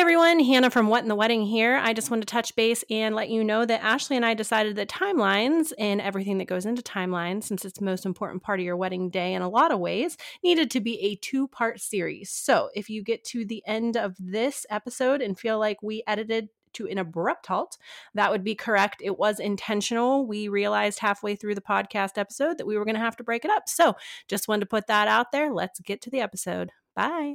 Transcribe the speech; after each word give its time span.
everyone, 0.00 0.40
Hannah 0.40 0.70
from 0.70 0.88
What 0.88 1.02
in 1.02 1.10
the 1.10 1.14
Wedding 1.14 1.44
here. 1.44 1.76
I 1.76 1.92
just 1.92 2.10
want 2.10 2.22
to 2.22 2.26
touch 2.26 2.56
base 2.56 2.82
and 2.88 3.14
let 3.14 3.28
you 3.28 3.44
know 3.44 3.66
that 3.66 3.84
Ashley 3.84 4.16
and 4.16 4.24
I 4.24 4.32
decided 4.32 4.76
that 4.76 4.88
timelines 4.88 5.74
and 5.78 6.00
everything 6.00 6.38
that 6.38 6.46
goes 6.46 6.64
into 6.64 6.80
timelines, 6.80 7.44
since 7.44 7.66
it's 7.66 7.78
the 7.78 7.84
most 7.84 8.06
important 8.06 8.42
part 8.42 8.60
of 8.60 8.64
your 8.64 8.78
wedding 8.78 9.10
day 9.10 9.34
in 9.34 9.42
a 9.42 9.48
lot 9.48 9.72
of 9.72 9.78
ways, 9.78 10.16
needed 10.42 10.70
to 10.70 10.80
be 10.80 10.98
a 11.02 11.16
two 11.16 11.48
part 11.48 11.82
series. 11.82 12.30
So 12.30 12.70
if 12.74 12.88
you 12.88 13.04
get 13.04 13.24
to 13.24 13.44
the 13.44 13.62
end 13.66 13.98
of 13.98 14.16
this 14.18 14.64
episode 14.70 15.20
and 15.20 15.38
feel 15.38 15.58
like 15.58 15.82
we 15.82 16.02
edited 16.06 16.48
to 16.74 16.86
an 16.86 16.96
abrupt 16.96 17.48
halt, 17.48 17.76
that 18.14 18.30
would 18.30 18.42
be 18.42 18.54
correct. 18.54 19.02
It 19.04 19.18
was 19.18 19.38
intentional. 19.38 20.26
We 20.26 20.48
realized 20.48 21.00
halfway 21.00 21.36
through 21.36 21.56
the 21.56 21.60
podcast 21.60 22.16
episode 22.16 22.56
that 22.56 22.66
we 22.66 22.78
were 22.78 22.86
going 22.86 22.94
to 22.94 23.00
have 23.00 23.18
to 23.18 23.24
break 23.24 23.44
it 23.44 23.50
up. 23.50 23.64
So 23.68 23.96
just 24.28 24.48
wanted 24.48 24.60
to 24.60 24.66
put 24.66 24.86
that 24.86 25.08
out 25.08 25.30
there. 25.30 25.52
Let's 25.52 25.78
get 25.80 26.00
to 26.02 26.10
the 26.10 26.20
episode. 26.20 26.70
Bye. 26.96 27.34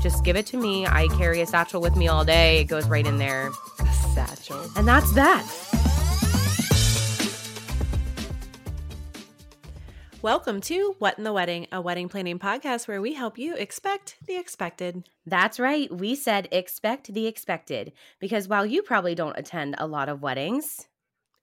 Just 0.00 0.24
give 0.24 0.36
it 0.36 0.46
to 0.46 0.56
me. 0.56 0.86
I 0.86 1.08
carry 1.16 1.40
a 1.40 1.46
satchel 1.46 1.80
with 1.80 1.96
me 1.96 2.08
all 2.08 2.24
day. 2.24 2.60
It 2.60 2.64
goes 2.64 2.86
right 2.88 3.06
in 3.06 3.18
there. 3.18 3.50
A 3.80 3.92
satchel. 4.14 4.70
And 4.76 4.86
that's 4.86 5.12
that. 5.12 5.44
Welcome 10.24 10.62
to 10.62 10.94
What 11.00 11.18
in 11.18 11.24
the 11.24 11.34
Wedding, 11.34 11.66
a 11.70 11.82
wedding 11.82 12.08
planning 12.08 12.38
podcast 12.38 12.88
where 12.88 13.02
we 13.02 13.12
help 13.12 13.36
you 13.36 13.54
expect 13.56 14.16
the 14.26 14.36
expected. 14.36 15.06
That's 15.26 15.60
right. 15.60 15.94
We 15.94 16.14
said 16.14 16.48
expect 16.50 17.12
the 17.12 17.26
expected 17.26 17.92
because 18.20 18.48
while 18.48 18.64
you 18.64 18.82
probably 18.82 19.14
don't 19.14 19.38
attend 19.38 19.74
a 19.76 19.86
lot 19.86 20.08
of 20.08 20.22
weddings, 20.22 20.86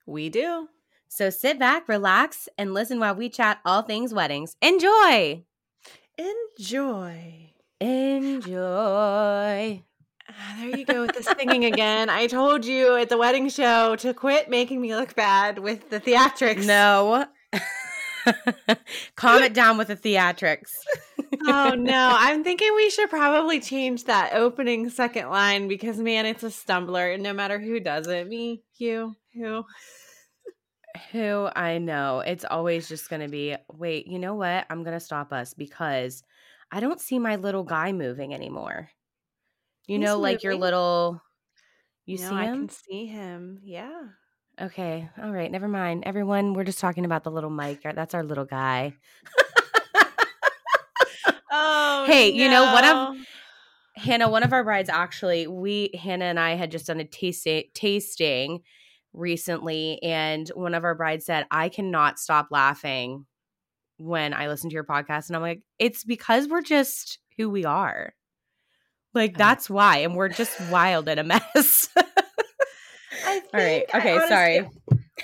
we 0.07 0.29
do. 0.29 0.67
So 1.07 1.29
sit 1.29 1.59
back, 1.59 1.87
relax, 1.87 2.49
and 2.57 2.73
listen 2.73 2.99
while 2.99 3.13
we 3.13 3.29
chat 3.29 3.59
all 3.65 3.83
things 3.83 4.15
weddings. 4.15 4.55
Enjoy. 4.63 5.43
Enjoy. 6.17 7.50
Enjoy. 7.81 8.53
Ah, 10.29 10.55
there 10.59 10.77
you 10.77 10.85
go 10.85 11.01
with 11.01 11.15
the 11.15 11.23
singing 11.23 11.65
again. 11.65 12.11
I 12.11 12.27
told 12.27 12.63
you 12.63 12.95
at 12.95 13.09
the 13.09 13.17
wedding 13.17 13.49
show 13.49 13.95
to 13.95 14.13
quit 14.13 14.51
making 14.51 14.79
me 14.79 14.95
look 14.95 15.15
bad 15.15 15.57
with 15.57 15.89
the 15.89 15.99
theatrics. 15.99 16.63
No. 16.67 17.25
Calm 19.15 19.41
it 19.41 19.55
down 19.55 19.79
with 19.79 19.87
the 19.87 19.95
theatrics. 19.95 20.69
oh 21.47 21.71
no, 21.77 22.11
I'm 22.19 22.43
thinking 22.43 22.69
we 22.75 22.91
should 22.91 23.09
probably 23.09 23.59
change 23.59 24.03
that 24.03 24.35
opening 24.35 24.91
second 24.91 25.29
line 25.29 25.67
because 25.67 25.97
man, 25.97 26.27
it's 26.27 26.43
a 26.43 26.51
stumbler. 26.51 27.19
No 27.19 27.33
matter 27.33 27.57
who 27.57 27.79
does 27.79 28.05
it, 28.05 28.27
me, 28.27 28.61
you, 28.77 29.15
who, 29.33 29.65
who 31.11 31.49
I 31.55 31.79
know. 31.79 32.19
It's 32.19 32.45
always 32.45 32.87
just 32.87 33.09
going 33.09 33.23
to 33.23 33.27
be. 33.27 33.55
Wait, 33.73 34.05
you 34.05 34.19
know 34.19 34.35
what? 34.35 34.67
I'm 34.69 34.83
going 34.83 34.95
to 34.95 35.03
stop 35.03 35.33
us 35.33 35.55
because 35.55 36.21
I 36.71 36.79
don't 36.79 37.01
see 37.01 37.19
my 37.19 37.35
little 37.35 37.63
guy 37.63 37.91
moving 37.91 38.33
anymore. 38.33 38.89
You 39.87 39.97
He's 39.97 40.05
know, 40.05 40.17
moving. 40.17 40.21
like 40.21 40.43
your 40.43 40.55
little. 40.55 41.21
You 42.05 42.17
no, 42.17 42.23
see 42.23 42.29
him? 42.29 42.37
I 42.37 42.45
can 42.45 42.69
see 42.69 43.05
him. 43.07 43.59
Yeah. 43.63 44.01
Okay. 44.59 45.09
All 45.21 45.31
right. 45.31 45.51
Never 45.51 45.67
mind. 45.67 46.03
Everyone, 46.05 46.53
we're 46.53 46.63
just 46.63 46.79
talking 46.79 47.05
about 47.05 47.23
the 47.23 47.31
little 47.31 47.49
Mike. 47.49 47.81
That's 47.83 48.13
our 48.13 48.23
little 48.23 48.45
guy. 48.45 48.93
oh. 51.51 52.05
Hey, 52.07 52.31
no. 52.31 52.37
you 52.37 52.49
know, 52.49 52.73
one 52.73 52.85
of 52.85 53.17
Hannah, 53.97 54.29
one 54.29 54.43
of 54.43 54.53
our 54.53 54.63
brides 54.63 54.89
actually, 54.89 55.47
we 55.47 55.91
Hannah 55.99 56.25
and 56.25 56.39
I 56.39 56.55
had 56.55 56.71
just 56.71 56.87
done 56.87 56.99
a 56.99 57.05
tasting 57.05 57.63
tasting 57.73 58.61
recently, 59.13 60.01
and 60.01 60.47
one 60.49 60.73
of 60.73 60.83
our 60.83 60.95
brides 60.95 61.25
said, 61.25 61.45
I 61.51 61.69
cannot 61.69 62.19
stop 62.19 62.47
laughing 62.49 63.25
when 64.01 64.33
I 64.33 64.47
listen 64.47 64.69
to 64.69 64.73
your 64.73 64.83
podcast. 64.83 65.27
And 65.27 65.35
I'm 65.35 65.41
like, 65.41 65.61
it's 65.79 66.03
because 66.03 66.47
we're 66.47 66.61
just 66.61 67.19
who 67.37 67.49
we 67.49 67.65
are. 67.65 68.13
Like, 69.13 69.37
that's 69.37 69.69
why. 69.69 69.97
And 69.97 70.15
we're 70.15 70.29
just 70.29 70.59
wild 70.71 71.07
and 71.09 71.19
a 71.19 71.23
mess. 71.23 71.89
All 71.97 73.41
right. 73.53 73.83
Okay. 73.93 74.13
Honestly, 74.13 74.27
sorry. 74.29 74.69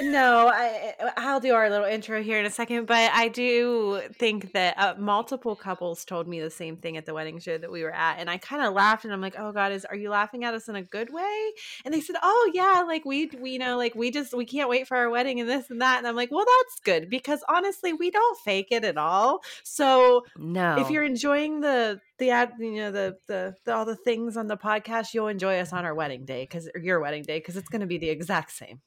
No, 0.02 0.48
I, 0.48 0.94
I'll 1.18 1.40
do 1.40 1.54
our 1.54 1.70
little 1.70 1.86
intro 1.86 2.22
here 2.22 2.40
in 2.40 2.46
a 2.46 2.50
second, 2.50 2.86
but 2.86 3.12
I 3.14 3.28
do 3.30 4.02
think 4.14 4.54
that 4.54 4.78
uh, 4.78 4.96
multiple 4.98 5.56
couples 5.56 6.06
told 6.06 6.28
me 6.28 6.40
the 6.40 6.52
same 6.52 6.78
thing 6.78 6.98
at 6.98 7.06
the 7.06 7.14
wedding 7.14 7.40
show 7.40 7.58
that 7.58 7.72
we 7.72 7.84
were 7.84 7.94
at, 7.94 8.20
and 8.20 8.30
I 8.30 8.38
kind 8.38 8.62
of 8.62 8.74
laughed, 8.74 9.06
and 9.06 9.14
I'm 9.14 9.22
like, 9.22 9.36
"Oh 9.38 9.52
God, 9.52 9.72
is 9.72 9.86
are 9.86 9.96
you 9.96 10.10
laughing 10.10 10.44
at 10.44 10.54
us 10.54 10.68
in 10.68 10.76
a 10.76 10.84
good 10.84 11.12
way?" 11.12 11.52
And 11.84 11.94
they 11.94 12.02
said, 12.02 12.16
"Oh 12.22 12.52
yeah, 12.54 12.84
like 12.86 13.06
we, 13.06 13.32
we 13.40 13.52
you 13.52 13.60
know, 13.60 13.78
like 13.78 13.96
we 13.96 14.12
just 14.12 14.36
we 14.36 14.46
can't 14.46 14.70
wait 14.70 14.88
for 14.88 14.98
our 14.98 15.10
wedding 15.10 15.40
and 15.40 15.50
this 15.50 15.70
and 15.70 15.82
that," 15.82 15.98
and 15.98 16.08
I'm 16.08 16.16
like, 16.16 16.32
"Well, 16.32 16.46
that's 16.46 16.80
good 16.82 17.10
because 17.10 17.44
honestly, 17.50 17.94
we 17.94 18.12
don't 18.12 18.38
fake 18.40 18.68
it 18.72 18.84
at 18.84 18.98
all. 18.98 19.42
So 19.64 20.26
no, 20.38 20.78
if 20.78 20.92
you're 20.92 21.04
enjoying 21.06 21.62
the 21.62 22.00
the 22.20 22.32
ad, 22.32 22.52
you 22.60 22.76
know, 22.76 22.92
the, 22.92 23.18
the, 23.28 23.56
the 23.66 23.74
all 23.74 23.86
the 23.86 23.96
things 23.96 24.38
on 24.38 24.48
the 24.48 24.58
podcast, 24.58 25.14
you'll 25.14 25.28
enjoy 25.28 25.60
us 25.60 25.74
on 25.74 25.86
our 25.86 25.96
wedding 25.96 26.26
day 26.26 26.44
because 26.44 26.70
your 26.80 27.00
wedding 27.00 27.24
day 27.24 27.40
because 27.40 27.58
it's 27.58 27.70
going 27.70 27.82
to 27.82 27.88
be 27.88 27.98
the 27.98 28.10
exact 28.10 28.52
same." 28.52 28.82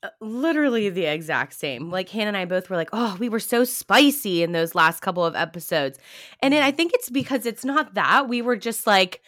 Uh, 0.00 0.10
literally 0.20 0.88
the 0.90 1.06
exact 1.06 1.54
same. 1.54 1.90
Like 1.90 2.08
Hannah 2.08 2.28
and 2.28 2.36
I 2.36 2.44
both 2.44 2.70
were 2.70 2.76
like, 2.76 2.90
"Oh, 2.92 3.16
we 3.18 3.28
were 3.28 3.40
so 3.40 3.64
spicy 3.64 4.44
in 4.44 4.52
those 4.52 4.74
last 4.74 5.00
couple 5.00 5.24
of 5.24 5.34
episodes." 5.34 5.98
And 6.40 6.54
it, 6.54 6.62
I 6.62 6.70
think 6.70 6.92
it's 6.94 7.10
because 7.10 7.46
it's 7.46 7.64
not 7.64 7.94
that. 7.94 8.28
We 8.28 8.40
were 8.40 8.56
just 8.56 8.86
like 8.86 9.22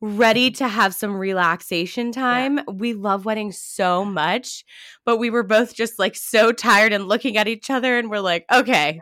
ready 0.00 0.50
to 0.52 0.68
have 0.68 0.94
some 0.94 1.16
relaxation 1.16 2.12
time. 2.12 2.58
Yeah. 2.58 2.64
We 2.72 2.92
love 2.94 3.24
weddings 3.24 3.58
so 3.58 4.04
much, 4.04 4.64
but 5.04 5.16
we 5.18 5.30
were 5.30 5.42
both 5.42 5.74
just 5.74 5.98
like 5.98 6.14
so 6.14 6.52
tired 6.52 6.92
and 6.92 7.08
looking 7.08 7.36
at 7.36 7.48
each 7.48 7.68
other 7.70 7.98
and 7.98 8.08
we're 8.08 8.20
like, 8.20 8.44
"Okay, 8.52 9.00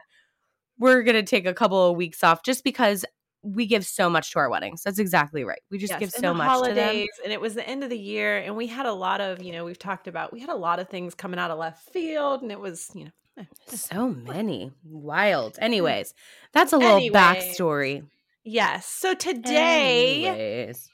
we're 0.79 1.03
going 1.03 1.17
to 1.17 1.23
take 1.23 1.47
a 1.47 1.55
couple 1.55 1.91
of 1.91 1.97
weeks 1.97 2.25
off 2.25 2.43
just 2.43 2.65
because 2.65 3.05
we 3.43 3.67
give 3.67 3.85
so 3.85 4.09
much 4.09 4.33
to 4.33 4.39
our 4.39 4.49
weddings. 4.49 4.83
That's 4.83 4.99
exactly 4.99 5.45
right. 5.45 5.61
We 5.71 5.79
just 5.79 5.93
yes, 5.93 6.01
give 6.01 6.11
so 6.11 6.33
much 6.33 6.47
holidays, 6.47 7.09
and 7.25 7.33
it 7.33 7.41
was 7.41 7.55
the 7.55 7.69
end 7.69 7.83
of 7.83 7.91
the 7.91 7.99
year, 7.99 8.39
and 8.39 8.57
we 8.57 8.67
had 8.67 8.87
a 8.87 8.93
lot 8.93 9.21
of, 9.21 9.43
you 9.43 9.53
know, 9.53 9.65
we've 9.65 9.79
talked 9.79 10.07
about 10.07 10.33
we 10.33 10.41
had 10.41 10.51
a 10.51 10.55
lot 10.55 10.79
of 10.79 10.89
things 10.89 11.15
coming 11.15 11.39
out 11.39 11.51
of 11.51 11.59
left 11.59 11.91
field, 11.91 12.43
and 12.43 12.53
it 12.53 12.61
was, 12.61 12.91
you 12.95 13.05
know, 13.05 13.11
eh, 13.39 13.45
eh. 13.73 13.77
so 13.77 14.09
many 14.09 14.73
wild. 14.85 15.59
Anyways, 15.61 16.15
that's 16.53 16.73
a 16.73 16.79
little 16.79 16.97
anyway, 16.97 17.19
backstory. 17.19 18.05
Yes. 18.45 18.87
So 18.87 19.15
today, 19.15 20.27
Anyways. 20.27 20.89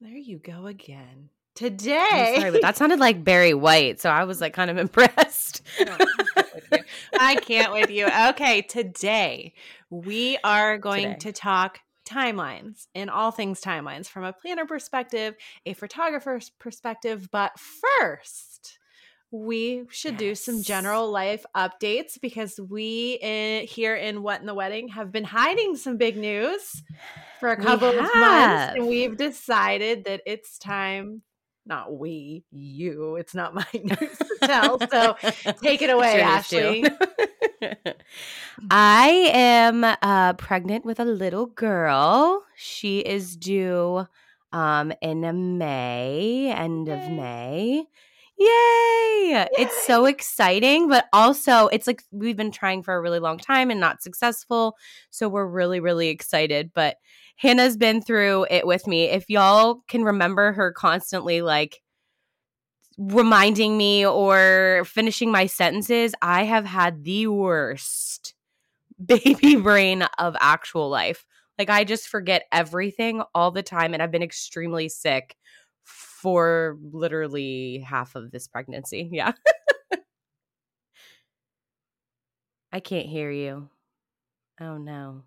there 0.00 0.16
you 0.16 0.38
go 0.38 0.66
again. 0.66 1.30
Today, 1.54 2.36
sorry, 2.38 2.50
but 2.50 2.62
that 2.62 2.76
sounded 2.76 2.98
like 2.98 3.24
Barry 3.24 3.52
White, 3.52 4.00
so 4.00 4.08
I 4.08 4.24
was 4.24 4.40
like 4.40 4.54
kind 4.54 4.70
of 4.70 4.78
impressed. 4.78 5.62
I 7.18 7.36
can't 7.36 7.72
with 7.72 7.90
you. 7.90 8.08
Okay, 8.30 8.62
today 8.62 9.52
we 9.90 10.38
are 10.42 10.78
going 10.78 11.14
today. 11.14 11.18
to 11.18 11.32
talk 11.32 11.80
timelines 12.08 12.86
and 12.94 13.10
all 13.10 13.30
things 13.30 13.60
timelines 13.60 14.06
from 14.06 14.24
a 14.24 14.32
planner 14.32 14.64
perspective, 14.64 15.34
a 15.66 15.74
photographer's 15.74 16.50
perspective. 16.58 17.28
But 17.30 17.52
first, 18.00 18.78
we 19.30 19.84
should 19.90 20.12
yes. 20.14 20.20
do 20.20 20.34
some 20.34 20.62
general 20.62 21.10
life 21.10 21.44
updates 21.56 22.20
because 22.20 22.58
we 22.60 23.18
in, 23.20 23.66
here 23.66 23.94
in 23.94 24.22
What 24.22 24.40
in 24.40 24.46
the 24.46 24.54
Wedding 24.54 24.88
have 24.88 25.12
been 25.12 25.24
hiding 25.24 25.76
some 25.76 25.96
big 25.96 26.16
news 26.16 26.82
for 27.40 27.50
a 27.50 27.56
couple 27.56 27.88
of 27.88 27.96
months, 27.96 28.74
and 28.76 28.86
we've 28.86 29.16
decided 29.16 30.04
that 30.04 30.22
it's 30.26 30.58
time 30.58 31.22
not 31.66 31.96
we, 31.96 32.44
you. 32.50 33.16
It's 33.16 33.34
not 33.34 33.54
my 33.54 33.66
news 33.74 34.18
to 34.18 34.36
tell. 34.42 34.78
So 34.90 35.16
take 35.62 35.82
it 35.82 35.90
away, 35.90 36.20
Ashley. 36.20 36.84
I 38.70 39.30
am 39.32 39.84
uh, 39.84 40.32
pregnant 40.34 40.84
with 40.84 41.00
a 41.00 41.04
little 41.04 41.46
girl. 41.46 42.42
She 42.56 43.00
is 43.00 43.36
due 43.36 44.06
um, 44.52 44.92
in 45.00 45.58
May, 45.58 46.52
end 46.54 46.88
Yay. 46.88 46.94
of 46.94 47.10
May. 47.12 47.86
Yay! 48.38 48.46
Yay! 49.30 49.48
It's 49.52 49.86
so 49.86 50.06
exciting, 50.06 50.88
but 50.88 51.06
also 51.12 51.68
it's 51.68 51.86
like 51.86 52.02
we've 52.10 52.36
been 52.36 52.50
trying 52.50 52.82
for 52.82 52.94
a 52.94 53.00
really 53.00 53.20
long 53.20 53.38
time 53.38 53.70
and 53.70 53.78
not 53.78 54.02
successful. 54.02 54.76
So 55.10 55.28
we're 55.28 55.46
really, 55.46 55.80
really 55.80 56.08
excited. 56.08 56.72
But 56.74 56.96
Hannah's 57.42 57.76
been 57.76 58.00
through 58.00 58.46
it 58.50 58.64
with 58.64 58.86
me. 58.86 59.06
If 59.06 59.28
y'all 59.28 59.82
can 59.88 60.04
remember 60.04 60.52
her 60.52 60.70
constantly 60.70 61.42
like 61.42 61.82
reminding 62.96 63.76
me 63.76 64.06
or 64.06 64.84
finishing 64.86 65.32
my 65.32 65.46
sentences, 65.46 66.14
I 66.22 66.44
have 66.44 66.64
had 66.64 67.02
the 67.02 67.26
worst 67.26 68.34
baby 69.04 69.56
brain 69.56 70.02
of 70.18 70.36
actual 70.40 70.88
life. 70.88 71.26
Like 71.58 71.68
I 71.68 71.82
just 71.82 72.06
forget 72.06 72.44
everything 72.52 73.22
all 73.34 73.50
the 73.50 73.62
time 73.64 73.92
and 73.92 74.00
I've 74.00 74.12
been 74.12 74.22
extremely 74.22 74.88
sick 74.88 75.36
for 75.84 76.78
literally 76.92 77.80
half 77.80 78.14
of 78.14 78.30
this 78.30 78.46
pregnancy. 78.46 79.10
Yeah. 79.12 79.32
I 82.72 82.80
can't 82.80 83.06
hear 83.06 83.30
you. 83.30 83.68
Oh 84.60 84.78
no. 84.78 85.24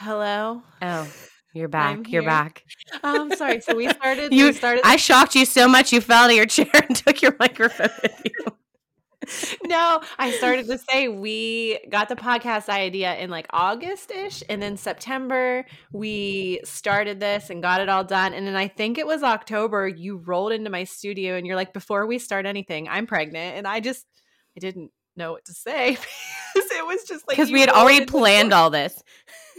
Hello. 0.00 0.62
Oh, 0.80 1.12
you're 1.52 1.66
back. 1.80 2.08
You're 2.08 2.22
back. 2.22 2.62
I'm 3.02 3.32
um, 3.32 3.36
sorry. 3.36 3.60
So 3.60 3.74
we 3.74 3.88
started. 3.92 4.32
you 4.32 4.44
we 4.44 4.52
started. 4.52 4.82
I 4.84 4.94
shocked 4.94 5.34
you 5.34 5.44
so 5.44 5.66
much 5.66 5.92
you 5.92 6.00
fell 6.00 6.24
out 6.24 6.30
of 6.30 6.36
your 6.36 6.46
chair 6.46 6.70
and 6.72 6.94
took 6.94 7.20
your 7.20 7.34
microphone 7.40 7.90
with 8.00 8.22
you. 8.24 9.56
no, 9.64 10.00
I 10.16 10.30
started 10.30 10.68
to 10.68 10.78
say 10.78 11.08
we 11.08 11.80
got 11.90 12.08
the 12.08 12.14
podcast 12.14 12.68
idea 12.68 13.16
in 13.16 13.28
like 13.28 13.48
August 13.50 14.12
ish. 14.12 14.44
And 14.48 14.62
then 14.62 14.76
September, 14.76 15.66
we 15.92 16.60
started 16.62 17.18
this 17.18 17.50
and 17.50 17.60
got 17.60 17.80
it 17.80 17.88
all 17.88 18.04
done. 18.04 18.34
And 18.34 18.46
then 18.46 18.54
I 18.54 18.68
think 18.68 18.98
it 18.98 19.06
was 19.06 19.24
October, 19.24 19.88
you 19.88 20.18
rolled 20.18 20.52
into 20.52 20.70
my 20.70 20.84
studio 20.84 21.34
and 21.34 21.44
you're 21.44 21.56
like, 21.56 21.72
before 21.72 22.06
we 22.06 22.20
start 22.20 22.46
anything, 22.46 22.88
I'm 22.88 23.08
pregnant. 23.08 23.56
And 23.56 23.66
I 23.66 23.80
just, 23.80 24.06
I 24.56 24.60
didn't 24.60 24.92
know 25.16 25.32
what 25.32 25.44
to 25.46 25.52
say 25.52 25.98
because 26.54 26.70
it 26.70 26.86
was 26.86 27.02
just 27.02 27.26
like 27.26 27.36
because 27.36 27.50
we 27.50 27.60
had 27.60 27.68
already 27.68 28.06
planned 28.06 28.54
all 28.54 28.70
this. 28.70 29.02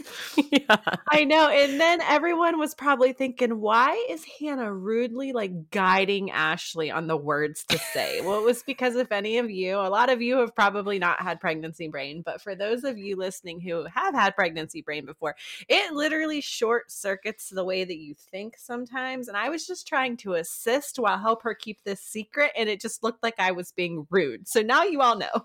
yeah. 0.50 0.76
I 1.10 1.24
know. 1.24 1.48
And 1.48 1.80
then 1.80 2.00
everyone 2.02 2.58
was 2.58 2.74
probably 2.74 3.12
thinking, 3.12 3.60
why 3.60 4.06
is 4.08 4.24
Hannah 4.38 4.72
rudely 4.72 5.32
like 5.32 5.70
guiding 5.70 6.30
Ashley 6.30 6.90
on 6.90 7.06
the 7.06 7.16
words 7.16 7.64
to 7.68 7.78
say? 7.78 8.20
well, 8.20 8.38
it 8.38 8.44
was 8.44 8.62
because 8.62 8.96
if 8.96 9.12
any 9.12 9.38
of 9.38 9.50
you, 9.50 9.76
a 9.76 9.88
lot 9.88 10.10
of 10.10 10.22
you 10.22 10.38
have 10.38 10.54
probably 10.54 10.98
not 10.98 11.20
had 11.22 11.40
pregnancy 11.40 11.88
brain, 11.88 12.22
but 12.22 12.40
for 12.40 12.54
those 12.54 12.84
of 12.84 12.98
you 12.98 13.16
listening 13.16 13.60
who 13.60 13.86
have 13.94 14.14
had 14.14 14.34
pregnancy 14.36 14.82
brain 14.82 15.04
before, 15.04 15.36
it 15.68 15.92
literally 15.92 16.40
short 16.40 16.90
circuits 16.90 17.48
the 17.48 17.64
way 17.64 17.84
that 17.84 17.98
you 17.98 18.14
think 18.14 18.56
sometimes. 18.58 19.28
And 19.28 19.36
I 19.36 19.48
was 19.48 19.66
just 19.66 19.86
trying 19.86 20.16
to 20.18 20.34
assist 20.34 20.98
while 20.98 21.18
help 21.18 21.42
her 21.42 21.54
keep 21.54 21.82
this 21.84 22.00
secret. 22.00 22.52
And 22.56 22.68
it 22.68 22.80
just 22.80 23.02
looked 23.02 23.22
like 23.22 23.38
I 23.38 23.52
was 23.52 23.72
being 23.72 24.06
rude. 24.10 24.48
So 24.48 24.62
now 24.62 24.84
you 24.84 25.00
all 25.00 25.16
know. 25.16 25.26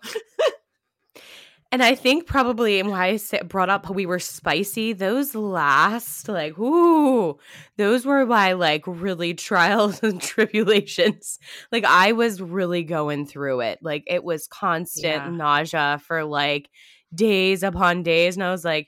And 1.76 1.84
I 1.84 1.94
think 1.94 2.26
probably 2.26 2.82
why 2.82 3.20
I 3.34 3.44
brought 3.44 3.70
up 3.70 3.90
we 3.90 4.06
were 4.06 4.18
spicy, 4.18 4.94
those 4.94 5.36
last, 5.36 6.30
like, 6.30 6.58
ooh, 6.58 7.38
those 7.76 8.06
were 8.06 8.26
my 8.26 8.54
like 8.54 8.84
really 8.88 9.34
trials 9.50 10.02
and 10.02 10.22
tribulations. 10.22 11.38
Like, 11.74 11.84
I 11.84 12.14
was 12.14 12.42
really 12.42 12.84
going 12.84 13.26
through 13.26 13.60
it. 13.60 13.80
Like, 13.82 14.06
it 14.08 14.24
was 14.24 14.48
constant 14.48 15.26
yeah. 15.26 15.30
nausea 15.30 16.02
for 16.02 16.24
like 16.24 16.70
days 17.14 17.62
upon 17.62 18.04
days. 18.04 18.38
And 18.38 18.46
I 18.46 18.52
was 18.52 18.64
like, 18.64 18.88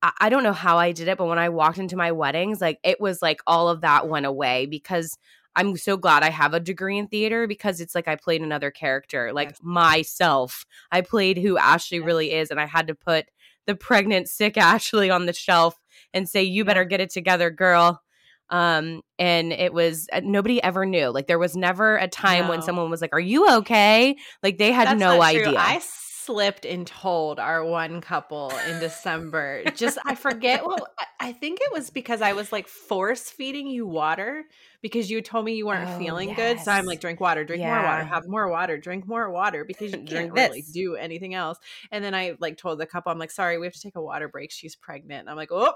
I-, 0.00 0.14
I 0.18 0.28
don't 0.30 0.42
know 0.42 0.54
how 0.54 0.78
I 0.78 0.92
did 0.92 1.08
it, 1.08 1.18
but 1.18 1.26
when 1.26 1.38
I 1.38 1.50
walked 1.50 1.76
into 1.76 1.96
my 1.96 2.12
weddings, 2.12 2.62
like, 2.62 2.78
it 2.82 2.98
was 2.98 3.20
like 3.20 3.42
all 3.46 3.68
of 3.68 3.82
that 3.82 4.08
went 4.08 4.24
away 4.24 4.64
because 4.64 5.18
I'm 5.54 5.76
so 5.76 5.96
glad 5.96 6.22
I 6.22 6.30
have 6.30 6.54
a 6.54 6.60
degree 6.60 6.98
in 6.98 7.08
theater 7.08 7.46
because 7.46 7.80
it's 7.80 7.94
like 7.94 8.08
I 8.08 8.16
played 8.16 8.42
another 8.42 8.70
character, 8.70 9.32
like 9.32 9.50
yes. 9.50 9.58
myself. 9.62 10.64
I 10.90 11.02
played 11.02 11.38
who 11.38 11.58
Ashley 11.58 11.98
yes. 11.98 12.06
really 12.06 12.32
is, 12.32 12.50
and 12.50 12.60
I 12.60 12.66
had 12.66 12.86
to 12.88 12.94
put 12.94 13.26
the 13.66 13.74
pregnant, 13.74 14.28
sick 14.28 14.56
Ashley 14.56 15.10
on 15.10 15.26
the 15.26 15.32
shelf 15.32 15.78
and 16.14 16.28
say, 16.28 16.42
"You 16.42 16.64
better 16.64 16.84
get 16.84 17.00
it 17.00 17.10
together, 17.10 17.50
girl." 17.50 18.02
Um, 18.50 19.00
and 19.18 19.52
it 19.52 19.72
was 19.72 20.08
uh, 20.12 20.20
nobody 20.22 20.62
ever 20.62 20.84
knew. 20.84 21.08
Like 21.08 21.26
there 21.26 21.38
was 21.38 21.56
never 21.56 21.96
a 21.96 22.08
time 22.08 22.44
no. 22.44 22.50
when 22.50 22.62
someone 22.62 22.90
was 22.90 23.00
like, 23.00 23.14
"Are 23.14 23.20
you 23.20 23.48
okay?" 23.58 24.16
Like 24.42 24.58
they 24.58 24.72
had 24.72 24.88
That's 24.88 25.00
no 25.00 25.22
idea. 25.22 25.54
I 25.56 25.80
slipped 26.24 26.64
and 26.64 26.86
told 26.86 27.38
our 27.38 27.64
one 27.64 28.00
couple 28.00 28.52
in 28.68 28.80
December. 28.80 29.64
Just 29.74 29.98
I 30.04 30.14
forget. 30.14 30.64
what 30.64 30.82
I 31.20 31.32
think 31.32 31.60
it 31.60 31.72
was 31.72 31.90
because 31.90 32.22
I 32.22 32.32
was 32.32 32.52
like 32.52 32.68
force 32.68 33.30
feeding 33.30 33.66
you 33.66 33.86
water 33.86 34.44
because 34.80 35.10
you 35.10 35.20
told 35.22 35.44
me 35.44 35.54
you 35.54 35.66
weren't 35.66 35.88
oh, 35.88 35.98
feeling 35.98 36.30
yes. 36.30 36.36
good. 36.36 36.60
So 36.60 36.72
I'm 36.72 36.84
like, 36.84 37.00
drink 37.00 37.20
water, 37.20 37.44
drink 37.44 37.60
yeah. 37.60 37.74
more 37.74 37.84
water, 37.84 38.04
have 38.04 38.26
more 38.26 38.48
water, 38.48 38.78
drink 38.78 39.06
more 39.06 39.30
water 39.30 39.64
because 39.64 39.92
you 39.92 40.02
can't 40.02 40.32
really 40.32 40.64
do 40.72 40.96
anything 40.96 41.34
else. 41.34 41.58
And 41.90 42.04
then 42.04 42.14
I 42.14 42.36
like 42.40 42.56
told 42.56 42.78
the 42.78 42.86
couple, 42.86 43.12
I'm 43.12 43.18
like, 43.18 43.30
sorry, 43.30 43.58
we 43.58 43.66
have 43.66 43.74
to 43.74 43.80
take 43.80 43.96
a 43.96 44.02
water 44.02 44.28
break. 44.28 44.50
She's 44.50 44.76
pregnant. 44.76 45.20
And 45.20 45.30
I'm 45.30 45.36
like, 45.36 45.52
oh, 45.52 45.72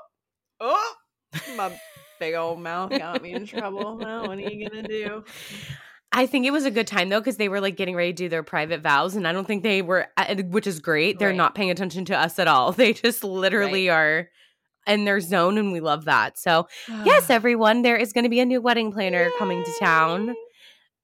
oh, 0.60 0.94
my 1.56 1.78
big 2.18 2.34
old 2.34 2.60
mouth 2.60 2.90
got 2.90 3.22
me 3.22 3.32
in 3.32 3.46
trouble. 3.46 3.98
Well, 3.98 4.28
what 4.28 4.38
are 4.38 4.40
you 4.40 4.68
gonna 4.68 4.86
do? 4.86 5.24
I 6.16 6.24
think 6.26 6.46
it 6.46 6.50
was 6.50 6.64
a 6.64 6.70
good 6.70 6.86
time 6.86 7.10
though 7.10 7.20
because 7.20 7.36
they 7.36 7.50
were 7.50 7.60
like 7.60 7.76
getting 7.76 7.94
ready 7.94 8.12
to 8.12 8.16
do 8.16 8.28
their 8.30 8.42
private 8.42 8.80
vows, 8.80 9.16
and 9.16 9.28
I 9.28 9.32
don't 9.32 9.46
think 9.46 9.62
they 9.62 9.82
were, 9.82 10.06
uh, 10.16 10.34
which 10.44 10.66
is 10.66 10.80
great. 10.80 11.18
They're 11.18 11.28
right. 11.28 11.36
not 11.36 11.54
paying 11.54 11.70
attention 11.70 12.06
to 12.06 12.18
us 12.18 12.38
at 12.38 12.48
all. 12.48 12.72
They 12.76 12.94
just 12.94 13.22
literally 13.22 13.88
right. 13.88 13.94
are 13.94 14.30
in 14.86 15.04
their 15.04 15.20
zone, 15.20 15.58
and 15.58 15.72
we 15.72 15.80
love 15.80 16.06
that. 16.06 16.38
So, 16.38 16.68
yes, 17.04 17.28
everyone, 17.30 17.82
there 17.82 17.96
is 17.96 18.14
going 18.14 18.24
to 18.24 18.30
be 18.30 18.40
a 18.40 18.46
new 18.46 18.62
wedding 18.62 18.92
planner 18.92 19.24
Yay! 19.24 19.30
coming 19.38 19.62
to 19.62 19.72
town 19.78 20.34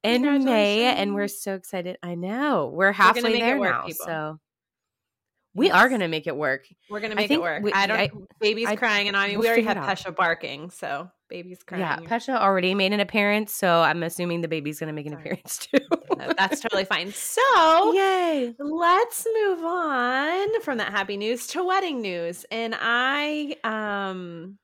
in 0.03 0.43
May, 0.43 0.85
and 0.85 1.13
we're 1.13 1.27
so 1.27 1.53
excited. 1.53 1.97
I 2.01 2.15
know 2.15 2.71
we're 2.73 2.91
halfway 2.91 3.39
there 3.39 3.59
work, 3.59 3.69
now, 3.69 3.85
people. 3.85 4.05
so 4.05 4.39
we 5.53 5.67
yes. 5.67 5.75
are 5.75 5.89
going 5.89 6.01
to 6.01 6.07
make 6.07 6.25
it 6.25 6.35
work. 6.35 6.65
We're 6.89 7.01
going 7.01 7.11
to 7.11 7.15
make 7.15 7.29
it 7.29 7.41
work. 7.41 7.61
We, 7.61 7.71
I 7.71 7.85
don't. 7.85 7.99
I, 7.99 8.09
baby's 8.39 8.67
I, 8.67 8.75
crying, 8.75 9.07
and 9.07 9.15
I 9.15 9.27
mean, 9.27 9.37
we'll 9.37 9.43
we 9.43 9.47
already 9.49 9.63
have 9.63 9.77
Pesha 9.77 10.15
barking, 10.15 10.71
so 10.71 11.11
baby's 11.33 11.63
crying. 11.63 11.81
Yeah, 11.81 11.97
Pesha 11.97 12.39
already 12.39 12.75
made 12.75 12.93
an 12.93 12.99
appearance, 12.99 13.53
so 13.53 13.81
I'm 13.81 14.03
assuming 14.03 14.41
the 14.41 14.47
baby's 14.47 14.79
going 14.79 14.87
to 14.87 14.93
make 14.93 15.07
an 15.07 15.13
Sorry. 15.13 15.21
appearance 15.21 15.57
too. 15.57 15.79
no, 16.17 16.31
that's 16.37 16.61
totally 16.61 16.85
fine. 16.93 17.11
So, 17.11 17.93
yay! 17.93 18.53
Let's 18.59 19.25
move 19.43 19.63
on 19.63 20.61
from 20.61 20.77
that 20.77 20.91
happy 20.91 21.17
news 21.17 21.47
to 21.47 21.65
wedding 21.65 22.01
news, 22.01 22.45
and 22.51 22.75
I 22.79 23.55
um 23.63 24.59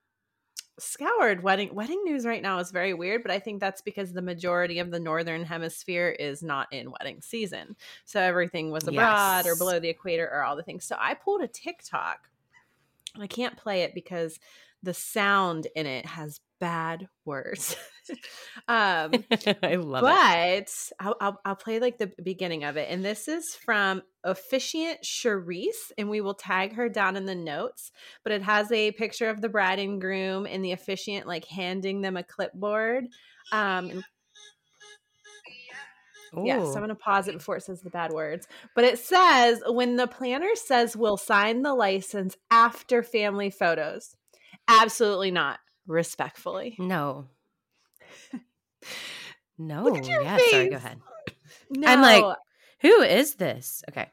scoured 0.78 1.44
wedding 1.44 1.76
wedding 1.76 2.02
news 2.06 2.26
right 2.26 2.42
now 2.42 2.58
is 2.58 2.72
very 2.72 2.94
weird 2.94 3.22
but 3.22 3.34
i 3.34 3.38
think 3.38 3.60
that's 3.60 3.82
because 3.82 4.14
the 4.14 4.22
majority 4.22 4.80
of 4.80 4.92
the 4.92 5.00
northern 5.00 5.44
hemisphere 5.44 6.16
is 6.18 6.42
not 6.42 6.72
in 6.72 6.90
wedding 6.90 7.20
season 7.22 7.76
so 8.06 8.22
everything 8.22 8.72
was 8.72 8.88
abroad 8.88 9.44
yes. 9.44 9.46
or 9.46 9.58
below 9.58 9.78
the 9.78 9.90
equator 9.90 10.30
or 10.32 10.42
all 10.42 10.56
the 10.56 10.64
things 10.64 10.86
so 10.86 10.96
i 10.98 11.14
pulled 11.14 11.42
a 11.42 11.50
tiktok 11.50 12.30
i 13.20 13.28
can't 13.28 13.58
play 13.58 13.82
it 13.82 13.94
because 13.94 14.40
the 14.84 14.94
sound 14.94 15.68
in 15.76 15.86
it 15.86 16.06
has 16.06 16.40
bad 16.60 17.08
words. 17.26 17.76
um, 18.68 19.12
I 19.64 19.76
love 19.76 20.02
but 20.02 20.48
it. 20.48 20.72
I'll, 21.00 21.16
I'll, 21.20 21.42
I'll 21.46 21.56
play 21.56 21.80
like 21.80 21.98
the 21.98 22.12
beginning 22.24 22.64
of 22.64 22.78
it. 22.78 22.88
And 22.90 23.04
this 23.04 23.28
is 23.28 23.56
from 23.56 24.02
officiant 24.24 25.00
Charisse, 25.04 25.92
and 25.98 26.10
we 26.10 26.22
will 26.22 26.34
tag 26.34 26.76
her 26.76 26.90
down 26.90 27.16
in 27.16 27.26
the 27.26 27.36
notes. 27.36 27.92
But 28.24 28.34
it 28.34 28.44
has 28.44 28.72
a 28.72 28.92
picture 28.92 29.30
of 29.30 29.42
the 29.42 29.50
bride 29.50 29.80
and 29.80 30.00
groom 30.00 30.46
and 30.46 30.64
the 30.64 30.72
officiant 30.72 31.28
like 31.28 31.46
handing 31.46 32.02
them 32.02 32.18
a 32.18 32.24
clipboard. 32.24 33.06
Um, 33.52 34.04
Ooh. 36.38 36.44
Yes, 36.46 36.76
I'm 36.76 36.82
going 36.82 36.90
to 36.90 36.96
pause 36.96 37.28
it 37.28 37.34
before 37.34 37.58
it 37.58 37.64
says 37.64 37.82
the 37.82 37.90
bad 37.90 38.12
words. 38.12 38.48
But 38.76 38.84
it 38.84 39.00
says 39.00 39.62
when 39.66 39.96
the 39.96 40.08
planner 40.08 40.56
says 40.56 40.96
we'll 40.96 41.18
sign 41.18 41.64
the 41.64 41.74
license 41.74 42.38
after 42.52 43.02
family 43.02 43.50
photos. 43.50 44.16
Absolutely 44.70 45.32
not 45.32 45.60
respectfully. 45.88 46.76
No. 46.78 47.28
no. 49.58 49.96
yeah, 49.96 50.38
face. 50.38 50.52
sorry, 50.52 50.70
go 50.70 50.76
ahead. 50.76 51.00
No. 51.72 51.88
I'm 51.88 52.02
like, 52.02 52.24
who 52.82 53.02
is 53.02 53.36
this? 53.36 53.84
Okay. 53.90 54.08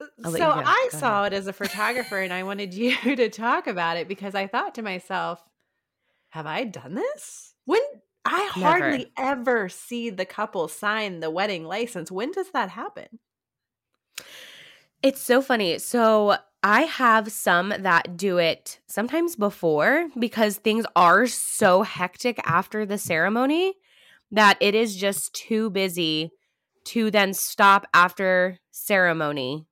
Uh, 0.00 0.30
so 0.32 0.50
I 0.50 0.88
go 0.90 0.98
saw 0.98 1.20
ahead. 1.20 1.32
it 1.32 1.36
as 1.36 1.46
a 1.46 1.52
photographer 1.52 2.18
and 2.18 2.32
I 2.32 2.42
wanted 2.42 2.74
you 2.74 2.96
to 3.16 3.28
talk 3.28 3.66
about 3.66 3.96
it 3.96 4.08
because 4.08 4.34
I 4.34 4.48
thought 4.48 4.74
to 4.74 4.82
myself, 4.82 5.42
have 6.30 6.46
I 6.46 6.64
done 6.64 6.94
this? 6.94 7.54
When 7.64 7.80
I 8.24 8.50
Never. 8.56 8.60
hardly 8.60 9.12
ever 9.18 9.68
see 9.68 10.10
the 10.10 10.24
couple 10.24 10.66
sign 10.68 11.20
the 11.20 11.30
wedding 11.30 11.64
license. 11.64 12.10
When 12.10 12.32
does 12.32 12.50
that 12.52 12.70
happen? 12.70 13.18
It's 15.02 15.20
so 15.20 15.42
funny. 15.42 15.78
So 15.78 16.36
I 16.62 16.82
have 16.82 17.32
some 17.32 17.74
that 17.80 18.16
do 18.16 18.38
it 18.38 18.78
sometimes 18.86 19.34
before 19.34 20.06
because 20.18 20.56
things 20.56 20.86
are 20.94 21.26
so 21.26 21.82
hectic 21.82 22.38
after 22.44 22.86
the 22.86 22.98
ceremony 22.98 23.74
that 24.30 24.58
it 24.60 24.74
is 24.74 24.96
just 24.96 25.34
too 25.34 25.70
busy 25.70 26.30
to 26.84 27.10
then 27.10 27.34
stop 27.34 27.86
after 27.92 28.58
ceremony 28.70 29.66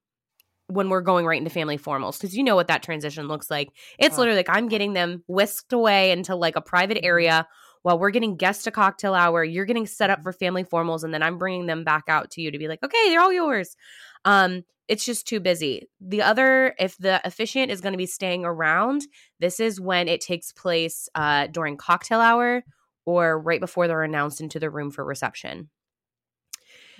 when 0.67 0.89
we're 0.89 1.01
going 1.01 1.27
right 1.27 1.39
into 1.39 1.51
family 1.51 1.79
formals 1.79 2.21
because 2.21 2.37
you 2.37 2.45
know 2.45 2.55
what 2.55 2.69
that 2.69 2.83
transition 2.83 3.29
looks 3.29 3.51
like. 3.51 3.71
It's 3.99 4.19
literally 4.19 4.39
like 4.39 4.51
I'm 4.51 4.69
getting 4.69 4.93
them 4.93 5.25
whisked 5.27 5.73
away 5.73 6.13
into 6.13 6.35
like 6.35 6.57
a 6.57 6.61
private 6.61 7.05
area 7.05 7.47
while 7.83 7.99
we're 7.99 8.11
getting 8.11 8.37
guests 8.37 8.65
to 8.65 8.71
cocktail 8.71 9.15
hour. 9.15 9.43
You're 9.43 9.65
getting 9.65 9.87
set 9.87 10.11
up 10.11 10.23
for 10.23 10.33
family 10.33 10.65
formals, 10.65 11.05
and 11.05 11.13
then 11.13 11.23
I'm 11.23 11.39
bringing 11.39 11.67
them 11.67 11.85
back 11.85 12.05
out 12.09 12.31
to 12.33 12.43
you 12.43 12.51
to 12.51 12.59
be 12.59 12.69
like, 12.69 12.83
okay, 12.83 13.09
they're 13.09 13.21
all 13.21 13.33
yours. 13.33 13.77
Um, 14.25 14.65
it's 14.89 15.05
just 15.05 15.27
too 15.27 15.39
busy. 15.39 15.89
The 16.01 16.23
other, 16.23 16.75
if 16.79 16.99
the 16.99 17.25
officiant 17.25 17.71
is 17.71 17.81
going 17.81 17.93
to 17.93 17.99
be 17.99 18.07
staying 18.07 18.45
around, 18.45 19.03
this 19.39 19.61
is 19.61 19.81
when 19.81 20.09
it 20.09 20.21
takes 20.21 20.53
place 20.53 21.09
uh, 21.15 21.47
during 21.47 21.77
cocktail 21.77 22.21
hour 22.21 22.65
or 23.07 23.41
right 23.41 23.61
before 23.61 23.87
they're 23.87 24.03
announced 24.03 24.41
into 24.41 24.59
the 24.59 24.69
room 24.69 24.91
for 24.91 25.05
reception. 25.05 25.71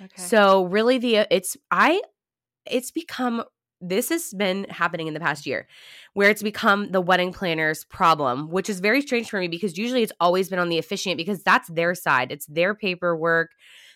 Okay. 0.01 0.21
So 0.21 0.63
really, 0.63 0.97
the 0.97 1.27
it's 1.29 1.57
I, 1.69 2.01
it's 2.65 2.91
become 2.91 3.43
this 3.81 4.09
has 4.09 4.33
been 4.33 4.65
happening 4.69 5.07
in 5.07 5.13
the 5.13 5.19
past 5.19 5.45
year 5.45 5.67
where 6.13 6.29
it's 6.29 6.43
become 6.43 6.91
the 6.91 7.01
wedding 7.01 7.33
planner's 7.33 7.83
problem, 7.85 8.49
which 8.49 8.69
is 8.69 8.79
very 8.79 9.01
strange 9.01 9.29
for 9.29 9.39
me 9.39 9.47
because 9.47 9.77
usually 9.77 10.03
it's 10.03 10.13
always 10.19 10.49
been 10.49 10.59
on 10.59 10.69
the 10.69 10.77
officiant 10.77 11.17
because 11.17 11.41
that's 11.41 11.67
their 11.69 11.95
side. 11.95 12.31
It's 12.31 12.45
their 12.45 12.75
paperwork. 12.75 13.51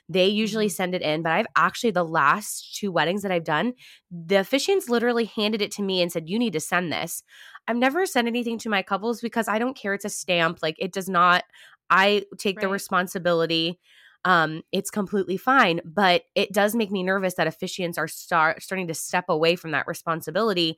They 0.08 0.28
usually 0.28 0.68
mm-hmm. 0.68 0.76
send 0.76 0.96
it 0.96 1.02
in, 1.02 1.22
but 1.24 1.32
I've 1.32 1.48
actually 1.56 1.92
the 1.92 2.04
last 2.04 2.76
two 2.76 2.92
weddings 2.92 3.24
that 3.24 3.32
I've 3.32 3.44
done, 3.44 3.74
the 4.12 4.36
officiants 4.36 4.90
literally 4.90 5.26
handed 5.26 5.62
it 5.62 5.72
to 5.72 5.82
me 5.82 6.02
and 6.02 6.12
said, 6.12 6.30
"You 6.30 6.38
need 6.38 6.54
to 6.54 6.60
send 6.60 6.92
this." 6.92 7.24
I've 7.68 7.78
never 7.78 8.06
sent 8.06 8.28
anything 8.28 8.60
to 8.60 8.70
my 8.70 8.84
couples 8.84 9.20
because 9.20 9.48
I 9.48 9.58
don't 9.58 9.76
care. 9.76 9.96
It's 9.96 10.06
a 10.06 10.10
stamp. 10.10 10.60
Like 10.62 10.76
it 10.78 10.94
does 10.94 11.10
not. 11.10 11.44
I 11.90 12.24
take 12.38 12.58
right. 12.58 12.62
the 12.62 12.70
responsibility. 12.70 13.80
Um, 14.26 14.64
it's 14.72 14.90
completely 14.90 15.38
fine. 15.38 15.80
But 15.86 16.24
it 16.34 16.52
does 16.52 16.76
make 16.76 16.92
me 16.92 17.04
nervous 17.04 17.36
that 17.36 17.48
officiants 17.48 17.98
are 17.98 18.08
start 18.08 18.62
starting 18.62 18.88
to 18.88 18.94
step 18.94 19.26
away 19.30 19.56
from 19.56 19.72
that 19.72 19.88
responsibility 19.88 20.78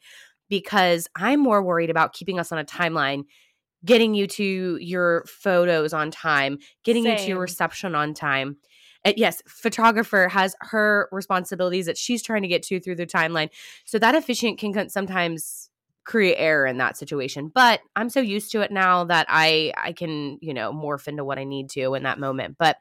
because 0.49 1.07
I'm 1.15 1.39
more 1.39 1.63
worried 1.63 1.89
about 1.89 2.13
keeping 2.13 2.39
us 2.39 2.51
on 2.51 2.59
a 2.59 2.65
timeline, 2.65 3.23
getting 3.83 4.13
you 4.13 4.27
to 4.27 4.77
your 4.79 5.25
photos 5.25 5.93
on 5.93 6.11
time, 6.11 6.59
getting 6.83 7.03
Same. 7.03 7.13
you 7.13 7.17
to 7.17 7.27
your 7.29 7.39
reception 7.39 7.95
on 7.95 8.13
time. 8.13 8.57
And 9.03 9.17
yes, 9.17 9.41
photographer 9.47 10.27
has 10.27 10.55
her 10.59 11.07
responsibilities 11.11 11.85
that 11.85 11.97
she's 11.97 12.21
trying 12.21 12.41
to 12.41 12.47
get 12.47 12.63
to 12.63 12.79
through 12.79 12.95
the 12.95 13.05
timeline. 13.05 13.49
So 13.85 13.97
that 13.99 14.15
officiant 14.15 14.59
can 14.59 14.89
sometimes 14.89 15.69
create 16.07 16.35
error 16.37 16.65
in 16.65 16.77
that 16.77 16.97
situation. 16.97 17.51
But 17.53 17.81
I'm 17.95 18.09
so 18.09 18.21
used 18.21 18.51
to 18.53 18.61
it 18.61 18.71
now 18.71 19.03
that 19.03 19.27
I 19.29 19.73
I 19.77 19.91
can, 19.91 20.39
you 20.41 20.53
know, 20.53 20.71
morph 20.71 21.07
into 21.07 21.23
what 21.23 21.37
I 21.37 21.43
need 21.43 21.69
to 21.71 21.93
in 21.93 22.03
that 22.03 22.17
moment. 22.17 22.55
But 22.57 22.77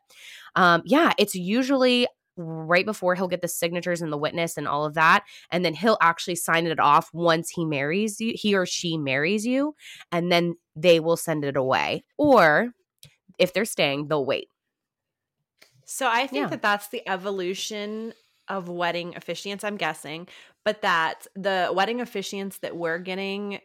um 0.54 0.83
yeah, 0.87 1.12
it's 1.18 1.35
usually 1.35 2.06
right 2.38 2.87
before 2.87 3.14
he'll 3.14 3.28
get 3.28 3.40
the 3.40 3.49
signatures 3.49 4.00
and 4.02 4.12
the 4.12 4.16
witness 4.16 4.56
and 4.56 4.68
all 4.68 4.85
of 4.85 4.92
that 4.92 5.25
and 5.50 5.64
then 5.64 5.73
he'll 5.73 5.97
actually 6.02 6.35
sign 6.35 6.66
it 6.66 6.78
off 6.78 7.09
once 7.14 7.49
he 7.49 7.64
marries 7.64 8.21
you 8.21 8.35
he 8.37 8.54
or 8.54 8.66
she 8.66 8.99
marries 8.99 9.47
you 9.47 9.75
and 10.12 10.30
then 10.30 10.54
they 10.75 11.00
will 11.00 11.16
send 11.16 11.47
it 11.47 11.56
away 11.56 12.04
or 12.18 12.75
if 13.38 13.54
they're 13.54 13.64
staying 13.64 14.06
they'll 14.09 14.26
wait 14.26 14.49
so 15.87 16.06
i 16.06 16.26
think 16.26 16.42
yeah. 16.42 16.49
that 16.49 16.61
that's 16.61 16.88
the 16.88 17.09
evolution 17.09 18.12
of 18.49 18.69
wedding 18.69 19.12
officiants 19.12 19.65
i'm 19.65 19.76
guessing 19.76 20.26
but 20.65 20.83
that 20.83 21.26
the 21.35 21.71
wedding 21.75 21.99
officiants 21.99 22.61
that 22.61 22.76
we're 22.76 22.99
getting 22.99 23.61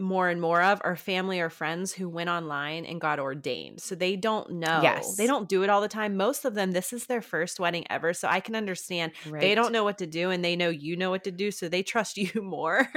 more 0.00 0.28
and 0.28 0.40
more 0.40 0.62
of 0.62 0.80
are 0.84 0.96
family 0.96 1.40
or 1.40 1.50
friends 1.50 1.92
who 1.92 2.08
went 2.08 2.30
online 2.30 2.84
and 2.84 3.00
got 3.00 3.18
ordained. 3.18 3.80
So 3.80 3.94
they 3.94 4.16
don't 4.16 4.50
know. 4.52 4.80
Yes. 4.82 5.16
They 5.16 5.26
don't 5.26 5.48
do 5.48 5.62
it 5.62 5.70
all 5.70 5.80
the 5.80 5.88
time. 5.88 6.16
Most 6.16 6.44
of 6.44 6.54
them, 6.54 6.72
this 6.72 6.92
is 6.92 7.06
their 7.06 7.22
first 7.22 7.60
wedding 7.60 7.84
ever. 7.90 8.12
So 8.12 8.28
I 8.28 8.40
can 8.40 8.54
understand 8.54 9.12
right. 9.28 9.40
they 9.40 9.54
don't 9.54 9.72
know 9.72 9.84
what 9.84 9.98
to 9.98 10.06
do 10.06 10.30
and 10.30 10.44
they 10.44 10.56
know 10.56 10.68
you 10.68 10.96
know 10.96 11.10
what 11.10 11.24
to 11.24 11.30
do. 11.30 11.50
So 11.50 11.68
they 11.68 11.82
trust 11.82 12.16
you 12.16 12.42
more 12.42 12.88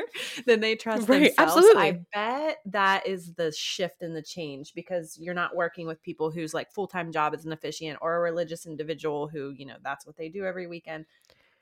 than 0.46 0.60
they 0.60 0.76
trust 0.76 1.08
right. 1.08 1.36
themselves. 1.36 1.58
Absolutely. 1.58 1.82
I 1.82 2.00
bet 2.14 2.58
that 2.66 3.08
is 3.08 3.34
the 3.34 3.52
shift 3.52 4.02
and 4.02 4.16
the 4.16 4.22
change 4.22 4.74
because 4.74 5.18
you're 5.20 5.34
not 5.34 5.56
working 5.56 5.88
with 5.88 6.02
people 6.02 6.32
whose 6.32 6.54
like 6.54 6.72
full 6.72 6.88
time 6.88 7.12
job 7.12 7.34
is 7.34 7.46
an 7.46 7.52
officiant 7.52 8.00
or 8.02 8.16
a 8.16 8.20
religious 8.20 8.66
individual 8.66 9.28
who, 9.28 9.52
you 9.52 9.66
know, 9.66 9.78
that's 9.84 10.06
what 10.06 10.18
they 10.18 10.30
do 10.30 10.46
every 10.46 10.68
weekend. 10.68 11.06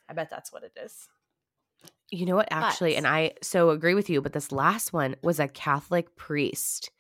I 0.08 0.14
bet 0.14 0.30
that's 0.30 0.52
what 0.52 0.64
it 0.64 0.74
is. 0.84 1.08
You 2.12 2.26
know 2.26 2.36
what, 2.36 2.50
actually, 2.52 2.92
but. 2.92 2.98
and 2.98 3.08
I 3.08 3.32
so 3.42 3.70
agree 3.70 3.94
with 3.94 4.10
you, 4.10 4.22
but 4.22 4.34
this 4.34 4.52
last 4.52 4.92
one 4.92 5.16
was 5.22 5.40
a 5.40 5.48
Catholic 5.48 6.16
priest. 6.18 6.92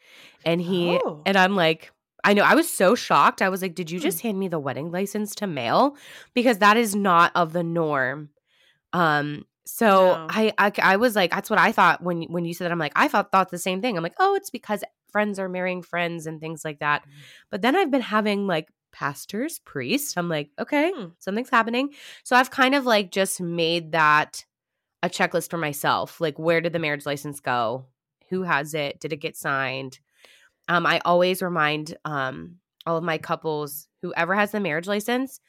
And 0.45 0.61
he, 0.61 0.99
oh. 1.03 1.21
and 1.25 1.37
I'm 1.37 1.55
like, 1.55 1.91
I 2.23 2.33
know 2.33 2.43
I 2.43 2.55
was 2.55 2.69
so 2.69 2.95
shocked. 2.95 3.41
I 3.41 3.49
was 3.49 3.61
like, 3.61 3.75
did 3.75 3.91
you 3.91 3.99
just 3.99 4.21
hmm. 4.21 4.27
hand 4.27 4.39
me 4.39 4.47
the 4.47 4.59
wedding 4.59 4.91
license 4.91 5.35
to 5.35 5.47
mail? 5.47 5.95
Because 6.33 6.59
that 6.59 6.77
is 6.77 6.95
not 6.95 7.31
of 7.35 7.53
the 7.53 7.63
norm. 7.63 8.29
Um, 8.93 9.45
so 9.65 10.15
no. 10.15 10.27
I, 10.29 10.53
I, 10.57 10.71
I 10.81 10.95
was 10.97 11.15
like, 11.15 11.31
that's 11.31 11.49
what 11.49 11.59
I 11.59 11.71
thought 11.71 12.03
when 12.03 12.23
when 12.23 12.45
you 12.45 12.53
said 12.53 12.65
that. 12.65 12.71
I'm 12.71 12.79
like, 12.79 12.93
I 12.95 13.07
thought 13.07 13.31
thought 13.31 13.49
the 13.49 13.57
same 13.57 13.81
thing. 13.81 13.97
I'm 13.97 14.03
like, 14.03 14.15
oh, 14.19 14.35
it's 14.35 14.49
because 14.49 14.83
friends 15.11 15.39
are 15.39 15.49
marrying 15.49 15.81
friends 15.81 16.25
and 16.25 16.39
things 16.39 16.63
like 16.63 16.79
that. 16.79 17.03
Mm. 17.03 17.11
But 17.49 17.61
then 17.61 17.75
I've 17.75 17.91
been 17.91 18.01
having 18.01 18.47
like 18.47 18.69
pastors, 18.91 19.59
priests. 19.59 20.15
I'm 20.17 20.29
like, 20.29 20.49
okay, 20.59 20.91
hmm. 20.95 21.07
something's 21.19 21.49
happening. 21.49 21.89
So 22.23 22.35
I've 22.35 22.51
kind 22.51 22.75
of 22.75 22.85
like 22.85 23.11
just 23.11 23.41
made 23.41 23.93
that 23.93 24.45
a 25.03 25.09
checklist 25.09 25.49
for 25.49 25.57
myself 25.57 26.21
like 26.21 26.37
where 26.37 26.61
did 26.61 26.73
the 26.73 26.79
marriage 26.79 27.05
license 27.05 27.39
go? 27.39 27.85
Who 28.29 28.43
has 28.43 28.73
it? 28.73 28.99
Did 28.99 29.13
it 29.13 29.17
get 29.17 29.35
signed? 29.35 29.99
Um, 30.67 30.85
i 30.85 31.01
always 31.03 31.41
remind 31.41 31.97
um, 32.05 32.57
all 32.85 32.95
of 32.97 33.03
my 33.03 33.17
couples 33.17 33.87
whoever 34.01 34.35
has 34.35 34.51
the 34.51 34.59
marriage 34.59 34.87
license 34.87 35.39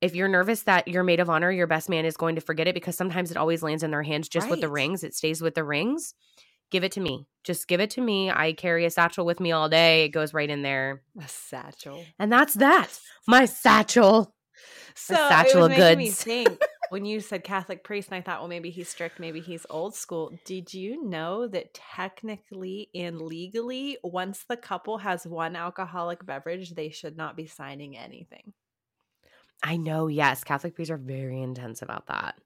if 0.00 0.14
you're 0.14 0.28
nervous 0.28 0.62
that 0.62 0.86
your 0.86 1.02
maid 1.02 1.18
of 1.18 1.28
honor 1.28 1.50
your 1.50 1.66
best 1.66 1.88
man 1.88 2.04
is 2.04 2.16
going 2.16 2.36
to 2.36 2.40
forget 2.40 2.68
it 2.68 2.74
because 2.74 2.96
sometimes 2.96 3.30
it 3.30 3.36
always 3.36 3.62
lands 3.62 3.82
in 3.82 3.90
their 3.90 4.02
hands 4.02 4.28
just 4.28 4.44
right. 4.44 4.52
with 4.52 4.60
the 4.60 4.68
rings 4.68 5.02
it 5.02 5.12
stays 5.12 5.42
with 5.42 5.54
the 5.54 5.64
rings 5.64 6.14
give 6.74 6.82
it 6.82 6.92
to 6.92 7.00
me. 7.00 7.26
Just 7.44 7.68
give 7.68 7.80
it 7.80 7.90
to 7.90 8.00
me. 8.00 8.30
I 8.30 8.52
carry 8.52 8.84
a 8.84 8.90
satchel 8.90 9.24
with 9.24 9.38
me 9.38 9.52
all 9.52 9.68
day 9.68 10.06
it 10.06 10.08
goes 10.08 10.34
right 10.34 10.50
in 10.50 10.62
there. 10.62 11.02
A 11.20 11.28
satchel. 11.28 12.04
And 12.18 12.32
that's 12.32 12.54
that 12.54 12.98
my 13.26 13.46
satchel. 13.46 14.34
So 14.96 15.14
a 15.14 15.28
satchel 15.28 15.64
of 15.64 15.74
goods 15.74 16.24
when 16.94 17.04
you 17.04 17.18
said 17.18 17.42
Catholic 17.42 17.82
priest, 17.82 18.10
and 18.12 18.16
I 18.16 18.20
thought, 18.20 18.38
well, 18.38 18.46
maybe 18.46 18.70
he's 18.70 18.88
strict, 18.88 19.18
maybe 19.18 19.40
he's 19.40 19.66
old 19.68 19.96
school. 19.96 20.32
Did 20.44 20.72
you 20.72 21.04
know 21.04 21.48
that 21.48 21.74
technically 21.74 22.88
and 22.94 23.20
legally, 23.20 23.98
once 24.04 24.44
the 24.48 24.56
couple 24.56 24.98
has 24.98 25.26
one 25.26 25.56
alcoholic 25.56 26.24
beverage, 26.24 26.70
they 26.70 26.90
should 26.90 27.16
not 27.16 27.36
be 27.36 27.48
signing 27.48 27.98
anything? 27.98 28.52
I 29.60 29.76
know, 29.76 30.06
yes. 30.06 30.44
Catholic 30.44 30.76
priests 30.76 30.92
are 30.92 30.96
very 30.96 31.42
intense 31.42 31.82
about 31.82 32.06
that. 32.06 32.36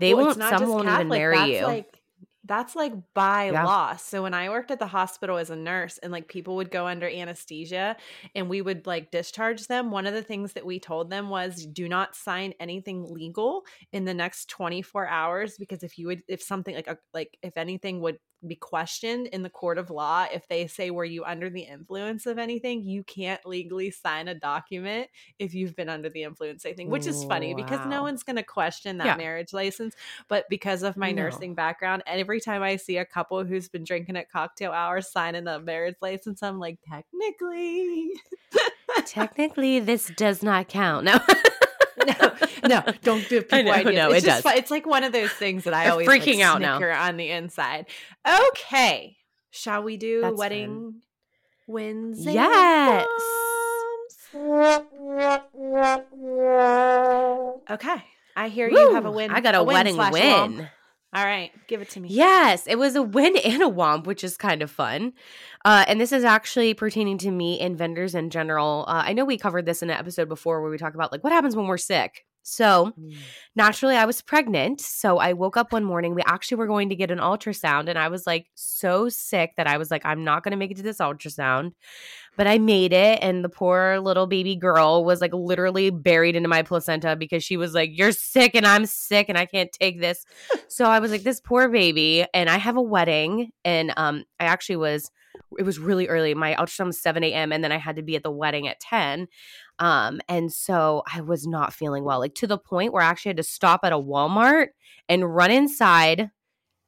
They 0.00 0.14
well, 0.14 0.26
won't, 0.26 0.38
some 0.38 0.68
won't 0.68 0.88
even 0.88 1.06
marry 1.06 1.58
you. 1.58 1.64
Like, 1.64 2.01
that's 2.44 2.74
like 2.74 2.92
by 3.14 3.50
yeah. 3.50 3.64
law. 3.64 3.96
So 3.96 4.22
when 4.22 4.34
I 4.34 4.48
worked 4.48 4.70
at 4.70 4.78
the 4.78 4.86
hospital 4.86 5.36
as 5.36 5.50
a 5.50 5.56
nurse 5.56 5.98
and 5.98 6.10
like 6.10 6.28
people 6.28 6.56
would 6.56 6.70
go 6.70 6.86
under 6.86 7.08
anesthesia 7.08 7.96
and 8.34 8.48
we 8.48 8.62
would 8.62 8.86
like 8.86 9.10
discharge 9.10 9.68
them, 9.68 9.90
one 9.90 10.06
of 10.06 10.14
the 10.14 10.22
things 10.22 10.52
that 10.54 10.66
we 10.66 10.80
told 10.80 11.08
them 11.08 11.28
was 11.28 11.64
do 11.66 11.88
not 11.88 12.16
sign 12.16 12.52
anything 12.58 13.06
legal 13.08 13.64
in 13.92 14.04
the 14.04 14.14
next 14.14 14.48
24 14.48 15.06
hours 15.06 15.56
because 15.56 15.82
if 15.82 15.98
you 15.98 16.08
would 16.08 16.22
if 16.26 16.42
something 16.42 16.74
like 16.74 16.88
a, 16.88 16.98
like 17.14 17.38
if 17.42 17.56
anything 17.56 18.00
would 18.00 18.18
be 18.46 18.56
questioned 18.56 19.26
in 19.28 19.42
the 19.42 19.50
court 19.50 19.78
of 19.78 19.90
law 19.90 20.26
if 20.32 20.46
they 20.48 20.66
say 20.66 20.90
were 20.90 21.04
you 21.04 21.24
under 21.24 21.48
the 21.48 21.62
influence 21.62 22.26
of 22.26 22.38
anything 22.38 22.82
you 22.82 23.02
can't 23.04 23.44
legally 23.46 23.90
sign 23.90 24.28
a 24.28 24.34
document 24.34 25.08
if 25.38 25.54
you've 25.54 25.76
been 25.76 25.88
under 25.88 26.08
the 26.10 26.22
influence 26.22 26.66
i 26.66 26.72
think 26.72 26.90
which 26.90 27.06
is 27.06 27.24
funny 27.24 27.54
wow. 27.54 27.62
because 27.62 27.86
no 27.86 28.02
one's 28.02 28.22
going 28.22 28.36
to 28.36 28.42
question 28.42 28.98
that 28.98 29.06
yeah. 29.06 29.16
marriage 29.16 29.52
license 29.52 29.94
but 30.28 30.44
because 30.48 30.82
of 30.82 30.96
my 30.96 31.12
no. 31.12 31.22
nursing 31.22 31.54
background 31.54 32.02
every 32.06 32.40
time 32.40 32.62
i 32.62 32.76
see 32.76 32.96
a 32.96 33.04
couple 33.04 33.44
who's 33.44 33.68
been 33.68 33.84
drinking 33.84 34.16
at 34.16 34.30
cocktail 34.30 34.72
hours 34.72 35.10
signing 35.10 35.46
a 35.46 35.60
marriage 35.60 35.96
license 36.00 36.42
i'm 36.42 36.58
like 36.58 36.78
technically 36.88 38.10
technically 39.06 39.80
this 39.80 40.10
does 40.16 40.42
not 40.42 40.68
count 40.68 41.04
no 41.04 41.18
no, 42.66 42.68
no, 42.68 42.92
don't 43.02 43.28
give 43.28 43.48
people 43.48 43.64
know, 43.64 43.72
ideas. 43.72 43.94
No, 43.94 44.10
it's 44.10 44.24
it 44.24 44.28
does. 44.28 44.42
Fun. 44.42 44.56
It's 44.56 44.70
like 44.70 44.86
one 44.86 45.04
of 45.04 45.12
those 45.12 45.30
things 45.30 45.64
that 45.64 45.74
I 45.74 45.88
always 45.88 46.08
freaking 46.08 46.38
like, 46.38 46.46
out 46.46 46.60
now 46.60 46.80
on 46.80 47.16
the 47.16 47.30
inside. 47.30 47.86
Okay, 48.26 49.16
shall 49.50 49.82
we 49.82 49.96
do 49.96 50.20
That's 50.22 50.36
wedding 50.36 50.68
fun. 50.68 51.02
wins? 51.66 52.24
Yes. 52.24 53.06
Okay, 57.70 58.04
I 58.36 58.48
hear 58.48 58.70
Woo, 58.70 58.78
you 58.78 58.94
have 58.94 59.04
a 59.04 59.10
win. 59.10 59.30
I 59.30 59.40
got 59.40 59.54
a, 59.54 59.60
a 59.60 59.64
wedding 59.64 59.96
win. 59.96 60.12
win. 60.12 60.68
All 61.14 61.24
right, 61.24 61.50
give 61.68 61.82
it 61.82 61.90
to 61.90 62.00
me. 62.00 62.08
Yes, 62.10 62.66
it 62.66 62.76
was 62.76 62.96
a 62.96 63.02
win 63.02 63.36
and 63.44 63.62
a 63.62 63.66
womp, 63.66 64.06
which 64.06 64.24
is 64.24 64.38
kind 64.38 64.62
of 64.62 64.70
fun. 64.70 65.12
Uh, 65.62 65.84
and 65.86 66.00
this 66.00 66.10
is 66.10 66.24
actually 66.24 66.72
pertaining 66.72 67.18
to 67.18 67.30
me 67.30 67.60
and 67.60 67.76
vendors 67.76 68.14
in 68.14 68.30
general. 68.30 68.86
Uh, 68.88 69.02
I 69.04 69.12
know 69.12 69.26
we 69.26 69.36
covered 69.36 69.66
this 69.66 69.82
in 69.82 69.90
an 69.90 69.98
episode 69.98 70.28
before 70.28 70.62
where 70.62 70.70
we 70.70 70.78
talk 70.78 70.94
about 70.94 71.12
like 71.12 71.22
what 71.22 71.32
happens 71.32 71.54
when 71.54 71.66
we're 71.66 71.76
sick. 71.76 72.24
So 72.42 72.92
mm. 72.98 73.14
naturally, 73.54 73.96
I 73.96 74.04
was 74.04 74.20
pregnant. 74.20 74.80
So 74.80 75.18
I 75.18 75.32
woke 75.32 75.56
up 75.56 75.72
one 75.72 75.84
morning. 75.84 76.14
We 76.14 76.22
actually 76.26 76.56
were 76.56 76.66
going 76.66 76.88
to 76.88 76.96
get 76.96 77.10
an 77.10 77.18
ultrasound, 77.18 77.88
and 77.88 77.98
I 77.98 78.08
was 78.08 78.26
like 78.26 78.50
so 78.54 79.08
sick 79.08 79.52
that 79.56 79.66
I 79.66 79.78
was 79.78 79.90
like, 79.90 80.04
I'm 80.04 80.24
not 80.24 80.42
going 80.42 80.52
to 80.52 80.56
make 80.56 80.70
it 80.70 80.76
to 80.78 80.82
this 80.82 80.98
ultrasound 80.98 81.72
but 82.36 82.46
I 82.46 82.58
made 82.58 82.92
it. 82.92 83.18
And 83.22 83.44
the 83.44 83.48
poor 83.48 84.00
little 84.00 84.26
baby 84.26 84.56
girl 84.56 85.04
was 85.04 85.20
like 85.20 85.32
literally 85.32 85.90
buried 85.90 86.36
into 86.36 86.48
my 86.48 86.62
placenta 86.62 87.16
because 87.16 87.44
she 87.44 87.56
was 87.56 87.74
like, 87.74 87.90
You're 87.92 88.12
sick 88.12 88.54
and 88.54 88.66
I'm 88.66 88.86
sick 88.86 89.28
and 89.28 89.36
I 89.36 89.46
can't 89.46 89.70
take 89.72 90.00
this. 90.00 90.24
so 90.68 90.86
I 90.86 90.98
was 90.98 91.10
like, 91.10 91.22
This 91.22 91.40
poor 91.40 91.68
baby. 91.68 92.24
And 92.32 92.48
I 92.48 92.58
have 92.58 92.76
a 92.76 92.82
wedding. 92.82 93.50
And 93.64 93.92
um, 93.96 94.24
I 94.40 94.44
actually 94.44 94.76
was, 94.76 95.10
it 95.58 95.64
was 95.64 95.78
really 95.78 96.08
early. 96.08 96.34
My 96.34 96.54
ultrasound 96.54 96.86
was 96.86 97.00
7 97.00 97.22
a.m. 97.24 97.52
And 97.52 97.62
then 97.62 97.72
I 97.72 97.78
had 97.78 97.96
to 97.96 98.02
be 98.02 98.16
at 98.16 98.22
the 98.22 98.30
wedding 98.30 98.68
at 98.68 98.80
10. 98.80 99.28
Um, 99.78 100.20
and 100.28 100.52
so 100.52 101.02
I 101.12 101.20
was 101.20 101.46
not 101.46 101.72
feeling 101.72 102.04
well, 102.04 102.20
like 102.20 102.34
to 102.36 102.46
the 102.46 102.58
point 102.58 102.92
where 102.92 103.02
I 103.02 103.06
actually 103.06 103.30
had 103.30 103.36
to 103.38 103.42
stop 103.42 103.80
at 103.84 103.92
a 103.92 103.98
Walmart 103.98 104.68
and 105.08 105.34
run 105.34 105.50
inside, 105.50 106.30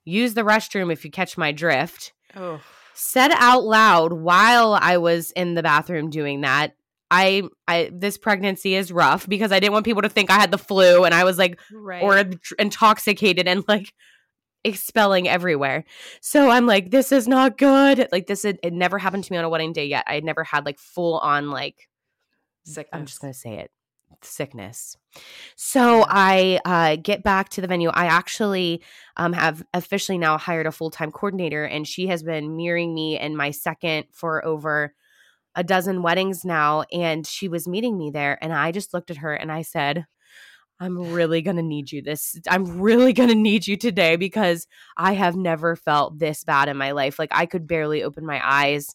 use 0.05 0.35
the 0.35 0.43
restroom 0.43 0.93
if 0.93 1.05
you 1.05 1.11
catch 1.11 1.37
my 1.37 1.53
drift. 1.53 2.13
Oh 2.37 2.61
said 2.95 3.33
out 3.35 3.65
loud 3.65 4.13
while 4.13 4.75
I 4.75 4.97
was 4.97 5.33
in 5.33 5.55
the 5.55 5.63
bathroom 5.63 6.11
doing 6.11 6.41
that. 6.43 6.75
I, 7.11 7.43
I, 7.69 7.91
this 7.93 8.17
pregnancy 8.17 8.75
is 8.75 8.91
rough 8.91 9.29
because 9.29 9.53
I 9.53 9.61
didn't 9.61 9.75
want 9.75 9.85
people 9.85 10.03
to 10.03 10.09
think 10.09 10.31
I 10.31 10.41
had 10.41 10.51
the 10.51 10.59
flu 10.59 11.05
and 11.05 11.15
I 11.15 11.25
was 11.25 11.39
like, 11.39 11.61
right. 11.73 12.03
or 12.03 12.25
intoxicated 12.59 13.47
and 13.47 13.63
like 13.69 13.93
expelling 14.65 15.29
everywhere. 15.29 15.85
So 16.21 16.51
I'm 16.51 16.67
like, 16.67 16.91
this 16.91 17.13
is 17.13 17.29
not 17.29 17.59
good. 17.59 18.09
Like 18.11 18.27
this, 18.27 18.43
had, 18.43 18.59
it 18.63 18.73
never 18.73 18.99
happened 18.99 19.25
to 19.25 19.33
me 19.33 19.39
on 19.39 19.45
a 19.45 19.49
wedding 19.49 19.73
day 19.73 19.87
yet. 19.87 20.05
I 20.07 20.15
had 20.15 20.25
never 20.25 20.45
had 20.45 20.65
like 20.65 20.79
full 20.79 21.19
on 21.19 21.51
like, 21.51 21.89
Sickness. 22.67 22.89
I'm 22.93 23.05
just 23.05 23.21
gonna 23.21 23.35
say 23.35 23.59
it, 23.59 23.71
sickness. 24.23 24.97
So 25.55 26.07
I 26.09 26.61
uh, 26.65 26.97
get 26.97 27.23
back 27.23 27.51
to 27.51 27.61
the 27.61 27.67
venue. 27.67 27.91
I 27.91 28.07
actually 28.07 28.83
um, 29.19 29.35
have 29.35 29.63
officially 29.75 30.17
now 30.17 30.39
hired 30.39 30.67
a 30.67 30.73
full 30.73 30.91
time 30.91 31.13
coordinator, 31.13 31.65
and 31.65 31.87
she 31.87 32.07
has 32.07 32.23
been 32.23 32.57
mirroring 32.57 32.95
me 32.95 33.21
in 33.21 33.37
my 33.37 33.51
second 33.51 34.07
for 34.13 34.43
over 34.47 34.95
a 35.55 35.63
dozen 35.63 36.03
weddings 36.03 36.45
now 36.45 36.83
and 36.93 37.27
she 37.27 37.49
was 37.49 37.69
meeting 37.69 37.97
me 37.97 38.11
there 38.11 38.39
and 38.43 38.53
I 38.53 38.73
just 38.73 38.93
looked 38.93 39.11
at 39.11 39.19
her 39.19 39.35
and 39.35 39.53
I 39.53 39.63
said, 39.63 40.05
I'm 40.81 41.13
really 41.13 41.41
going 41.41 41.57
to 41.57 41.63
need 41.63 41.93
you 41.93 42.03
this. 42.03 42.39
I'm 42.49 42.81
really 42.81 43.13
going 43.13 43.29
to 43.29 43.35
need 43.35 43.67
you 43.67 43.77
today 43.77 44.17
because 44.17 44.67
I 44.97 45.13
have 45.13 45.37
never 45.37 45.77
felt 45.77 46.19
this 46.19 46.45
bad 46.45 46.69
in 46.69 46.77
my 46.77 46.91
life. 46.93 47.19
Like 47.19 47.31
I 47.33 47.47
could 47.47 47.67
barely 47.67 48.03
open 48.03 48.27
my 48.27 48.41
eyes. 48.43 48.95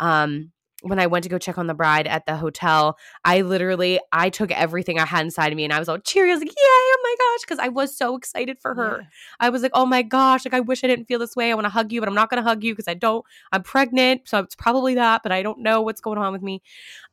Um, 0.00 0.52
when 0.82 1.00
I 1.00 1.08
went 1.08 1.24
to 1.24 1.28
go 1.28 1.38
check 1.38 1.58
on 1.58 1.66
the 1.66 1.74
bride 1.74 2.06
at 2.06 2.24
the 2.26 2.36
hotel, 2.36 2.96
I 3.24 3.40
literally 3.40 3.98
I 4.12 4.30
took 4.30 4.52
everything 4.52 4.98
I 4.98 5.06
had 5.06 5.24
inside 5.24 5.52
of 5.52 5.56
me 5.56 5.64
and 5.64 5.72
I 5.72 5.78
was 5.78 5.88
all 5.88 5.98
cheery. 5.98 6.30
I 6.30 6.34
was 6.34 6.40
like, 6.40 6.50
"Yay! 6.50 6.54
Oh 6.56 7.00
my 7.02 7.14
gosh!" 7.18 7.40
Because 7.40 7.58
I 7.58 7.68
was 7.68 7.96
so 7.96 8.16
excited 8.16 8.60
for 8.60 8.74
her. 8.76 8.98
Yeah. 9.00 9.06
I 9.40 9.50
was 9.50 9.62
like, 9.62 9.72
"Oh 9.74 9.86
my 9.86 10.02
gosh! 10.02 10.44
Like 10.44 10.54
I 10.54 10.60
wish 10.60 10.84
I 10.84 10.86
didn't 10.86 11.06
feel 11.06 11.18
this 11.18 11.34
way. 11.34 11.50
I 11.50 11.54
want 11.54 11.64
to 11.64 11.70
hug 11.70 11.90
you, 11.90 12.00
but 12.00 12.08
I'm 12.08 12.14
not 12.14 12.30
going 12.30 12.42
to 12.42 12.48
hug 12.48 12.62
you 12.62 12.74
because 12.74 12.86
I 12.86 12.94
don't. 12.94 13.24
I'm 13.50 13.64
pregnant, 13.64 14.28
so 14.28 14.38
it's 14.38 14.54
probably 14.54 14.94
that, 14.94 15.22
but 15.24 15.32
I 15.32 15.42
don't 15.42 15.60
know 15.60 15.82
what's 15.82 16.00
going 16.00 16.18
on 16.18 16.32
with 16.32 16.42
me." 16.42 16.62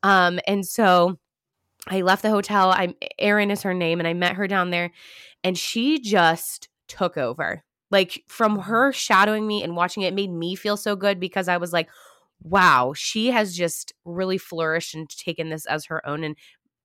Um, 0.04 0.40
and 0.46 0.64
so 0.66 1.18
I 1.88 2.02
left 2.02 2.22
the 2.24 2.30
hotel. 2.30 2.74
I'm 2.76 2.96
Erin 3.20 3.52
is 3.52 3.62
her 3.64 3.74
name, 3.74 4.00
and 4.00 4.08
I 4.08 4.14
met 4.14 4.36
her 4.36 4.48
down 4.48 4.72
there, 4.72 4.92
and 5.44 5.58
she 5.58 6.00
just 6.00 6.70
took 6.88 7.18
over. 7.18 7.64
Like 7.92 8.24
from 8.28 8.54
mm-hmm. 8.54 8.72
her 8.72 8.92
shadowing 8.92 9.46
me 9.48 9.64
and 9.64 9.76
watching 9.76 10.04
it 10.04 10.14
made 10.14 10.32
me 10.32 10.56
feel 10.56 10.78
so 10.78 10.96
good 10.96 11.20
because 11.20 11.48
I 11.48 11.58
was 11.58 11.72
like 11.72 11.90
wow, 12.42 12.94
she 12.96 13.32
has 13.32 13.56
just 13.56 13.94
really 14.04 14.38
flourished 14.38 14.94
and 14.94 15.10
taken 15.10 15.50
this 15.50 15.66
as 15.66 15.86
her 15.86 16.06
own 16.08 16.24
and 16.24 16.36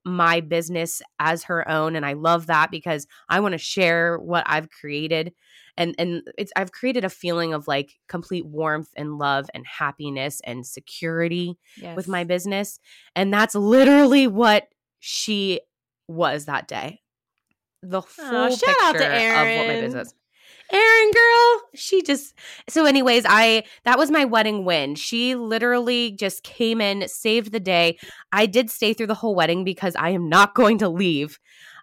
my 0.02 0.40
business 0.40 1.02
as 1.18 1.44
her 1.44 1.68
own 1.68 1.94
and 1.94 2.06
I 2.06 2.14
love 2.14 2.46
that 2.46 2.70
because 2.70 3.06
I 3.28 3.40
want 3.40 3.52
to 3.52 3.58
share 3.58 4.18
what 4.18 4.44
I've 4.46 4.70
created 4.70 5.34
and 5.76 5.94
and 5.98 6.22
it's 6.38 6.50
I've 6.56 6.72
created 6.72 7.04
a 7.04 7.10
feeling 7.10 7.52
of 7.52 7.68
like 7.68 7.92
complete 8.08 8.46
warmth 8.46 8.88
and 8.96 9.18
love 9.18 9.50
and 9.52 9.66
happiness 9.66 10.40
and 10.44 10.66
security 10.66 11.58
yes. 11.76 11.96
with 11.96 12.08
my 12.08 12.24
business 12.24 12.80
and 13.14 13.30
that's 13.30 13.54
literally 13.54 14.26
what 14.26 14.68
she 15.00 15.60
was 16.06 16.44
that 16.44 16.68
day. 16.68 17.00
The 17.82 18.02
full 18.02 18.26
oh, 18.26 18.54
shout 18.54 18.76
out 18.82 18.92
to 18.96 19.06
Erin. 19.06 19.60
of 19.60 19.66
what 19.66 19.74
my 19.74 19.80
business 19.80 20.14
Erin 20.72 21.10
girl. 21.12 21.62
She 21.74 22.02
just 22.02 22.34
so 22.68 22.84
anyways, 22.84 23.24
I 23.28 23.64
that 23.84 23.98
was 23.98 24.10
my 24.10 24.24
wedding 24.24 24.64
win. 24.64 24.94
She 24.94 25.34
literally 25.34 26.12
just 26.12 26.42
came 26.42 26.80
in, 26.80 27.08
saved 27.08 27.52
the 27.52 27.60
day. 27.60 27.98
I 28.32 28.46
did 28.46 28.70
stay 28.70 28.92
through 28.92 29.08
the 29.08 29.14
whole 29.14 29.34
wedding 29.34 29.64
because 29.64 29.96
I 29.96 30.10
am 30.10 30.28
not 30.28 30.54
going 30.54 30.78
to 30.78 30.88
leave. 30.88 31.38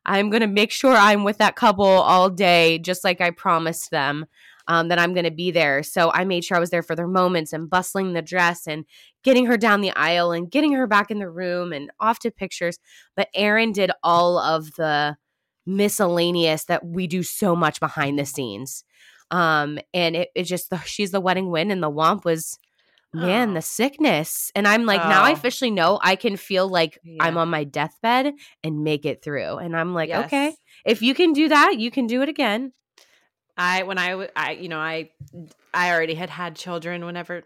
I'm 0.05 0.29
going 0.29 0.41
to 0.41 0.47
make 0.47 0.71
sure 0.71 0.93
I'm 0.93 1.25
with 1.25 1.38
that 1.39 1.57
couple 1.57 1.86
all 1.86 2.29
day 2.29 2.79
just 2.79 3.03
like 3.03 3.19
I 3.19 3.31
promised 3.31 3.91
them. 3.91 4.25
Um, 4.69 4.89
that 4.89 5.00
I'm 5.00 5.13
going 5.13 5.24
to 5.24 5.31
be 5.31 5.51
there. 5.51 5.81
So 5.81 6.12
I 6.13 6.25
made 6.25 6.43
sure 6.43 6.57
I 6.57 6.59
was 6.59 6.71
there 6.71 6.83
for 6.83 6.93
their 6.93 7.07
moments 7.07 7.53
and 7.53 7.69
bustling 7.69 8.12
the 8.12 8.21
dress 8.21 8.67
and 8.67 8.83
getting 9.24 9.45
her 9.45 9.55
down 9.55 9.79
the 9.79 9.91
aisle 9.91 10.33
and 10.33 10.51
getting 10.51 10.74
her 10.74 10.86
back 10.86 11.09
in 11.09 11.19
the 11.19 11.29
room 11.29 11.71
and 11.71 11.89
off 12.01 12.19
to 12.19 12.31
pictures. 12.31 12.77
But 13.15 13.29
Erin 13.33 13.71
did 13.71 13.91
all 14.03 14.38
of 14.38 14.74
the 14.75 15.15
miscellaneous 15.65 16.65
that 16.65 16.86
we 16.86 17.07
do 17.07 17.24
so 17.24 17.55
much 17.55 17.79
behind 17.79 18.19
the 18.19 18.25
scenes. 18.25 18.83
Um, 19.29 19.79
and 19.93 20.15
it, 20.15 20.29
it 20.36 20.43
just 20.43 20.69
the, 20.69 20.79
she's 20.79 21.12
the 21.12 21.21
wedding 21.21 21.50
win, 21.50 21.71
and 21.71 21.83
the 21.83 21.91
womp 21.91 22.24
was 22.24 22.57
man, 23.13 23.51
oh. 23.51 23.53
the 23.55 23.62
sickness. 23.62 24.51
And 24.55 24.67
I'm 24.67 24.86
like, 24.86 25.01
oh. 25.03 25.09
now 25.09 25.24
I 25.24 25.31
oh. 25.31 25.33
officially 25.33 25.71
know 25.71 26.00
I 26.01 26.15
can 26.15 26.38
feel 26.38 26.67
like 26.67 27.00
yeah. 27.03 27.24
I'm 27.24 27.38
on 27.38 27.50
my 27.50 27.63
deathbed 27.63 28.33
and 28.63 28.83
make 28.83 29.05
it 29.05 29.21
through. 29.24 29.57
And 29.57 29.75
I'm 29.75 29.93
like, 29.93 30.09
yes. 30.09 30.25
okay, 30.25 30.55
if 30.86 31.01
you 31.01 31.13
can 31.13 31.33
do 31.33 31.50
that, 31.50 31.77
you 31.77 31.91
can 31.91 32.07
do 32.07 32.21
it 32.21 32.29
again. 32.29 32.74
I 33.58 33.84
when 33.84 33.98
I 33.98 34.30
I 34.36 34.52
you 34.52 34.70
know 34.70 34.80
I 34.80 35.10
I 35.74 35.92
already 35.92 36.16
had 36.16 36.30
had 36.30 36.56
children 36.56 37.06
whenever 37.06 37.44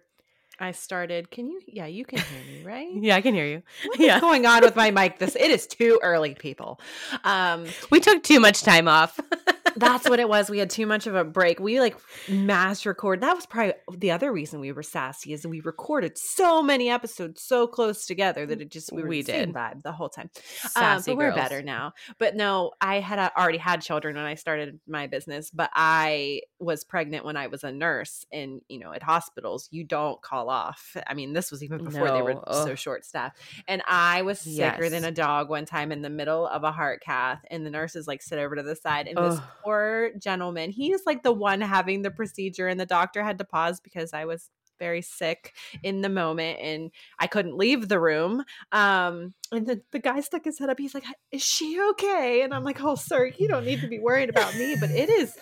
I 0.61 0.73
started. 0.73 1.31
Can 1.31 1.49
you? 1.49 1.59
Yeah, 1.65 1.87
you 1.87 2.05
can 2.05 2.19
hear 2.19 2.43
me, 2.45 2.63
right? 2.63 2.89
yeah, 2.93 3.15
I 3.15 3.21
can 3.21 3.33
hear 3.33 3.47
you. 3.47 3.63
What's 3.85 3.99
yeah. 3.99 4.19
going 4.19 4.45
on 4.45 4.61
with 4.61 4.75
my 4.75 4.91
mic? 4.91 5.17
This 5.17 5.35
it 5.35 5.49
is 5.49 5.65
too 5.65 5.99
early, 6.03 6.35
people. 6.35 6.79
Um, 7.23 7.65
we 7.89 7.99
took 7.99 8.21
too 8.21 8.39
much 8.39 8.61
time 8.61 8.87
off. 8.87 9.19
that's 9.75 10.07
what 10.07 10.19
it 10.19 10.29
was. 10.29 10.49
We 10.49 10.59
had 10.59 10.69
too 10.69 10.85
much 10.85 11.07
of 11.07 11.15
a 11.15 11.23
break. 11.23 11.59
We 11.59 11.79
like 11.79 11.97
mass 12.29 12.85
record. 12.85 13.21
That 13.21 13.35
was 13.35 13.45
probably 13.45 13.73
the 13.97 14.11
other 14.11 14.31
reason 14.31 14.59
we 14.59 14.71
were 14.71 14.83
sassy 14.83 15.33
is 15.33 15.45
we 15.45 15.61
recorded 15.61 16.17
so 16.17 16.61
many 16.61 16.89
episodes 16.89 17.41
so 17.41 17.67
close 17.67 18.05
together 18.05 18.45
that 18.45 18.61
it 18.61 18.69
just 18.69 18.91
we 18.91 19.01
were 19.01 19.07
we 19.07 19.23
did 19.23 19.53
vibe 19.53 19.81
the 19.81 19.91
whole 19.91 20.09
time. 20.09 20.29
Um, 20.75 21.01
but 21.05 21.17
we're 21.17 21.33
better 21.33 21.63
now. 21.63 21.93
But 22.19 22.35
no, 22.35 22.71
I 22.79 22.99
had 22.99 23.17
uh, 23.17 23.31
already 23.35 23.57
had 23.57 23.81
children 23.81 24.15
when 24.15 24.25
I 24.25 24.35
started 24.35 24.79
my 24.87 25.07
business, 25.07 25.49
but 25.49 25.71
I 25.73 26.41
was 26.59 26.83
pregnant 26.83 27.25
when 27.25 27.37
I 27.37 27.47
was 27.47 27.63
a 27.63 27.71
nurse, 27.71 28.25
and 28.31 28.61
you 28.67 28.79
know, 28.79 28.93
at 28.93 29.01
hospitals 29.01 29.67
you 29.71 29.83
don't 29.83 30.21
call 30.21 30.50
off. 30.51 30.95
I 31.07 31.13
mean, 31.13 31.33
this 31.33 31.49
was 31.49 31.63
even 31.63 31.83
before 31.83 32.07
no. 32.07 32.13
they 32.13 32.21
were 32.21 32.41
so 32.51 32.75
short 32.75 33.05
staffed, 33.05 33.37
and 33.67 33.81
I 33.87 34.21
was 34.21 34.39
sicker 34.39 34.83
yes. 34.83 34.91
than 34.91 35.03
a 35.03 35.11
dog 35.11 35.49
one 35.49 35.65
time 35.65 35.91
in 35.91 36.01
the 36.01 36.09
middle 36.09 36.45
of 36.45 36.63
a 36.63 36.71
heart 36.71 37.01
cath, 37.01 37.43
and 37.49 37.65
the 37.65 37.71
nurses 37.71 38.07
like 38.07 38.21
sit 38.21 38.37
over 38.37 38.55
to 38.55 38.63
the 38.63 38.75
side, 38.75 39.07
and 39.07 39.17
this 39.17 39.39
poor 39.63 40.11
gentleman. 40.19 40.69
He 40.69 40.91
is 40.91 41.03
like 41.05 41.23
the 41.23 41.33
one 41.33 41.61
having 41.61 42.01
the 42.01 42.11
procedure, 42.11 42.67
and 42.67 42.79
the 42.79 42.85
doctor 42.85 43.23
had 43.23 43.39
to 43.39 43.45
pause 43.45 43.79
because 43.79 44.13
I 44.13 44.25
was 44.25 44.49
very 44.81 45.03
sick 45.03 45.53
in 45.83 46.01
the 46.01 46.09
moment 46.09 46.59
and 46.59 46.89
I 47.19 47.27
couldn't 47.27 47.55
leave 47.55 47.87
the 47.87 47.99
room. 47.99 48.43
Um, 48.71 49.35
and 49.51 49.67
the, 49.67 49.81
the 49.91 49.99
guy 49.99 50.21
stuck 50.21 50.45
his 50.45 50.57
head 50.57 50.71
up. 50.71 50.79
He's 50.79 50.95
like, 50.95 51.03
Is 51.31 51.43
she 51.43 51.79
okay? 51.91 52.41
And 52.41 52.53
I'm 52.53 52.63
like, 52.63 52.81
Oh, 52.83 52.95
sir, 52.95 53.31
you 53.37 53.47
don't 53.47 53.65
need 53.65 53.81
to 53.81 53.87
be 53.87 53.99
worried 53.99 54.29
about 54.29 54.55
me. 54.55 54.75
But 54.79 54.89
it 54.89 55.09
is, 55.09 55.37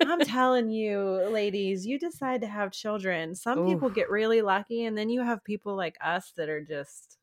I'm 0.00 0.20
telling 0.20 0.70
you, 0.70 1.00
ladies, 1.30 1.84
you 1.86 1.98
decide 1.98 2.40
to 2.40 2.46
have 2.46 2.72
children. 2.72 3.34
Some 3.34 3.58
Ooh. 3.58 3.66
people 3.66 3.90
get 3.90 4.10
really 4.10 4.40
lucky, 4.40 4.84
and 4.84 4.96
then 4.96 5.10
you 5.10 5.22
have 5.22 5.44
people 5.44 5.76
like 5.76 5.96
us 6.02 6.32
that 6.36 6.48
are 6.48 6.64
just 6.64 7.18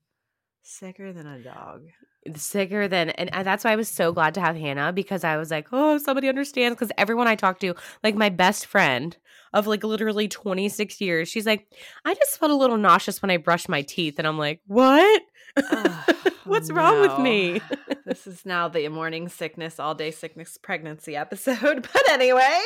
sicker 0.62 1.14
than 1.14 1.26
a 1.26 1.40
dog 1.40 1.88
sicker 2.34 2.88
than 2.88 3.12
and 3.12 3.46
that's 3.46 3.64
why 3.64 3.72
I 3.72 3.76
was 3.76 3.88
so 3.88 4.12
glad 4.12 4.34
to 4.36 4.42
have 4.42 4.56
Hannah 4.56 4.92
because 4.92 5.24
I 5.24 5.38
was 5.38 5.52
like, 5.52 5.68
oh, 5.72 5.98
somebody 5.98 6.28
understands 6.28 6.76
because 6.76 6.92
everyone 6.98 7.28
I 7.28 7.36
talk 7.36 7.60
to, 7.60 7.76
like 8.04 8.16
my 8.16 8.30
best 8.30 8.66
friend 8.66 9.16
of 9.54 9.68
like 9.68 9.84
literally 9.84 10.28
26 10.28 11.00
years, 11.02 11.30
she's 11.30 11.46
like, 11.46 11.68
I 12.04 12.14
just 12.14 12.38
felt 12.40 12.52
a 12.52 12.56
little 12.56 12.78
nauseous 12.78 13.22
when 13.22 13.32
I 13.32 13.38
brushed 13.38 13.70
my 13.70 13.84
teeth 13.84 14.16
and 14.18 14.28
I'm 14.28 14.38
like, 14.38 14.60
what? 14.68 15.22
What's 16.46 16.70
no. 16.70 16.76
wrong 16.76 17.02
with 17.02 17.20
me? 17.20 17.62
this 18.06 18.28
is 18.28 18.46
now 18.46 18.68
the 18.68 18.88
morning 18.90 19.30
sickness, 19.30 19.80
all 19.80 19.96
day 19.96 20.12
sickness 20.12 20.58
pregnancy 20.58 21.16
episode. 21.16 21.88
But 21.96 22.10
anyway, 22.10 22.60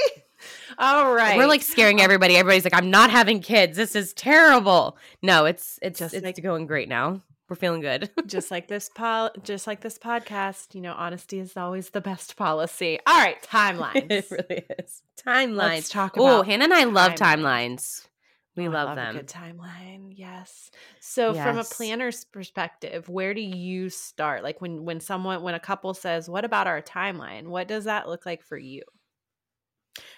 all 0.77 1.13
right. 1.13 1.37
We're 1.37 1.47
like 1.47 1.61
scaring 1.61 2.01
uh, 2.01 2.03
everybody. 2.03 2.35
Everybody's 2.35 2.63
like, 2.63 2.73
I'm 2.73 2.89
not 2.89 3.11
having 3.11 3.41
kids. 3.41 3.77
This 3.77 3.95
is 3.95 4.13
terrible. 4.13 4.97
No, 5.21 5.45
it's 5.45 5.79
it's 5.81 5.99
just 5.99 6.13
it's 6.13 6.23
make- 6.23 6.41
going 6.41 6.65
great 6.65 6.89
now 6.89 7.21
we're 7.49 7.55
feeling 7.55 7.81
good. 7.81 8.09
just 8.27 8.51
like 8.51 8.67
this 8.67 8.89
pol- 8.89 9.31
just 9.43 9.67
like 9.67 9.81
this 9.81 9.97
podcast, 9.97 10.75
you 10.75 10.81
know, 10.81 10.93
honesty 10.93 11.39
is 11.39 11.57
always 11.57 11.89
the 11.89 12.01
best 12.01 12.35
policy. 12.37 12.99
All 13.07 13.17
right, 13.17 13.41
timelines. 13.43 14.11
it 14.11 14.27
really 14.31 14.65
is. 14.79 15.01
Timelines. 15.25 15.55
Let's 15.57 15.89
talk 15.89 16.15
about 16.15 16.39
Oh, 16.39 16.41
Hannah 16.43 16.65
and 16.65 16.73
I 16.73 16.83
love 16.85 17.13
timelines. 17.13 18.07
We 18.55 18.67
oh, 18.67 18.71
love, 18.71 18.87
love, 18.87 18.95
them. 18.97 19.15
good 19.15 19.27
timeline. 19.27 20.11
Yes. 20.15 20.69
So 20.99 21.33
yes. 21.33 21.45
from 21.45 21.57
a 21.57 21.63
planner's 21.63 22.25
perspective, 22.25 23.07
where 23.07 23.33
do 23.33 23.41
you 23.41 23.89
start? 23.89 24.43
Like 24.43 24.61
when 24.61 24.85
when 24.85 24.99
someone 24.99 25.41
when 25.43 25.55
a 25.55 25.59
couple 25.59 25.93
says, 25.93 26.29
"What 26.29 26.45
about 26.45 26.67
our 26.67 26.81
timeline?" 26.81 27.47
What 27.47 27.67
does 27.67 27.85
that 27.85 28.07
look 28.07 28.25
like 28.25 28.43
for 28.43 28.57
you? 28.57 28.83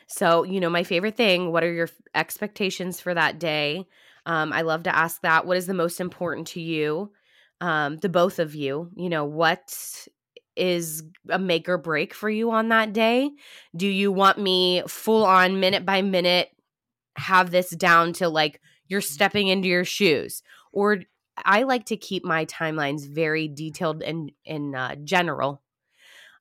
So, 0.07 0.43
you 0.43 0.59
know, 0.59 0.69
my 0.69 0.83
favorite 0.83 1.15
thing, 1.15 1.51
what 1.51 1.63
are 1.63 1.71
your 1.71 1.89
expectations 2.13 2.99
for 2.99 3.13
that 3.13 3.39
day? 3.39 3.87
Um, 4.25 4.53
I 4.53 4.61
love 4.61 4.83
to 4.83 4.95
ask 4.95 5.21
that. 5.21 5.45
What 5.45 5.57
is 5.57 5.67
the 5.67 5.73
most 5.73 5.99
important 5.99 6.47
to 6.49 6.61
you? 6.61 7.11
Um, 7.61 7.97
the 7.97 8.09
both 8.09 8.39
of 8.39 8.55
you. 8.55 8.89
You 8.95 9.09
know, 9.09 9.23
what 9.23 10.07
is 10.57 11.03
a 11.29 11.39
make 11.39 11.69
or 11.69 11.77
break 11.77 12.13
for 12.13 12.29
you 12.29 12.51
on 12.51 12.69
that 12.69 12.91
day? 12.91 13.31
Do 13.75 13.87
you 13.87 14.11
want 14.11 14.37
me 14.37 14.83
full 14.87 15.23
on 15.23 15.59
minute 15.59 15.85
by 15.85 16.01
minute 16.01 16.49
have 17.15 17.51
this 17.51 17.69
down 17.69 18.13
to 18.13 18.27
like 18.27 18.59
you're 18.87 19.01
stepping 19.01 19.47
into 19.47 19.69
your 19.69 19.85
shoes? 19.85 20.43
Or 20.73 20.99
I 21.37 21.63
like 21.63 21.85
to 21.85 21.97
keep 21.97 22.25
my 22.25 22.45
timelines 22.45 23.07
very 23.07 23.47
detailed 23.47 24.03
and 24.03 24.31
in 24.43 24.75
uh, 24.75 24.95
general. 25.03 25.61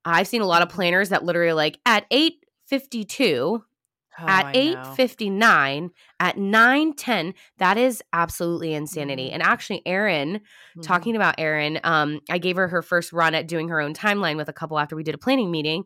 I've 0.05 0.29
seen 0.29 0.41
a 0.41 0.47
lot 0.47 0.63
of 0.63 0.71
planners 0.71 1.11
that 1.11 1.25
literally 1.25 1.53
like 1.53 1.79
at 1.87 2.07
852 2.11 3.63
Oh, 4.19 4.25
at 4.27 4.47
8:59 4.55 5.91
at 6.21 6.37
9:10 6.37 7.35
that 7.59 7.77
is 7.77 8.03
absolutely 8.13 8.75
insanity. 8.75 9.27
Mm-hmm. 9.27 9.35
And 9.35 9.43
actually 9.43 9.83
Erin 9.87 10.35
mm-hmm. 10.37 10.81
talking 10.83 11.17
about 11.17 11.35
Erin 11.39 11.81
um 11.83 12.21
I 12.31 12.39
gave 12.39 12.57
her 12.57 12.69
her 12.69 12.83
first 12.83 13.13
run 13.13 13.35
at 13.35 13.49
doing 13.49 13.69
her 13.69 13.81
own 13.81 13.95
timeline 13.95 14.37
with 14.37 14.49
a 14.49 14.53
couple 14.53 14.79
after 14.79 14.95
we 14.95 15.03
did 15.03 15.15
a 15.15 15.19
planning 15.19 15.51
meeting 15.51 15.85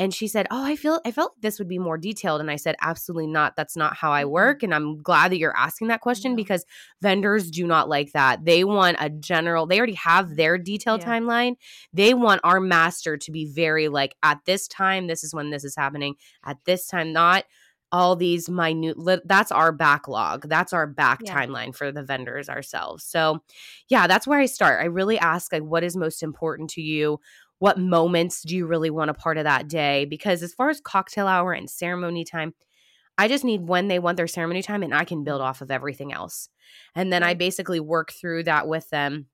and 0.00 0.14
she 0.14 0.28
said, 0.28 0.46
"Oh, 0.50 0.64
I 0.64 0.76
feel 0.76 0.98
I 1.04 1.12
felt 1.12 1.38
this 1.42 1.58
would 1.58 1.68
be 1.68 1.78
more 1.78 1.98
detailed." 1.98 2.40
And 2.40 2.50
I 2.50 2.56
said, 2.56 2.74
"Absolutely 2.80 3.26
not. 3.26 3.54
That's 3.54 3.76
not 3.76 3.94
how 3.96 4.12
I 4.12 4.22
mm-hmm. 4.22 4.30
work." 4.30 4.62
And 4.62 4.74
I'm 4.74 4.96
glad 5.02 5.30
that 5.30 5.36
you're 5.36 5.56
asking 5.56 5.88
that 5.88 6.00
question 6.00 6.32
yeah. 6.32 6.36
because 6.36 6.64
vendors 7.02 7.50
do 7.50 7.66
not 7.66 7.88
like 7.88 8.12
that. 8.12 8.46
They 8.46 8.64
want 8.64 8.96
a 8.98 9.10
general. 9.10 9.66
They 9.66 9.76
already 9.76 9.94
have 9.94 10.36
their 10.36 10.56
detailed 10.56 11.02
yeah. 11.02 11.18
timeline. 11.18 11.56
They 11.92 12.14
want 12.14 12.40
our 12.44 12.60
master 12.60 13.18
to 13.18 13.30
be 13.30 13.44
very 13.44 13.88
like 13.88 14.16
at 14.22 14.38
this 14.46 14.66
time 14.66 15.06
this 15.06 15.22
is 15.22 15.34
when 15.34 15.50
this 15.50 15.64
is 15.64 15.76
happening. 15.76 16.14
At 16.46 16.56
this 16.64 16.86
time 16.86 17.12
not 17.12 17.44
all 17.92 18.14
these 18.16 18.48
minute 18.48 18.96
that's 19.24 19.50
our 19.50 19.72
backlog. 19.72 20.48
That's 20.48 20.72
our 20.72 20.86
back 20.86 21.20
Yeah. 21.24 21.34
timeline 21.34 21.74
for 21.74 21.90
the 21.90 22.02
vendors 22.02 22.48
ourselves. 22.48 23.04
So 23.04 23.42
yeah 23.88 24.06
that's 24.06 24.26
where 24.26 24.38
i 24.38 24.46
start. 24.46 24.80
I 24.80 24.86
really 24.86 25.18
ask 25.18 25.52
like 25.52 25.62
what 25.62 25.84
is 25.84 25.96
most 25.96 26.22
important 26.22 26.70
to 26.70 26.82
you? 26.82 27.18
What 27.58 27.78
moments 27.78 28.42
do 28.42 28.56
you 28.56 28.66
really 28.66 28.90
want 28.90 29.10
a 29.10 29.14
part 29.14 29.36
of 29.36 29.44
that 29.44 29.68
day? 29.68 30.06
Because 30.06 30.42
as 30.42 30.54
far 30.54 30.70
as 30.70 30.80
cocktail 30.80 31.26
hour 31.26 31.52
and 31.52 31.68
ceremony 31.68 32.24
time 32.24 32.54
i 33.18 33.28
just 33.28 33.44
need 33.44 33.68
when 33.68 33.88
they 33.88 33.98
want 33.98 34.16
their 34.16 34.28
ceremony 34.28 34.62
time 34.62 34.82
and 34.82 34.94
i 34.94 35.04
can 35.04 35.24
build 35.24 35.40
off 35.40 35.60
of 35.60 35.70
everything 35.70 36.12
else. 36.12 36.48
And 36.94 37.12
then 37.12 37.22
i 37.22 37.34
basically 37.34 37.80
work 37.80 38.12
through 38.12 38.44
that 38.44 38.68
with 38.68 38.88
them. 38.90 39.26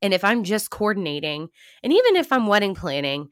And 0.00 0.14
if 0.14 0.24
i'm 0.24 0.44
just 0.44 0.70
coordinating 0.70 1.48
and 1.82 1.92
even 1.92 2.16
if 2.16 2.32
i'm 2.32 2.46
wedding 2.46 2.74
planning 2.74 3.28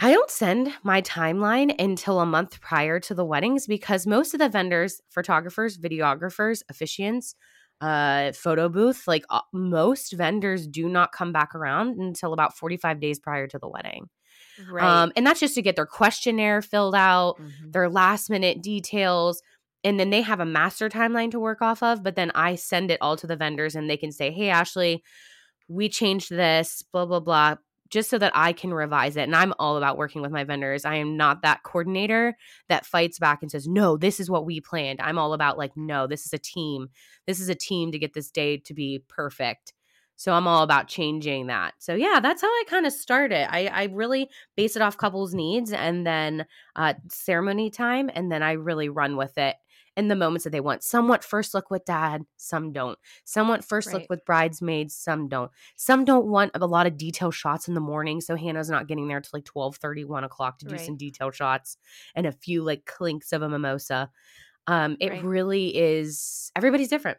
I 0.00 0.12
don't 0.12 0.30
send 0.30 0.72
my 0.84 1.02
timeline 1.02 1.74
until 1.80 2.20
a 2.20 2.26
month 2.26 2.60
prior 2.60 3.00
to 3.00 3.14
the 3.14 3.24
weddings 3.24 3.66
because 3.66 4.06
most 4.06 4.32
of 4.32 4.38
the 4.40 4.48
vendors, 4.48 5.00
photographers, 5.10 5.76
videographers, 5.76 6.62
officiants, 6.72 7.34
uh, 7.80 8.32
photo 8.32 8.68
booth, 8.68 9.08
like 9.08 9.24
uh, 9.30 9.40
most 9.52 10.12
vendors 10.12 10.66
do 10.68 10.88
not 10.88 11.12
come 11.12 11.32
back 11.32 11.54
around 11.54 11.98
until 11.98 12.32
about 12.32 12.56
45 12.56 13.00
days 13.00 13.18
prior 13.18 13.48
to 13.48 13.58
the 13.58 13.68
wedding. 13.68 14.08
Right. 14.70 14.84
Um, 14.84 15.12
and 15.16 15.26
that's 15.26 15.40
just 15.40 15.54
to 15.56 15.62
get 15.62 15.76
their 15.76 15.86
questionnaire 15.86 16.62
filled 16.62 16.94
out, 16.94 17.36
Mhm. 17.40 17.72
their 17.72 17.88
last 17.88 18.30
minute 18.30 18.62
details. 18.62 19.42
And 19.84 19.98
then 19.98 20.10
they 20.10 20.22
have 20.22 20.40
a 20.40 20.44
master 20.44 20.88
timeline 20.88 21.30
to 21.32 21.40
work 21.40 21.62
off 21.62 21.82
of. 21.82 22.02
But 22.02 22.16
then 22.16 22.30
I 22.34 22.56
send 22.56 22.90
it 22.90 22.98
all 23.00 23.16
to 23.16 23.26
the 23.26 23.36
vendors 23.36 23.74
and 23.76 23.88
they 23.88 23.96
can 23.96 24.10
say, 24.10 24.32
hey, 24.32 24.48
Ashley, 24.48 25.02
we 25.68 25.88
changed 25.88 26.30
this, 26.30 26.82
blah, 26.92 27.06
blah, 27.06 27.20
blah, 27.20 27.56
just 27.90 28.10
so 28.10 28.18
that 28.18 28.32
I 28.34 28.52
can 28.52 28.72
revise 28.72 29.16
it. 29.16 29.22
And 29.22 29.36
I'm 29.36 29.54
all 29.58 29.76
about 29.76 29.96
working 29.96 30.22
with 30.22 30.30
my 30.30 30.44
vendors. 30.44 30.84
I 30.84 30.96
am 30.96 31.16
not 31.16 31.42
that 31.42 31.62
coordinator 31.62 32.36
that 32.68 32.86
fights 32.86 33.18
back 33.18 33.42
and 33.42 33.50
says, 33.50 33.66
no, 33.66 33.96
this 33.96 34.20
is 34.20 34.30
what 34.30 34.44
we 34.44 34.60
planned. 34.60 35.00
I'm 35.00 35.18
all 35.18 35.32
about, 35.32 35.58
like, 35.58 35.76
no, 35.76 36.06
this 36.06 36.26
is 36.26 36.32
a 36.32 36.38
team. 36.38 36.88
This 37.26 37.40
is 37.40 37.48
a 37.48 37.54
team 37.54 37.92
to 37.92 37.98
get 37.98 38.14
this 38.14 38.30
day 38.30 38.58
to 38.58 38.74
be 38.74 39.02
perfect. 39.08 39.72
So 40.16 40.32
I'm 40.32 40.48
all 40.48 40.64
about 40.64 40.88
changing 40.88 41.46
that. 41.46 41.74
So 41.78 41.94
yeah, 41.94 42.18
that's 42.20 42.42
how 42.42 42.48
I 42.48 42.64
kind 42.66 42.86
of 42.86 42.92
start 42.92 43.30
it. 43.30 43.48
I, 43.48 43.66
I 43.66 43.84
really 43.84 44.28
base 44.56 44.74
it 44.74 44.82
off 44.82 44.96
couples' 44.96 45.32
needs 45.32 45.72
and 45.72 46.04
then 46.04 46.44
uh, 46.74 46.94
ceremony 47.08 47.70
time, 47.70 48.10
and 48.12 48.30
then 48.30 48.42
I 48.42 48.52
really 48.52 48.88
run 48.88 49.16
with 49.16 49.38
it 49.38 49.54
in 49.98 50.08
the 50.08 50.16
moments 50.16 50.44
that 50.44 50.50
they 50.50 50.60
want. 50.60 50.82
Some 50.84 51.08
want 51.08 51.24
first 51.24 51.54
look 51.54 51.70
with 51.70 51.84
dad, 51.84 52.24
some 52.38 52.72
don't. 52.72 52.98
Some 53.24 53.48
want 53.48 53.64
first 53.64 53.92
look 53.92 54.06
with 54.08 54.24
bridesmaids, 54.24 54.94
some 54.96 55.28
don't. 55.28 55.50
Some 55.76 56.04
don't 56.06 56.26
want 56.28 56.52
a 56.54 56.66
lot 56.66 56.86
of 56.86 56.96
detail 56.96 57.30
shots 57.32 57.68
in 57.68 57.74
the 57.74 57.80
morning, 57.80 58.20
so 58.22 58.36
Hannah's 58.36 58.70
not 58.70 58.88
getting 58.88 59.08
there 59.08 59.20
till 59.20 59.32
like 59.34 59.44
12 59.44 59.76
30, 59.76 60.04
1 60.04 60.24
o'clock 60.24 60.58
to 60.60 60.66
do 60.66 60.78
some 60.78 60.96
detail 60.96 61.30
shots 61.30 61.76
and 62.14 62.26
a 62.26 62.32
few 62.32 62.62
like 62.62 62.86
clinks 62.86 63.32
of 63.32 63.42
a 63.42 63.48
mimosa. 63.48 64.10
Um, 64.66 64.96
it 65.00 65.10
Right. 65.10 65.24
really 65.24 65.76
is 65.76 66.52
everybody's 66.56 66.88
different. 66.88 67.18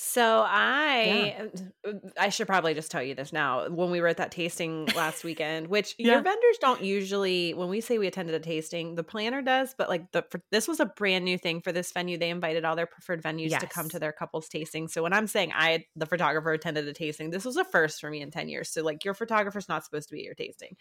So 0.00 0.44
I 0.46 1.50
I 2.16 2.28
should 2.28 2.46
probably 2.46 2.72
just 2.72 2.88
tell 2.90 3.02
you 3.02 3.16
this 3.16 3.32
now. 3.32 3.68
When 3.68 3.90
we 3.90 4.00
were 4.00 4.06
at 4.06 4.18
that 4.18 4.30
tasting 4.30 4.86
last 4.94 5.24
weekend, 5.24 5.66
which 5.66 5.96
Yeah. 5.98 6.12
your 6.12 6.22
vendors 6.22 6.58
don't 6.60 6.82
usually 6.84 7.52
when 7.52 7.68
we 7.68 7.80
say 7.80 7.98
we 7.98 8.06
attended 8.06 8.36
a 8.36 8.38
tasting, 8.38 8.94
the 8.94 9.02
planner 9.02 9.42
does, 9.42 9.74
but 9.76 9.88
like 9.88 10.12
the 10.12 10.22
for, 10.30 10.40
this 10.52 10.68
was 10.68 10.78
a 10.78 10.86
brand 10.86 11.24
new 11.24 11.36
thing 11.36 11.60
for 11.60 11.72
this 11.72 11.90
venue. 11.90 12.16
They 12.16 12.30
invited 12.30 12.64
all 12.64 12.76
their 12.76 12.86
preferred 12.86 13.22
venues 13.24 13.50
to 13.58 13.66
come 13.66 13.88
to 13.88 13.98
their 13.98 14.12
couples 14.12 14.48
tasting. 14.48 14.86
So 14.86 15.02
when 15.02 15.12
I'm 15.12 15.26
saying 15.26 15.52
I 15.52 15.84
the 15.96 16.06
photographer 16.06 16.52
attended 16.52 16.86
a 16.86 16.92
tasting, 16.92 17.30
this 17.30 17.44
was 17.44 17.56
a 17.56 17.64
first 17.64 18.00
for 18.00 18.08
me 18.08 18.20
in 18.22 18.30
10 18.30 18.48
years. 18.48 18.70
So 18.70 18.82
like 18.84 19.04
your 19.04 19.14
photographer's 19.14 19.68
not 19.68 19.84
supposed 19.84 20.08
to 20.10 20.14
be 20.14 20.20
at 20.20 20.24
your 20.26 20.34
tasting. 20.34 20.76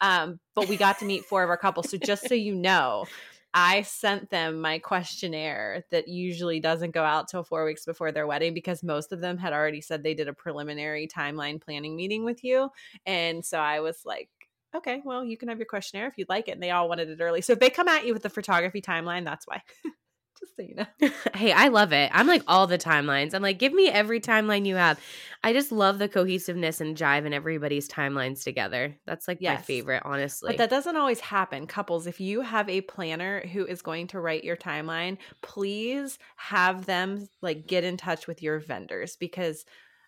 Um, 0.00 0.40
but 0.54 0.66
we 0.66 0.78
got 0.78 0.98
to 1.00 1.04
meet 1.04 1.26
four 1.26 1.42
of 1.42 1.50
our 1.50 1.58
couples. 1.58 1.90
So 1.90 1.98
just 1.98 2.26
so 2.26 2.34
you 2.34 2.54
know, 2.54 3.06
I 3.54 3.82
sent 3.82 4.30
them 4.30 4.60
my 4.60 4.78
questionnaire 4.78 5.84
that 5.90 6.08
usually 6.08 6.58
doesn't 6.58 6.92
go 6.92 7.04
out 7.04 7.28
till 7.28 7.44
four 7.44 7.64
weeks 7.64 7.84
before 7.84 8.10
their 8.10 8.26
wedding 8.26 8.54
because 8.54 8.82
most 8.82 9.12
of 9.12 9.20
them 9.20 9.36
had 9.36 9.52
already 9.52 9.82
said 9.82 10.02
they 10.02 10.14
did 10.14 10.28
a 10.28 10.32
preliminary 10.32 11.06
timeline 11.06 11.60
planning 11.60 11.94
meeting 11.94 12.24
with 12.24 12.42
you. 12.42 12.70
And 13.04 13.44
so 13.44 13.58
I 13.58 13.80
was 13.80 14.02
like, 14.06 14.30
okay, 14.74 15.02
well, 15.04 15.22
you 15.22 15.36
can 15.36 15.48
have 15.48 15.58
your 15.58 15.66
questionnaire 15.66 16.08
if 16.08 16.16
you'd 16.16 16.30
like 16.30 16.48
it. 16.48 16.52
And 16.52 16.62
they 16.62 16.70
all 16.70 16.88
wanted 16.88 17.10
it 17.10 17.20
early. 17.20 17.42
So 17.42 17.52
if 17.52 17.60
they 17.60 17.68
come 17.68 17.88
at 17.88 18.06
you 18.06 18.14
with 18.14 18.22
the 18.22 18.30
photography 18.30 18.80
timeline, 18.80 19.24
that's 19.24 19.46
why. 19.46 19.62
Just 20.42 20.56
so 20.56 20.62
you 20.62 20.74
know. 20.74 21.10
hey, 21.34 21.52
I 21.52 21.68
love 21.68 21.92
it. 21.92 22.10
I'm 22.12 22.26
like 22.26 22.42
all 22.48 22.66
the 22.66 22.78
timelines. 22.78 23.32
I'm 23.32 23.42
like, 23.42 23.60
give 23.60 23.72
me 23.72 23.88
every 23.88 24.20
timeline 24.20 24.66
you 24.66 24.74
have. 24.74 24.98
I 25.44 25.52
just 25.52 25.70
love 25.70 25.98
the 25.98 26.08
cohesiveness 26.08 26.80
and 26.80 26.96
jive 26.96 27.24
in 27.26 27.32
everybody's 27.32 27.88
timelines 27.88 28.42
together. 28.42 28.96
That's 29.06 29.28
like 29.28 29.40
my 29.40 29.56
favorite, 29.56 30.02
honestly. 30.04 30.48
But 30.48 30.58
that 30.58 30.70
doesn't 30.70 30.96
always 30.96 31.20
happen. 31.20 31.66
Couples, 31.66 32.06
if 32.08 32.20
you 32.20 32.40
have 32.40 32.68
a 32.68 32.80
planner 32.80 33.46
who 33.52 33.64
is 33.64 33.82
going 33.82 34.08
to 34.08 34.20
write 34.20 34.42
your 34.42 34.56
timeline, 34.56 35.18
please 35.42 36.18
have 36.36 36.86
them 36.86 37.28
like 37.40 37.66
get 37.66 37.84
in 37.84 37.96
touch 37.96 38.26
with 38.26 38.42
your 38.42 38.58
vendors 38.58 39.16
because 39.16 39.64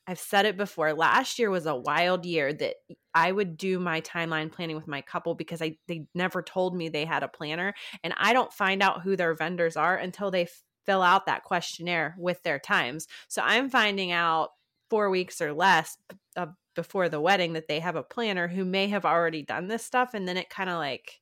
I've 0.07 0.19
said 0.19 0.45
it 0.45 0.57
before. 0.57 0.93
Last 0.93 1.39
year 1.39 1.51
was 1.51 1.67
a 1.67 1.75
wild 1.77 2.27
year 2.27 2.53
that 2.53 2.77
I 3.15 3.33
would 3.33 3.57
do 3.57 3.79
my 3.79 4.01
timeline 4.03 4.53
planning 4.53 4.77
with 4.77 4.87
my 4.89 5.01
couple 5.01 5.35
because 5.35 5.63
I 5.63 5.79
they 5.89 6.07
never 6.15 6.43
told 6.43 6.77
me 6.77 6.89
they 6.89 7.05
had 7.07 7.23
a 7.23 7.29
planner 7.29 7.75
and 8.03 8.13
I 8.17 8.33
don't 8.33 8.53
find 8.53 8.83
out 8.83 9.03
who 9.03 9.17
their 9.17 9.35
vendors 9.35 9.77
are 9.77 9.97
until 9.97 10.31
they 10.31 10.43
f- 10.43 10.63
fill 10.85 11.01
out 11.03 11.27
that 11.27 11.45
questionnaire 11.45 12.15
with 12.19 12.43
their 12.43 12.59
times. 12.59 13.07
So 13.29 13.41
I'm 13.43 13.71
finding 13.71 14.13
out 14.13 14.51
4 14.91 15.09
weeks 15.09 15.41
or 15.41 15.55
less 15.55 15.97
before 16.75 17.09
the 17.09 17.21
wedding 17.21 17.55
that 17.55 17.69
they 17.69 17.81
have 17.81 17.97
a 17.97 18.03
planner 18.03 18.49
who 18.49 18.65
may 18.65 18.89
have 18.89 19.05
already 19.05 19.43
done 19.43 19.69
this 19.69 19.85
stuff 19.85 20.11
and 20.13 20.27
then 20.29 20.37
it 20.37 20.51
kind 20.51 20.69
of 20.69 20.77
like 20.77 21.21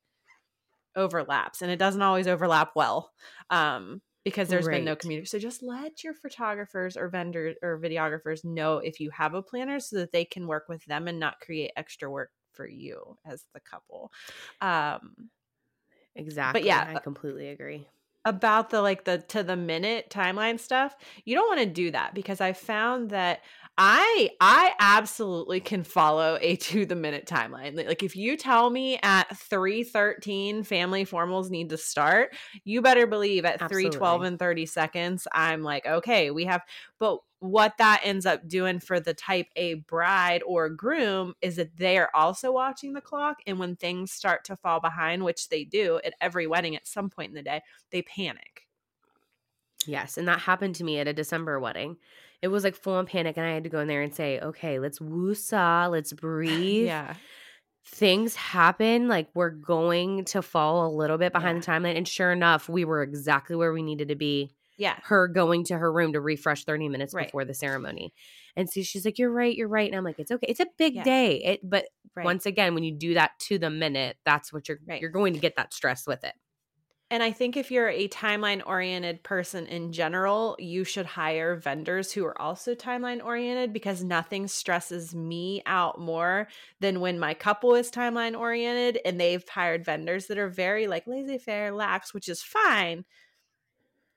overlaps 0.97 1.63
and 1.63 1.71
it 1.71 1.79
doesn't 1.79 2.03
always 2.03 2.27
overlap 2.27 2.73
well 2.75 3.13
um 3.51 4.03
because 4.25 4.49
there's 4.49 4.69
been 4.69 4.85
no 4.85 4.95
Right. 4.95 4.97
community 4.97 5.27
so 5.27 5.39
just 5.39 5.63
let 5.63 6.05
your 6.05 6.15
photographers 6.15 6.97
or 6.97 7.09
vendors 7.09 7.57
or 7.63 7.79
videographers 7.81 8.45
know 8.45 8.79
if 8.79 9.01
you 9.01 9.11
have 9.11 9.35
a 9.35 9.43
planner 9.43 9.81
so 9.81 9.97
that 9.97 10.13
they 10.13 10.25
can 10.25 10.47
work 10.47 10.65
with 10.69 10.85
them 10.87 11.09
and 11.09 11.19
not 11.19 11.41
create 11.41 11.73
extra 11.77 12.11
work 12.11 12.31
for 12.53 12.67
you 12.69 13.17
as 13.25 13.47
the 13.55 13.61
couple 13.61 14.11
um 14.61 15.31
exactly. 16.15 16.83
yeah, 16.83 16.87
I 16.87 16.99
completely 16.99 17.49
agree. 17.49 17.89
about 18.25 18.71
the 18.71 18.81
like 18.81 19.05
the 19.05 19.19
to 19.19 19.43
the 19.43 19.57
minute 19.57 20.09
timeline 20.09 20.59
stuff 20.59 20.95
you 21.25 21.35
don't 21.35 21.49
want 21.49 21.59
to 21.59 21.67
do 21.67 21.91
that 21.91 22.15
because 22.15 22.41
i 22.41 22.53
found 22.53 23.11
that 23.11 23.41
i 23.79 24.31
i 24.41 24.73
absolutely 24.79 25.61
can 25.61 25.83
follow 25.83 26.39
a 26.41 26.57
to 26.57 26.85
the 26.85 26.95
minute 26.95 27.27
timeline 27.27 27.75
like 27.87 28.03
if 28.03 28.15
you 28.15 28.37
tell 28.37 28.71
me 28.71 28.99
at 29.03 29.37
313 29.37 30.63
family 30.63 31.05
formals 31.05 31.51
need 31.51 31.71
to 31.71 31.77
start 31.77 32.35
you 32.65 32.83
better 32.83 33.07
believe 33.07 33.45
at 33.45 33.59
312 33.59 33.93
Absolutely. 34.03 34.29
and 34.29 34.39
30 34.39 34.67
seconds 34.67 35.29
i'm 35.33 35.63
like 35.63 35.87
okay 35.87 36.31
we 36.31 36.45
have 36.45 36.63
but 36.99 37.21
what 37.43 37.77
that 37.79 38.01
ends 38.05 38.25
up 38.25 38.47
doing 38.47 38.79
for 38.79 39.01
the 39.01 39.15
type 39.15 39.49
A 39.57 39.75
bride 39.75 40.45
or 40.47 40.69
groom 40.69 41.35
is 41.43 41.57
that 41.57 41.77
they 41.77 41.99
are 41.99 42.09
also 42.15 42.53
watching 42.53 42.93
the 42.93 43.01
clock. 43.01 43.39
And 43.49 43.59
when 43.59 43.75
things 43.75 44.13
start 44.13 44.45
to 44.45 44.55
fall 44.55 44.79
behind, 44.79 45.25
which 45.25 45.49
they 45.49 45.65
do 45.65 46.01
at 46.05 46.15
every 46.21 46.47
wedding 46.47 46.77
at 46.77 46.87
some 46.87 47.11
point 47.11 47.31
in 47.31 47.35
the 47.35 47.43
day, 47.43 47.63
they 47.91 48.03
panic. 48.03 48.69
Yes, 49.87 50.17
and 50.19 50.29
that 50.29 50.39
happened 50.39 50.77
to 50.77 50.85
me 50.85 51.01
at 51.01 51.09
a 51.09 51.13
December 51.13 51.59
wedding. 51.59 51.97
It 52.43 52.49
was 52.49 52.65
like 52.65 52.75
full 52.75 52.95
on 52.95 53.07
panic, 53.07 53.37
and 53.37 53.47
I 53.47 53.51
had 53.53 53.65
to 53.65 53.71
go 53.71 53.79
in 53.81 53.89
there 53.89 54.03
and 54.03 54.15
say, 54.15 54.41
"Okay, 54.41 54.79
let's 54.79 54.99
woosah, 54.99 55.91
let's 55.91 56.13
breathe." 56.13 56.93
Yeah. 56.93 57.17
Things 57.87 58.37
happen. 58.37 59.09
Like 59.09 59.29
we're 59.35 59.51
going 59.51 60.25
to 60.27 60.43
fall 60.43 60.87
a 60.87 60.93
little 60.95 61.19
bit 61.19 61.33
behind 61.33 61.63
the 61.63 61.67
timeline, 61.67 61.97
and 61.97 62.07
sure 62.09 62.33
enough, 62.33 62.69
we 62.69 62.85
were 62.85 63.03
exactly 63.03 63.57
where 63.57 63.73
we 63.73 63.83
needed 63.83 64.09
to 64.09 64.17
be. 64.17 64.55
Yeah. 64.77 65.01
Her 65.01 65.29
going 65.29 65.65
to 65.67 65.79
her 65.79 65.93
room 65.93 66.13
to 66.15 66.21
refresh 66.21 66.65
thirty 66.65 66.89
minutes 66.89 67.15
Right. 67.15 67.27
before 67.27 67.45
the 67.45 67.55
ceremony, 67.55 68.15
and 68.57 68.71
so 68.71 68.83
she's 68.83 69.05
like, 69.05 69.19
"You're 69.19 69.33
right, 69.33 69.57
you're 69.57 69.69
right," 69.69 69.89
and 69.91 69.97
I'm 69.97 70.05
like, 70.05 70.19
"It's 70.21 70.31
okay. 70.31 70.47
It's 70.49 70.61
a 70.61 70.67
big 70.79 70.95
Yeah. 70.95 71.05
day." 71.05 71.43
It, 71.45 71.61
but 71.69 71.87
Right. 72.15 72.25
once 72.25 72.47
again, 72.47 72.75
when 72.75 72.85
you 72.85 72.93
do 72.93 73.15
that 73.15 73.33
to 73.41 73.59
the 73.59 73.71
minute, 73.71 74.19
that's 74.25 74.53
what 74.53 74.69
you're 74.69 74.81
Right. 74.87 75.01
you're 75.01 75.11
going 75.11 75.35
to 75.35 75.41
get 75.41 75.57
that 75.57 75.73
stress 75.75 76.07
with 76.07 76.25
it. 76.25 76.35
And 77.13 77.23
I 77.23 77.31
think 77.31 77.59
if 77.59 77.71
you're 77.71 77.91
a 77.91 78.09
timeline 78.09 78.63
oriented 78.65 79.23
person 79.23 79.67
in 79.67 79.93
general, 79.93 80.57
you 80.59 80.83
should 80.83 81.05
hire 81.05 81.57
vendors 81.57 82.11
who 82.11 82.25
are 82.25 82.41
also 82.41 82.75
timeline 82.75 83.23
oriented 83.23 83.71
because 83.71 84.03
nothing 84.03 84.49
stresses 84.49 85.15
me 85.15 85.63
out 85.67 86.01
more 86.01 86.49
than 86.81 87.01
when 87.01 87.19
my 87.19 87.35
couple 87.35 87.75
is 87.75 87.91
timeline 87.91 88.35
oriented 88.35 88.99
and 89.05 89.21
they've 89.21 89.47
hired 89.47 89.85
vendors 89.85 90.29
that 90.29 90.39
are 90.39 90.49
very 90.49 90.87
like 90.87 91.07
laissez 91.07 91.37
faire, 91.37 91.71
lax, 91.71 92.15
which 92.15 92.31
is 92.31 92.43
fine. 92.43 93.05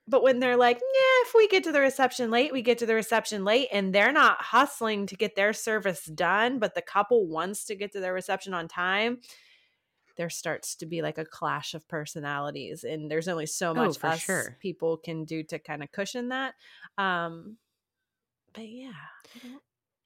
But 0.07 0.23
when 0.23 0.39
they're 0.39 0.55
like, 0.55 0.77
yeah, 0.77 1.27
if 1.27 1.33
we 1.35 1.49
get 1.49 1.65
to 1.65 1.73
the 1.73 1.81
reception 1.81 2.31
late, 2.31 2.53
we 2.53 2.61
get 2.61 2.77
to 2.77 2.85
the 2.85 2.95
reception 2.95 3.43
late, 3.43 3.67
and 3.73 3.93
they're 3.93 4.13
not 4.13 4.41
hustling 4.41 5.07
to 5.07 5.17
get 5.17 5.35
their 5.35 5.51
service 5.51 6.05
done, 6.05 6.59
but 6.59 6.75
the 6.75 6.81
couple 6.81 7.27
wants 7.27 7.65
to 7.65 7.75
get 7.75 7.91
to 7.91 7.99
their 7.99 8.13
reception 8.13 8.53
on 8.53 8.69
time, 8.69 9.17
there 10.17 10.29
starts 10.29 10.75
to 10.77 10.85
be 10.85 11.01
like 11.01 11.17
a 11.17 11.25
clash 11.25 11.73
of 11.73 11.87
personalities. 11.87 12.83
And 12.83 13.09
there's 13.11 13.27
only 13.27 13.45
so 13.45 13.71
Oh, 13.71 13.73
much 13.73 13.97
for 13.97 14.07
us 14.07 14.21
sure. 14.21 14.57
people 14.61 14.97
can 14.97 15.25
do 15.25 15.43
to 15.43 15.59
kind 15.59 15.83
of 15.83 15.91
cushion 15.91 16.29
that. 16.29 16.53
Um, 16.97 17.57
but 18.53 18.67
yeah. 18.69 18.91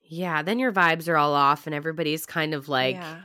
Yeah, 0.02 0.42
then 0.42 0.58
your 0.58 0.72
vibes 0.72 1.08
are 1.08 1.18
all 1.18 1.34
off, 1.36 1.68
and 1.68 1.76
everybody's 1.76 2.26
kind 2.26 2.54
of 2.54 2.68
like. 2.70 2.96
yeah. 2.96 3.22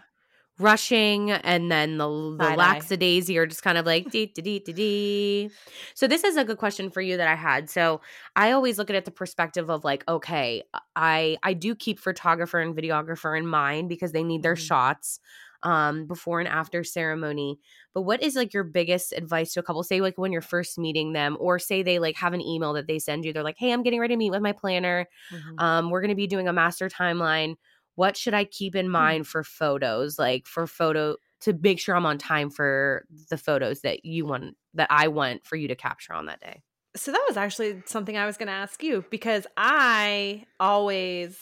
rushing 0.60 1.32
and 1.32 1.68
then 1.68 1.98
the, 1.98 2.06
the 2.06 2.54
lackadaisy 2.56 3.36
are 3.36 3.44
just 3.44 3.64
kind 3.64 3.76
of 3.76 3.84
like 3.84 4.08
dee, 4.12 4.26
dee, 4.26 4.40
dee, 4.40 4.60
dee, 4.60 4.72
dee. 4.72 5.50
so 5.94 6.06
this 6.06 6.22
is 6.22 6.36
a 6.36 6.44
good 6.44 6.58
question 6.58 6.90
for 6.90 7.00
you 7.00 7.16
that 7.16 7.26
i 7.26 7.34
had 7.34 7.68
so 7.68 8.00
i 8.36 8.52
always 8.52 8.78
look 8.78 8.88
at 8.88 8.94
it 8.94 9.04
the 9.04 9.10
perspective 9.10 9.68
of 9.68 9.82
like 9.82 10.04
okay 10.06 10.62
i 10.94 11.36
i 11.42 11.54
do 11.54 11.74
keep 11.74 11.98
photographer 11.98 12.60
and 12.60 12.76
videographer 12.76 13.36
in 13.36 13.44
mind 13.44 13.88
because 13.88 14.12
they 14.12 14.22
need 14.22 14.44
their 14.44 14.54
mm-hmm. 14.54 14.62
shots 14.64 15.18
um 15.64 16.06
before 16.06 16.40
and 16.40 16.48
after 16.48 16.84
ceremony 16.84 17.58
but 17.94 18.02
what 18.02 18.22
is 18.22 18.36
like 18.36 18.54
your 18.54 18.64
biggest 18.64 19.12
advice 19.12 19.52
to 19.52 19.60
a 19.60 19.62
couple 19.62 19.82
say 19.82 20.00
like 20.00 20.16
when 20.16 20.30
you're 20.30 20.40
first 20.40 20.78
meeting 20.78 21.12
them 21.12 21.36
or 21.40 21.58
say 21.58 21.82
they 21.82 21.98
like 21.98 22.16
have 22.16 22.32
an 22.32 22.40
email 22.40 22.72
that 22.74 22.86
they 22.86 22.98
send 22.98 23.24
you 23.24 23.32
they're 23.32 23.42
like 23.42 23.58
hey 23.58 23.72
i'm 23.72 23.82
getting 23.82 24.00
ready 24.00 24.14
to 24.14 24.18
meet 24.18 24.30
with 24.30 24.42
my 24.42 24.52
planner 24.52 25.06
mm-hmm. 25.32 25.58
um 25.58 25.90
we're 25.90 26.00
going 26.00 26.10
to 26.10 26.14
be 26.14 26.26
doing 26.26 26.48
a 26.48 26.52
master 26.52 26.88
timeline 26.88 27.56
what 27.96 28.16
should 28.16 28.34
I 28.34 28.44
keep 28.44 28.74
in 28.74 28.86
hmm. 28.86 28.92
mind 28.92 29.26
for 29.26 29.44
photos? 29.44 30.18
Like 30.18 30.46
for 30.46 30.66
photo 30.66 31.16
to 31.40 31.52
make 31.52 31.78
sure 31.78 31.94
I'm 31.94 32.06
on 32.06 32.18
time 32.18 32.50
for 32.50 33.04
the 33.30 33.36
photos 33.36 33.80
that 33.82 34.04
you 34.04 34.26
want 34.26 34.56
that 34.74 34.88
I 34.90 35.08
want 35.08 35.46
for 35.46 35.56
you 35.56 35.68
to 35.68 35.76
capture 35.76 36.12
on 36.12 36.26
that 36.26 36.40
day. 36.40 36.62
So 36.96 37.10
that 37.12 37.24
was 37.28 37.36
actually 37.36 37.82
something 37.86 38.16
I 38.16 38.26
was 38.26 38.36
going 38.36 38.46
to 38.46 38.52
ask 38.52 38.82
you 38.82 39.04
because 39.10 39.46
I 39.56 40.44
always 40.60 41.36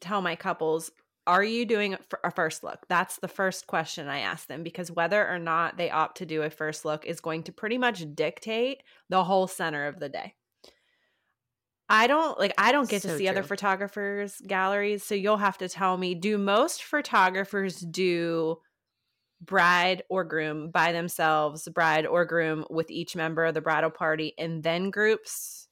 tell 0.00 0.20
my 0.20 0.36
couples, 0.36 0.90
are 1.28 1.44
you 1.44 1.66
doing 1.66 1.94
a 2.24 2.30
first 2.30 2.64
look? 2.64 2.86
That's 2.88 3.18
the 3.18 3.28
first 3.28 3.66
question 3.66 4.08
I 4.08 4.20
ask 4.20 4.48
them 4.48 4.62
because 4.62 4.90
whether 4.90 5.28
or 5.28 5.38
not 5.38 5.76
they 5.76 5.90
opt 5.90 6.16
to 6.18 6.26
do 6.26 6.40
a 6.40 6.48
first 6.48 6.86
look 6.86 7.04
is 7.04 7.20
going 7.20 7.42
to 7.44 7.52
pretty 7.52 7.76
much 7.76 8.02
dictate 8.14 8.82
the 9.10 9.22
whole 9.22 9.46
center 9.46 9.86
of 9.86 10.00
the 10.00 10.08
day. 10.08 10.34
I 11.90 12.06
don't 12.06 12.38
like 12.38 12.54
I 12.56 12.72
don't 12.72 12.88
get 12.88 13.02
so 13.02 13.10
to 13.10 13.18
see 13.18 13.24
true. 13.24 13.30
other 13.30 13.42
photographers' 13.42 14.40
galleries, 14.46 15.04
so 15.04 15.14
you'll 15.14 15.36
have 15.36 15.58
to 15.58 15.68
tell 15.68 15.98
me 15.98 16.14
do 16.14 16.38
most 16.38 16.82
photographers 16.82 17.78
do 17.78 18.56
bride 19.40 20.02
or 20.08 20.24
groom 20.24 20.70
by 20.70 20.92
themselves, 20.92 21.68
bride 21.68 22.06
or 22.06 22.24
groom 22.24 22.64
with 22.70 22.90
each 22.90 23.14
member 23.14 23.44
of 23.44 23.52
the 23.52 23.60
bridal 23.60 23.90
party 23.90 24.32
and 24.38 24.62
then 24.62 24.90
groups? 24.90 25.68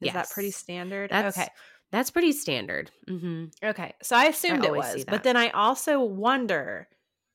Is 0.00 0.06
yes. 0.06 0.14
that 0.14 0.30
pretty 0.30 0.50
standard? 0.52 1.10
That's, 1.10 1.36
okay. 1.36 1.48
That's 1.92 2.10
pretty 2.10 2.32
standard. 2.32 2.90
Mm-hmm. 3.08 3.46
Okay. 3.64 3.94
So 4.02 4.16
I 4.16 4.24
assumed 4.26 4.64
I 4.64 4.68
it 4.68 4.74
was. 4.74 5.04
But 5.04 5.22
then 5.22 5.36
I 5.36 5.50
also 5.50 6.00
wonder 6.00 6.88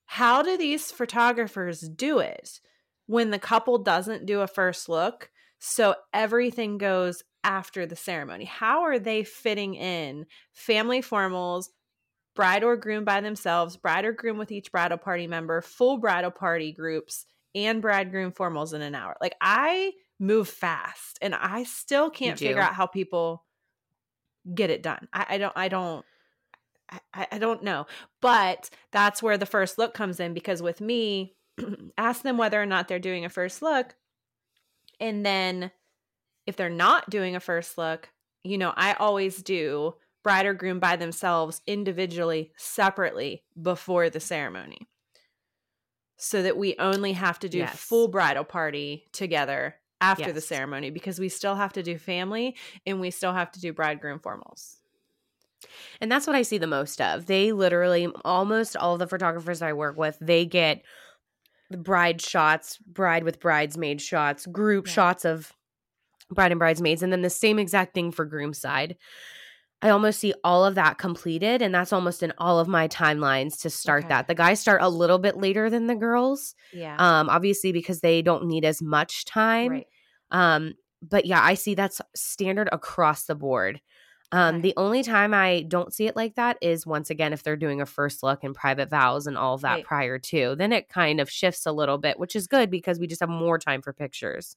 how 0.06 0.42
do 0.42 0.58
these 0.58 0.92
photographers 0.92 1.82
do 1.82 2.20
it 2.20 2.60
when 3.08 3.32
the 3.32 3.40
couple 3.40 3.78
doesn't 3.78 4.26
do 4.26 4.42
a 4.42 4.48
first 4.48 4.90
look? 4.90 5.30
So 5.60 5.96
everything 6.14 6.78
goes 6.78 7.24
after 7.44 7.86
the 7.86 7.96
ceremony? 7.96 8.46
How 8.46 8.82
are 8.84 9.00
they 9.00 9.24
fitting 9.24 9.76
in 9.76 10.26
family 10.54 11.02
formals, 11.02 11.68
bride 12.36 12.64
or 12.64 12.76
groom 12.76 13.06
by 13.06 13.22
themselves, 13.22 13.78
bride 13.78 14.06
or 14.06 14.12
groom 14.12 14.38
with 14.38 14.52
each 14.52 14.72
bridal 14.72 14.98
party 14.98 15.28
member, 15.28 15.62
full 15.62 15.98
bridal 15.98 16.32
party 16.32 16.72
groups, 16.72 17.26
and 17.56 17.82
bridegroom 17.82 18.32
formals 18.32 18.74
in 18.74 18.82
an 18.82 18.96
hour? 18.96 19.16
Like 19.22 19.36
I 19.40 19.94
move 20.20 20.50
fast 20.50 21.18
and 21.22 21.34
I 21.34 21.64
still 21.64 22.10
can't 22.10 22.38
figure 22.38 22.62
out 22.62 22.76
how 22.76 22.86
people 22.86 23.46
get 24.54 24.69
it 24.69 24.84
done. 24.84 25.08
I, 25.13 25.25
I 25.30 25.38
don't 25.38 25.54
I 25.56 25.67
don't 25.67 26.06
I, 27.13 27.27
I 27.32 27.38
don't 27.38 27.63
know. 27.63 27.88
But 28.21 28.69
that's 28.91 29.23
where 29.23 29.38
the 29.38 29.45
first 29.45 29.77
look 29.77 29.93
comes 29.93 30.19
in 30.19 30.34
because 30.34 30.62
with 30.62 30.82
me, 30.82 31.36
ask 31.97 32.21
them 32.21 32.38
whether 32.38 32.62
or 32.62 32.65
not 32.65 32.88
they're 32.88 32.99
doing 32.99 33.25
a 33.25 33.30
first 33.30 33.62
look. 33.62 33.95
And 34.99 35.25
then 35.25 35.71
if 36.45 36.56
they're 36.56 36.69
not 36.69 37.10
doing 37.10 37.36
a 37.36 37.39
first 37.39 37.77
look, 37.77 38.10
you 38.43 38.58
know, 38.58 38.73
I 38.75 38.93
always 38.93 39.41
do 39.41 39.95
bride 40.23 40.45
or 40.45 40.54
groom 40.54 40.80
by 40.80 40.95
themselves 40.95 41.62
individually, 41.65 42.51
separately 42.58 43.43
before 43.60 44.10
the 44.10 44.19
ceremony. 44.19 44.88
So 46.17 46.43
that 46.43 46.58
we 46.58 46.75
only 46.77 47.13
have 47.13 47.39
to 47.39 47.49
do 47.49 47.60
yes. 47.60 47.75
full 47.75 48.08
bridal 48.08 48.43
party 48.43 49.06
together 49.12 49.75
after 50.02 50.26
yes. 50.26 50.34
the 50.34 50.42
ceremony 50.42 50.90
because 50.90 51.20
we 51.20 51.30
still 51.30 51.56
have 51.56 51.74
to 51.74 51.84
do 51.84 51.98
family 51.98 52.56
and 52.86 53.00
we 53.00 53.12
still 53.12 53.34
have 53.34 53.52
to 53.52 53.62
do 53.62 53.72
bridegroom 53.72 54.20
formals. 54.20 54.78
And 56.02 56.12
that's 56.12 56.26
what 56.26 56.36
I 56.36 56.42
see 56.42 56.58
the 56.58 56.68
most 56.68 57.00
of. 57.00 57.28
They 57.28 57.52
literally, 57.52 58.08
almost 58.26 58.76
all 58.76 58.98
the 58.98 59.08
photographers 59.08 59.62
I 59.62 59.74
work 59.74 59.96
with, 59.96 60.18
they 60.20 60.46
get 60.46 60.82
the 61.70 61.78
bride 61.78 62.20
shots, 62.20 62.78
bride 62.80 63.24
with 63.24 63.40
bridesmaid 63.40 64.02
shots, 64.02 64.46
group 64.48 64.88
yeah. 64.88 64.94
shots 64.94 65.24
of 65.24 65.54
bride 66.32 66.52
and 66.52 66.60
bridesmaids, 66.60 67.04
and 67.04 67.14
then 67.14 67.22
the 67.22 67.30
same 67.30 67.60
exact 67.60 67.94
thing 67.94 68.12
for 68.12 68.26
groom 68.26 68.54
side. 68.54 68.98
I 69.82 69.89
almost 69.89 70.20
see 70.20 70.34
all 70.44 70.63
of 70.63 70.76
that 70.76 70.98
completed, 70.98 71.62
and 71.62 71.74
that's 71.74 71.91
almost 71.91 72.22
in 72.22 72.34
all 72.38 72.60
of 72.60 72.67
my 72.67 72.88
timelines 72.88 73.60
to 73.62 73.70
start 73.70 74.04
okay. 74.04 74.10
that. 74.10 74.28
The 74.28 74.36
guys 74.36 74.60
start 74.60 74.82
a 74.82 74.89
little 74.89 75.17
bit 75.17 75.38
later 75.38 75.70
than 75.70 75.88
the 75.88 75.96
girls, 75.96 76.54
yeah. 76.72 76.96
Um, 76.98 77.30
obviously 77.30 77.72
because 77.72 78.02
they 78.02 78.22
don't 78.22 78.46
need 78.46 78.63
as 78.63 78.82
much 78.82 79.26
time. 79.26 79.72
Right. 79.72 79.88
Um, 80.30 80.74
but 81.02 81.26
yeah, 81.26 81.41
I 81.41 81.56
see 81.56 81.74
that's 81.74 82.00
standard 82.15 82.70
across 82.72 83.26
the 83.26 83.36
board. 83.36 83.82
Um, 84.32 84.56
okay. 84.56 84.62
The 84.62 84.74
only 84.78 85.04
time 85.04 85.34
I 85.34 85.65
don't 85.67 85.94
see 85.94 86.08
it 86.08 86.15
like 86.15 86.36
that 86.36 86.58
is 86.62 86.86
once 86.86 87.10
again 87.10 87.34
if 87.34 87.44
they're 87.44 87.58
doing 87.58 87.82
a 87.82 87.86
first 87.86 88.24
look 88.24 88.44
and 88.44 88.56
private 88.56 88.89
vows 88.89 89.28
and 89.28 89.38
all 89.38 89.56
of 89.56 89.62
that 89.62 89.74
right. 89.74 89.86
prior 89.86 90.20
to. 90.20 90.56
Then 90.56 90.72
it 90.72 90.88
kind 90.88 91.20
of 91.20 91.30
shifts 91.30 91.65
a 91.65 91.72
little 91.72 91.98
bit, 91.98 92.17
which 92.17 92.36
is 92.36 92.48
good 92.48 92.70
because 92.70 92.98
we 92.98 93.08
just 93.08 93.20
have 93.20 93.30
more 93.30 93.58
time 93.58 93.82
for 93.82 93.91
pictures. 93.91 94.56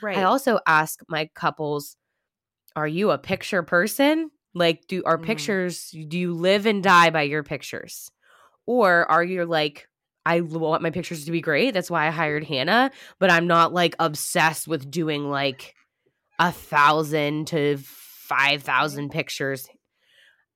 Right. 0.00 0.16
I 0.16 0.22
also 0.22 0.60
ask 0.66 1.00
my 1.08 1.28
couples, 1.34 1.96
"Are 2.76 2.88
you 2.88 3.10
a 3.10 3.18
picture 3.18 3.62
person? 3.62 4.30
Like, 4.54 4.86
do 4.88 5.02
our 5.04 5.18
mm. 5.18 5.24
pictures? 5.24 5.90
Do 5.90 6.18
you 6.18 6.32
live 6.32 6.66
and 6.66 6.82
die 6.82 7.10
by 7.10 7.22
your 7.22 7.42
pictures, 7.42 8.10
or 8.66 9.10
are 9.10 9.24
you 9.24 9.44
like?" 9.44 9.86
I 10.26 10.42
want 10.42 10.82
my 10.82 10.90
pictures 10.90 11.24
to 11.24 11.32
be 11.32 11.40
great. 11.40 11.72
That's 11.72 11.90
why 11.90 12.06
I 12.06 12.10
hired 12.10 12.44
Hannah, 12.44 12.90
but 13.18 13.30
I'm 13.30 13.46
not 13.46 13.72
like 13.72 13.96
obsessed 13.98 14.68
with 14.68 14.90
doing 14.90 15.30
like 15.30 15.74
a 16.38 16.52
thousand 16.52 17.46
to 17.48 17.78
5,000 17.78 19.10
pictures. 19.10 19.66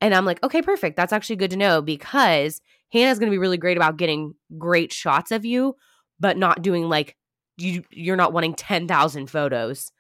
And 0.00 0.14
I'm 0.14 0.24
like, 0.24 0.42
okay, 0.44 0.62
perfect. 0.62 0.96
That's 0.96 1.12
actually 1.12 1.36
good 1.36 1.50
to 1.50 1.56
know 1.56 1.82
because 1.82 2.60
Hannah's 2.92 3.18
going 3.18 3.30
to 3.30 3.34
be 3.34 3.38
really 3.38 3.56
great 3.56 3.76
about 3.76 3.96
getting 3.96 4.34
great 4.58 4.92
shots 4.92 5.32
of 5.32 5.44
you, 5.44 5.74
but 6.20 6.36
not 6.36 6.62
doing 6.62 6.88
like 6.88 7.16
you 7.56 7.84
you're 7.90 8.16
not 8.16 8.32
wanting 8.32 8.54
10,000 8.54 9.28
photos 9.28 9.90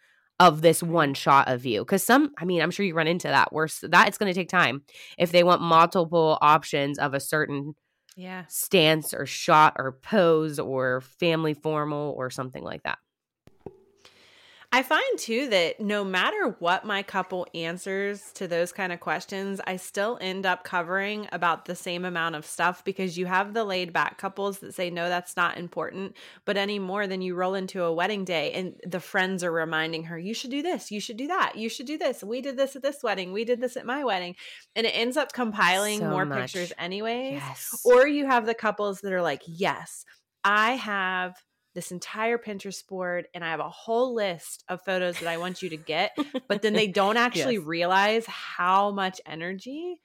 of 0.40 0.62
this 0.62 0.82
one 0.82 1.14
shot 1.14 1.48
of 1.48 1.64
you 1.64 1.84
cuz 1.84 2.02
some 2.02 2.32
I 2.38 2.44
mean, 2.44 2.60
I'm 2.60 2.70
sure 2.70 2.84
you 2.84 2.94
run 2.94 3.06
into 3.06 3.28
that 3.28 3.52
where 3.52 3.68
that 3.82 4.08
it's 4.08 4.18
going 4.18 4.32
to 4.32 4.38
take 4.38 4.48
time. 4.48 4.82
If 5.18 5.32
they 5.32 5.44
want 5.44 5.62
multiple 5.62 6.38
options 6.42 6.98
of 6.98 7.14
a 7.14 7.20
certain 7.20 7.74
yeah, 8.16 8.44
stance 8.48 9.12
or 9.12 9.26
shot 9.26 9.74
or 9.78 9.92
pose 9.92 10.58
or 10.58 11.00
family 11.00 11.54
formal 11.54 12.14
or 12.16 12.30
something 12.30 12.62
like 12.62 12.82
that. 12.84 12.98
I 14.74 14.82
find 14.82 15.18
too 15.20 15.48
that 15.50 15.78
no 15.78 16.02
matter 16.02 16.56
what 16.58 16.84
my 16.84 17.04
couple 17.04 17.46
answers 17.54 18.32
to 18.32 18.48
those 18.48 18.72
kind 18.72 18.92
of 18.92 18.98
questions, 18.98 19.60
I 19.64 19.76
still 19.76 20.18
end 20.20 20.46
up 20.46 20.64
covering 20.64 21.28
about 21.30 21.66
the 21.66 21.76
same 21.76 22.04
amount 22.04 22.34
of 22.34 22.44
stuff 22.44 22.82
because 22.82 23.16
you 23.16 23.26
have 23.26 23.54
the 23.54 23.62
laid 23.62 23.92
back 23.92 24.18
couples 24.18 24.58
that 24.58 24.74
say, 24.74 24.90
no, 24.90 25.08
that's 25.08 25.36
not 25.36 25.58
important. 25.58 26.16
But 26.44 26.56
any 26.56 26.80
more 26.80 27.06
than 27.06 27.22
you 27.22 27.36
roll 27.36 27.54
into 27.54 27.84
a 27.84 27.92
wedding 27.92 28.24
day 28.24 28.50
and 28.50 28.74
the 28.84 28.98
friends 28.98 29.44
are 29.44 29.52
reminding 29.52 30.02
her, 30.06 30.18
you 30.18 30.34
should 30.34 30.50
do 30.50 30.60
this, 30.60 30.90
you 30.90 30.98
should 30.98 31.18
do 31.18 31.28
that, 31.28 31.54
you 31.54 31.68
should 31.68 31.86
do 31.86 31.96
this. 31.96 32.24
We 32.24 32.40
did 32.40 32.56
this 32.56 32.74
at 32.74 32.82
this 32.82 33.00
wedding, 33.00 33.32
we 33.32 33.44
did 33.44 33.60
this 33.60 33.76
at 33.76 33.86
my 33.86 34.02
wedding. 34.02 34.34
And 34.74 34.88
it 34.88 34.90
ends 34.90 35.16
up 35.16 35.32
compiling 35.32 36.00
so 36.00 36.10
more 36.10 36.26
much. 36.26 36.52
pictures, 36.52 36.72
anyways. 36.78 37.34
Yes. 37.34 37.80
Or 37.84 38.08
you 38.08 38.26
have 38.26 38.44
the 38.44 38.54
couples 38.54 39.02
that 39.02 39.12
are 39.12 39.22
like, 39.22 39.42
yes, 39.46 40.04
I 40.42 40.72
have 40.72 41.36
this 41.74 41.90
entire 41.90 42.38
Pinterest 42.38 42.86
board 42.86 43.26
and 43.34 43.44
I 43.44 43.50
have 43.50 43.60
a 43.60 43.68
whole 43.68 44.14
list 44.14 44.64
of 44.68 44.82
photos 44.82 45.18
that 45.18 45.28
I 45.28 45.38
want 45.38 45.62
you 45.62 45.70
to 45.70 45.76
get, 45.76 46.16
but 46.48 46.62
then 46.62 46.72
they 46.72 46.86
don't 46.86 47.16
actually 47.18 47.56
yes. 47.56 47.64
realize 47.64 48.26
how 48.26 48.90
much 48.90 49.20
energy 49.26 50.00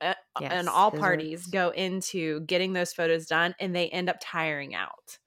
uh, 0.00 0.14
yes, 0.40 0.52
and 0.52 0.68
all 0.68 0.90
parties 0.90 1.46
go 1.46 1.70
into 1.70 2.40
getting 2.42 2.72
those 2.72 2.92
photos 2.92 3.26
done 3.26 3.54
and 3.58 3.74
they 3.74 3.88
end 3.88 4.08
up 4.08 4.16
tiring 4.20 4.74
out 4.74 5.18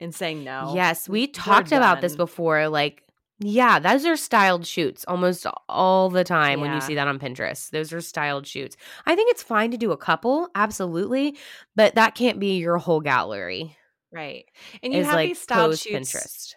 and 0.00 0.14
saying 0.14 0.44
no. 0.44 0.72
Yes, 0.74 1.08
we 1.08 1.26
talked 1.26 1.72
about 1.72 2.00
this 2.00 2.14
before 2.16 2.68
like 2.68 3.02
yeah, 3.40 3.80
those 3.80 4.06
are 4.06 4.16
styled 4.16 4.64
shoots 4.64 5.04
almost 5.08 5.44
all 5.68 6.08
the 6.08 6.22
time 6.22 6.60
yeah. 6.60 6.62
when 6.62 6.74
you 6.74 6.80
see 6.80 6.94
that 6.94 7.08
on 7.08 7.18
Pinterest. 7.18 7.70
Those 7.70 7.92
are 7.92 8.00
styled 8.00 8.46
shoots. 8.46 8.76
I 9.06 9.16
think 9.16 9.30
it's 9.32 9.42
fine 9.42 9.72
to 9.72 9.76
do 9.76 9.90
a 9.90 9.96
couple, 9.96 10.48
absolutely, 10.54 11.36
but 11.74 11.96
that 11.96 12.14
can't 12.14 12.38
be 12.38 12.58
your 12.58 12.78
whole 12.78 13.00
gallery. 13.00 13.76
Right. 14.14 14.44
And 14.82 14.92
you 14.92 15.04
have 15.04 15.14
like 15.14 15.28
these 15.30 15.40
styled 15.40 15.78
shoots. 15.78 16.12
Pinterest. 16.12 16.54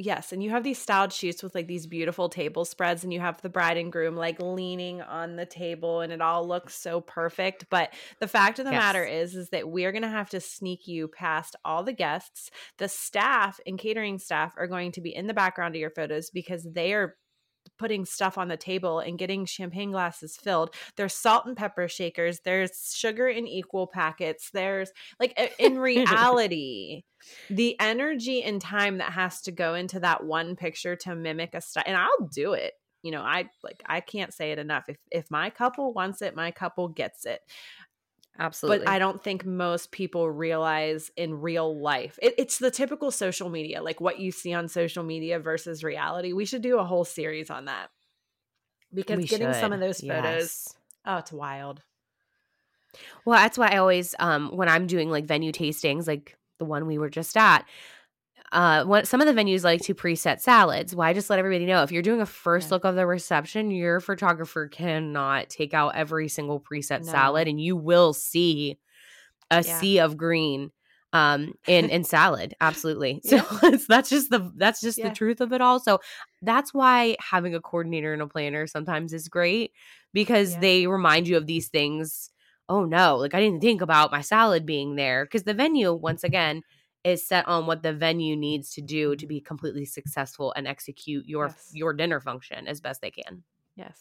Yes, 0.00 0.32
and 0.32 0.40
you 0.40 0.50
have 0.50 0.62
these 0.62 0.78
styled 0.78 1.12
shoots 1.12 1.42
with 1.42 1.56
like 1.56 1.66
these 1.66 1.88
beautiful 1.88 2.28
table 2.28 2.64
spreads, 2.64 3.02
and 3.02 3.12
you 3.12 3.18
have 3.18 3.42
the 3.42 3.48
bride 3.48 3.76
and 3.76 3.90
groom 3.90 4.14
like 4.14 4.40
leaning 4.40 5.02
on 5.02 5.34
the 5.34 5.44
table, 5.44 6.02
and 6.02 6.12
it 6.12 6.20
all 6.20 6.46
looks 6.46 6.76
so 6.76 7.00
perfect. 7.00 7.64
But 7.68 7.92
the 8.20 8.28
fact 8.28 8.60
of 8.60 8.64
the 8.64 8.70
yes. 8.70 8.80
matter 8.80 9.04
is, 9.04 9.34
is 9.34 9.48
that 9.48 9.68
we're 9.68 9.90
gonna 9.90 10.08
have 10.08 10.30
to 10.30 10.40
sneak 10.40 10.86
you 10.86 11.08
past 11.08 11.56
all 11.64 11.82
the 11.82 11.92
guests. 11.92 12.48
The 12.76 12.88
staff 12.88 13.58
and 13.66 13.76
catering 13.76 14.20
staff 14.20 14.52
are 14.56 14.68
going 14.68 14.92
to 14.92 15.00
be 15.00 15.12
in 15.12 15.26
the 15.26 15.34
background 15.34 15.74
of 15.74 15.80
your 15.80 15.90
photos 15.90 16.30
because 16.30 16.64
they 16.64 16.92
are 16.92 17.16
putting 17.78 18.04
stuff 18.04 18.38
on 18.38 18.48
the 18.48 18.56
table 18.56 19.00
and 19.00 19.18
getting 19.18 19.46
champagne 19.46 19.92
glasses 19.92 20.36
filled. 20.36 20.74
There's 20.96 21.14
salt 21.14 21.46
and 21.46 21.56
pepper 21.56 21.88
shakers, 21.88 22.40
there's 22.44 22.92
sugar 22.94 23.28
in 23.28 23.46
equal 23.46 23.86
packets. 23.86 24.50
There's 24.52 24.90
like 25.18 25.38
in 25.58 25.78
reality, 25.78 27.04
the 27.50 27.78
energy 27.80 28.42
and 28.42 28.60
time 28.60 28.98
that 28.98 29.12
has 29.12 29.40
to 29.42 29.52
go 29.52 29.74
into 29.74 30.00
that 30.00 30.24
one 30.24 30.56
picture 30.56 30.96
to 30.96 31.14
mimic 31.14 31.54
a 31.54 31.60
style 31.60 31.84
and 31.86 31.96
I'll 31.96 32.28
do 32.32 32.52
it. 32.52 32.74
You 33.02 33.12
know, 33.12 33.22
I 33.22 33.48
like 33.62 33.82
I 33.86 34.00
can't 34.00 34.34
say 34.34 34.50
it 34.50 34.58
enough. 34.58 34.88
If 34.88 34.98
if 35.10 35.30
my 35.30 35.50
couple 35.50 35.92
wants 35.92 36.20
it, 36.20 36.34
my 36.34 36.50
couple 36.50 36.88
gets 36.88 37.26
it. 37.26 37.40
Absolutely. 38.38 38.84
But 38.84 38.88
I 38.88 38.98
don't 38.98 39.22
think 39.22 39.44
most 39.44 39.90
people 39.90 40.30
realize 40.30 41.10
in 41.16 41.40
real 41.40 41.80
life. 41.80 42.18
It, 42.22 42.34
it's 42.38 42.58
the 42.58 42.70
typical 42.70 43.10
social 43.10 43.48
media, 43.48 43.82
like 43.82 44.00
what 44.00 44.20
you 44.20 44.30
see 44.30 44.52
on 44.52 44.68
social 44.68 45.02
media 45.02 45.40
versus 45.40 45.82
reality. 45.82 46.32
We 46.32 46.44
should 46.44 46.62
do 46.62 46.78
a 46.78 46.84
whole 46.84 47.04
series 47.04 47.50
on 47.50 47.64
that 47.64 47.90
because 48.94 49.16
we 49.16 49.24
getting 49.24 49.48
should. 49.48 49.60
some 49.60 49.72
of 49.72 49.80
those 49.80 50.00
photos, 50.00 50.24
yes. 50.24 50.74
oh, 51.04 51.16
it's 51.16 51.32
wild. 51.32 51.82
Well, 53.24 53.38
that's 53.38 53.58
why 53.58 53.68
I 53.68 53.78
always, 53.78 54.14
um, 54.18 54.56
when 54.56 54.68
I'm 54.68 54.86
doing 54.86 55.10
like 55.10 55.26
venue 55.26 55.52
tastings, 55.52 56.06
like 56.06 56.36
the 56.58 56.64
one 56.64 56.86
we 56.86 56.98
were 56.98 57.10
just 57.10 57.36
at, 57.36 57.64
uh, 58.52 58.84
what 58.84 59.06
some 59.06 59.20
of 59.20 59.26
the 59.26 59.40
venues 59.40 59.64
like 59.64 59.82
to 59.82 59.94
preset 59.94 60.40
salads. 60.40 60.94
Why 60.94 61.08
well, 61.08 61.14
just 61.14 61.30
let 61.30 61.38
everybody 61.38 61.66
know 61.66 61.82
if 61.82 61.92
you're 61.92 62.02
doing 62.02 62.20
a 62.20 62.26
first 62.26 62.68
yeah. 62.68 62.74
look 62.74 62.84
of 62.84 62.94
the 62.94 63.06
reception, 63.06 63.70
your 63.70 64.00
photographer 64.00 64.68
cannot 64.68 65.50
take 65.50 65.74
out 65.74 65.94
every 65.94 66.28
single 66.28 66.60
preset 66.60 67.04
no. 67.04 67.12
salad, 67.12 67.48
and 67.48 67.60
you 67.60 67.76
will 67.76 68.12
see 68.12 68.78
a 69.50 69.62
yeah. 69.62 69.78
sea 69.80 69.98
of 70.00 70.16
green 70.16 70.70
um 71.14 71.54
in 71.66 71.88
in 71.88 72.04
salad 72.04 72.54
absolutely 72.60 73.20
so 73.24 73.36
yeah. 73.36 73.76
that's 73.88 74.10
just 74.10 74.28
the 74.28 74.52
that's 74.56 74.80
just 74.80 74.98
yeah. 74.98 75.08
the 75.08 75.14
truth 75.14 75.40
of 75.40 75.54
it 75.54 75.60
all 75.62 75.80
so 75.80 76.00
that's 76.42 76.74
why 76.74 77.16
having 77.18 77.54
a 77.54 77.60
coordinator 77.60 78.12
and 78.12 78.20
a 78.20 78.26
planner 78.26 78.66
sometimes 78.66 79.14
is 79.14 79.28
great 79.28 79.72
because 80.12 80.52
yeah. 80.52 80.60
they 80.60 80.86
remind 80.86 81.26
you 81.26 81.38
of 81.38 81.46
these 81.46 81.68
things 81.68 82.30
oh 82.68 82.84
no 82.84 83.16
like 83.16 83.32
i 83.32 83.40
didn't 83.40 83.60
think 83.62 83.80
about 83.80 84.12
my 84.12 84.20
salad 84.20 84.66
being 84.66 84.96
there 84.96 85.24
because 85.24 85.44
the 85.44 85.54
venue 85.54 85.94
once 85.94 86.24
again 86.24 86.62
is 87.08 87.26
set 87.26 87.46
on 87.48 87.66
what 87.66 87.82
the 87.82 87.92
venue 87.92 88.36
needs 88.36 88.70
to 88.74 88.80
do 88.80 89.16
to 89.16 89.26
be 89.26 89.40
completely 89.40 89.84
successful 89.84 90.52
and 90.56 90.66
execute 90.66 91.26
your 91.26 91.46
yes. 91.46 91.70
your 91.72 91.92
dinner 91.92 92.20
function 92.20 92.66
as 92.66 92.80
best 92.80 93.00
they 93.00 93.10
can. 93.10 93.42
Yes. 93.76 93.98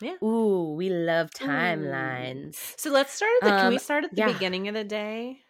Yeah. 0.00 0.16
Ooh, 0.22 0.74
we 0.76 0.90
love 0.90 1.30
timelines. 1.30 2.56
Ooh. 2.56 2.74
So 2.76 2.90
let's 2.90 3.12
start 3.12 3.30
at 3.42 3.46
the 3.46 3.54
um, 3.54 3.60
can 3.60 3.68
we 3.70 3.76
um, 3.76 3.80
start 3.80 4.04
at 4.04 4.10
the 4.10 4.16
yeah. 4.16 4.32
beginning 4.32 4.68
of 4.68 4.74
the 4.74 4.84
day? 4.84 5.40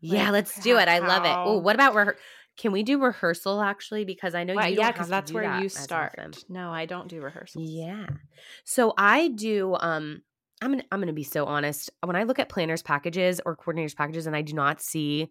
Yeah, 0.00 0.30
let's 0.30 0.58
do 0.60 0.78
it. 0.78 0.88
I 0.88 1.00
love 1.00 1.24
it. 1.24 1.34
Oh, 1.34 1.58
what 1.58 1.74
about 1.74 1.94
re- 1.94 2.14
can 2.56 2.72
we 2.72 2.82
do 2.82 3.00
rehearsal 3.00 3.60
actually? 3.60 4.04
Because 4.04 4.34
I 4.34 4.44
know 4.44 4.54
well, 4.54 4.68
you 4.68 4.78
yeah, 4.78 4.92
because 4.92 5.08
that's 5.08 5.32
where 5.32 5.44
that 5.44 5.62
you 5.62 5.68
start. 5.68 6.44
No, 6.48 6.70
I 6.70 6.86
don't 6.86 7.08
do 7.08 7.20
rehearsals. 7.20 7.68
Yeah. 7.68 8.06
So 8.64 8.94
I 8.96 9.28
do 9.28 9.76
um 9.80 10.22
I'm 10.60 10.72
gonna 10.72 10.84
I'm 10.90 11.00
gonna 11.00 11.12
be 11.12 11.24
so 11.24 11.46
honest. 11.46 11.90
When 12.02 12.16
I 12.16 12.24
look 12.24 12.38
at 12.38 12.48
planners 12.48 12.82
packages 12.82 13.40
or 13.44 13.56
coordinators 13.56 13.96
packages 13.96 14.26
and 14.26 14.36
I 14.36 14.42
do 14.42 14.52
not 14.52 14.80
see 14.80 15.30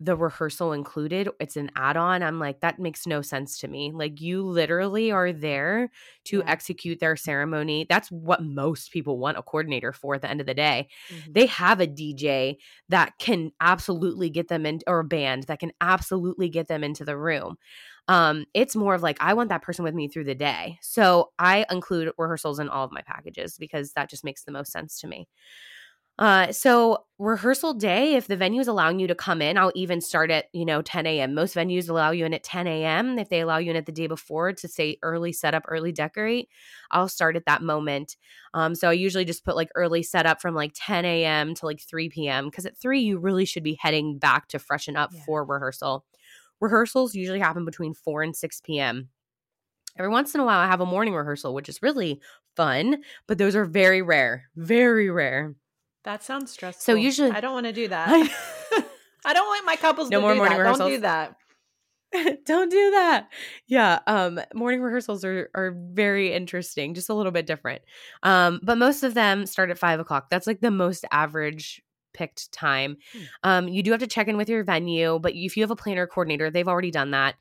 the 0.00 0.16
rehearsal 0.16 0.72
included, 0.72 1.28
it's 1.38 1.56
an 1.56 1.70
add 1.76 1.96
on. 1.96 2.22
I'm 2.22 2.38
like, 2.38 2.60
that 2.60 2.78
makes 2.78 3.06
no 3.06 3.22
sense 3.22 3.58
to 3.58 3.68
me. 3.68 3.92
Like, 3.92 4.20
you 4.20 4.42
literally 4.42 5.12
are 5.12 5.32
there 5.32 5.90
to 6.24 6.38
yeah. 6.38 6.44
execute 6.50 7.00
their 7.00 7.16
ceremony. 7.16 7.86
That's 7.88 8.10
what 8.10 8.42
most 8.42 8.92
people 8.92 9.18
want 9.18 9.38
a 9.38 9.42
coordinator 9.42 9.92
for 9.92 10.16
at 10.16 10.22
the 10.22 10.30
end 10.30 10.40
of 10.40 10.46
the 10.46 10.54
day. 10.54 10.88
Mm-hmm. 11.10 11.32
They 11.32 11.46
have 11.46 11.80
a 11.80 11.86
DJ 11.86 12.56
that 12.88 13.12
can 13.18 13.52
absolutely 13.60 14.30
get 14.30 14.48
them 14.48 14.66
in, 14.66 14.80
or 14.86 15.00
a 15.00 15.04
band 15.04 15.44
that 15.44 15.60
can 15.60 15.72
absolutely 15.80 16.48
get 16.48 16.66
them 16.66 16.82
into 16.82 17.04
the 17.04 17.16
room. 17.16 17.56
Um, 18.08 18.44
it's 18.52 18.76
more 18.76 18.94
of 18.94 19.02
like, 19.02 19.16
I 19.20 19.34
want 19.34 19.48
that 19.48 19.62
person 19.62 19.84
with 19.84 19.94
me 19.94 20.08
through 20.08 20.24
the 20.24 20.34
day. 20.34 20.78
So 20.82 21.30
I 21.38 21.64
include 21.70 22.12
rehearsals 22.18 22.58
in 22.58 22.68
all 22.68 22.84
of 22.84 22.92
my 22.92 23.00
packages 23.02 23.56
because 23.58 23.92
that 23.92 24.10
just 24.10 24.24
makes 24.24 24.44
the 24.44 24.52
most 24.52 24.72
sense 24.72 25.00
to 25.00 25.06
me. 25.06 25.26
Uh, 26.16 26.52
so 26.52 27.04
rehearsal 27.18 27.74
day, 27.74 28.14
if 28.14 28.28
the 28.28 28.36
venue 28.36 28.60
is 28.60 28.68
allowing 28.68 29.00
you 29.00 29.08
to 29.08 29.16
come 29.16 29.42
in, 29.42 29.58
I'll 29.58 29.72
even 29.74 30.00
start 30.00 30.30
at, 30.30 30.46
you 30.52 30.64
know, 30.64 30.80
10 30.80 31.06
a.m. 31.06 31.34
Most 31.34 31.56
venues 31.56 31.88
allow 31.88 32.12
you 32.12 32.24
in 32.24 32.32
at 32.34 32.44
10 32.44 32.68
a.m. 32.68 33.18
If 33.18 33.30
they 33.30 33.40
allow 33.40 33.58
you 33.58 33.70
in 33.70 33.76
at 33.76 33.86
the 33.86 33.92
day 33.92 34.06
before 34.06 34.52
to 34.52 34.68
say 34.68 34.96
early 35.02 35.32
setup, 35.32 35.64
early 35.66 35.90
decorate, 35.90 36.48
I'll 36.92 37.08
start 37.08 37.34
at 37.34 37.46
that 37.46 37.62
moment. 37.62 38.16
Um, 38.52 38.76
so 38.76 38.90
I 38.90 38.92
usually 38.92 39.24
just 39.24 39.44
put 39.44 39.56
like 39.56 39.70
early 39.74 40.04
setup 40.04 40.40
from 40.40 40.54
like 40.54 40.72
10 40.76 41.04
a.m. 41.04 41.54
to 41.56 41.66
like 41.66 41.80
3 41.80 42.08
p.m. 42.10 42.44
Because 42.46 42.66
at 42.66 42.78
3, 42.78 43.00
you 43.00 43.18
really 43.18 43.44
should 43.44 43.64
be 43.64 43.78
heading 43.80 44.18
back 44.18 44.46
to 44.48 44.60
freshen 44.60 44.96
up 44.96 45.10
yeah. 45.12 45.20
for 45.26 45.44
rehearsal. 45.44 46.04
Rehearsals 46.60 47.16
usually 47.16 47.40
happen 47.40 47.64
between 47.64 47.92
4 47.92 48.22
and 48.22 48.36
6 48.36 48.60
p.m. 48.60 49.08
Every 49.98 50.10
once 50.10 50.34
in 50.34 50.40
a 50.40 50.44
while, 50.44 50.58
I 50.60 50.66
have 50.66 50.80
a 50.80 50.86
morning 50.86 51.14
rehearsal, 51.14 51.54
which 51.54 51.68
is 51.68 51.82
really 51.82 52.20
fun, 52.56 53.02
but 53.26 53.38
those 53.38 53.56
are 53.56 53.64
very 53.64 54.02
rare, 54.02 54.44
very 54.56 55.10
rare. 55.10 55.54
That 56.04 56.22
sounds 56.22 56.52
stressful. 56.52 56.82
So 56.82 56.94
usually, 56.94 57.30
I 57.30 57.40
don't 57.40 57.54
want 57.54 57.66
to 57.66 57.72
do 57.72 57.88
that. 57.88 58.08
I 59.24 59.32
don't 59.32 59.46
want 59.46 59.66
my 59.66 59.76
couples 59.76 60.10
no 60.10 60.20
more 60.20 60.34
morning 60.34 60.52
that. 60.52 60.58
rehearsals. 60.58 60.78
Don't 60.78 60.90
do 60.90 61.00
that. 61.00 61.36
don't 62.44 62.70
do 62.70 62.90
that. 62.92 63.28
Yeah, 63.66 64.00
um 64.06 64.40
morning 64.54 64.82
rehearsals 64.82 65.24
are 65.24 65.50
are 65.54 65.74
very 65.76 66.32
interesting, 66.32 66.94
just 66.94 67.08
a 67.08 67.14
little 67.14 67.32
bit 67.32 67.46
different. 67.46 67.82
Um, 68.22 68.60
but 68.62 68.78
most 68.78 69.02
of 69.02 69.14
them 69.14 69.46
start 69.46 69.70
at 69.70 69.78
five 69.78 69.98
o'clock. 69.98 70.30
That's 70.30 70.46
like 70.46 70.60
the 70.60 70.70
most 70.70 71.04
average 71.10 71.82
picked 72.12 72.52
time. 72.52 72.98
Hmm. 73.12 73.22
Um, 73.42 73.68
you 73.68 73.82
do 73.82 73.90
have 73.90 74.00
to 74.00 74.06
check 74.06 74.28
in 74.28 74.36
with 74.36 74.48
your 74.48 74.62
venue, 74.62 75.18
but 75.18 75.32
if 75.34 75.56
you 75.56 75.62
have 75.62 75.70
a 75.70 75.76
planner 75.76 76.06
coordinator, 76.06 76.50
they've 76.50 76.68
already 76.68 76.90
done 76.90 77.10
that. 77.10 77.34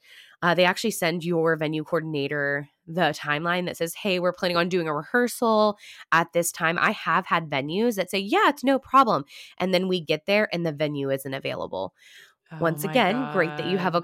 Uh, 0.43 0.53
they 0.53 0.65
actually 0.65 0.91
send 0.91 1.23
your 1.23 1.55
venue 1.55 1.83
coordinator 1.83 2.69
the 2.85 3.15
timeline 3.17 3.65
that 3.65 3.77
says, 3.77 3.95
Hey, 3.95 4.19
we're 4.19 4.33
planning 4.33 4.57
on 4.57 4.69
doing 4.69 4.87
a 4.89 4.93
rehearsal 4.93 5.77
at 6.11 6.33
this 6.33 6.51
time. 6.51 6.77
I 6.79 6.91
have 6.91 7.25
had 7.25 7.49
venues 7.49 7.95
that 7.95 8.11
say, 8.11 8.19
Yeah, 8.19 8.49
it's 8.49 8.63
no 8.63 8.77
problem. 8.77 9.25
And 9.57 9.73
then 9.73 9.87
we 9.87 10.01
get 10.01 10.27
there 10.27 10.49
and 10.53 10.65
the 10.65 10.73
venue 10.73 11.09
isn't 11.09 11.33
available. 11.33 11.93
Oh 12.51 12.57
Once 12.59 12.83
again, 12.83 13.15
God. 13.15 13.33
great 13.33 13.55
that 13.57 13.65
you 13.67 13.77
have 13.77 13.95
a, 13.95 14.03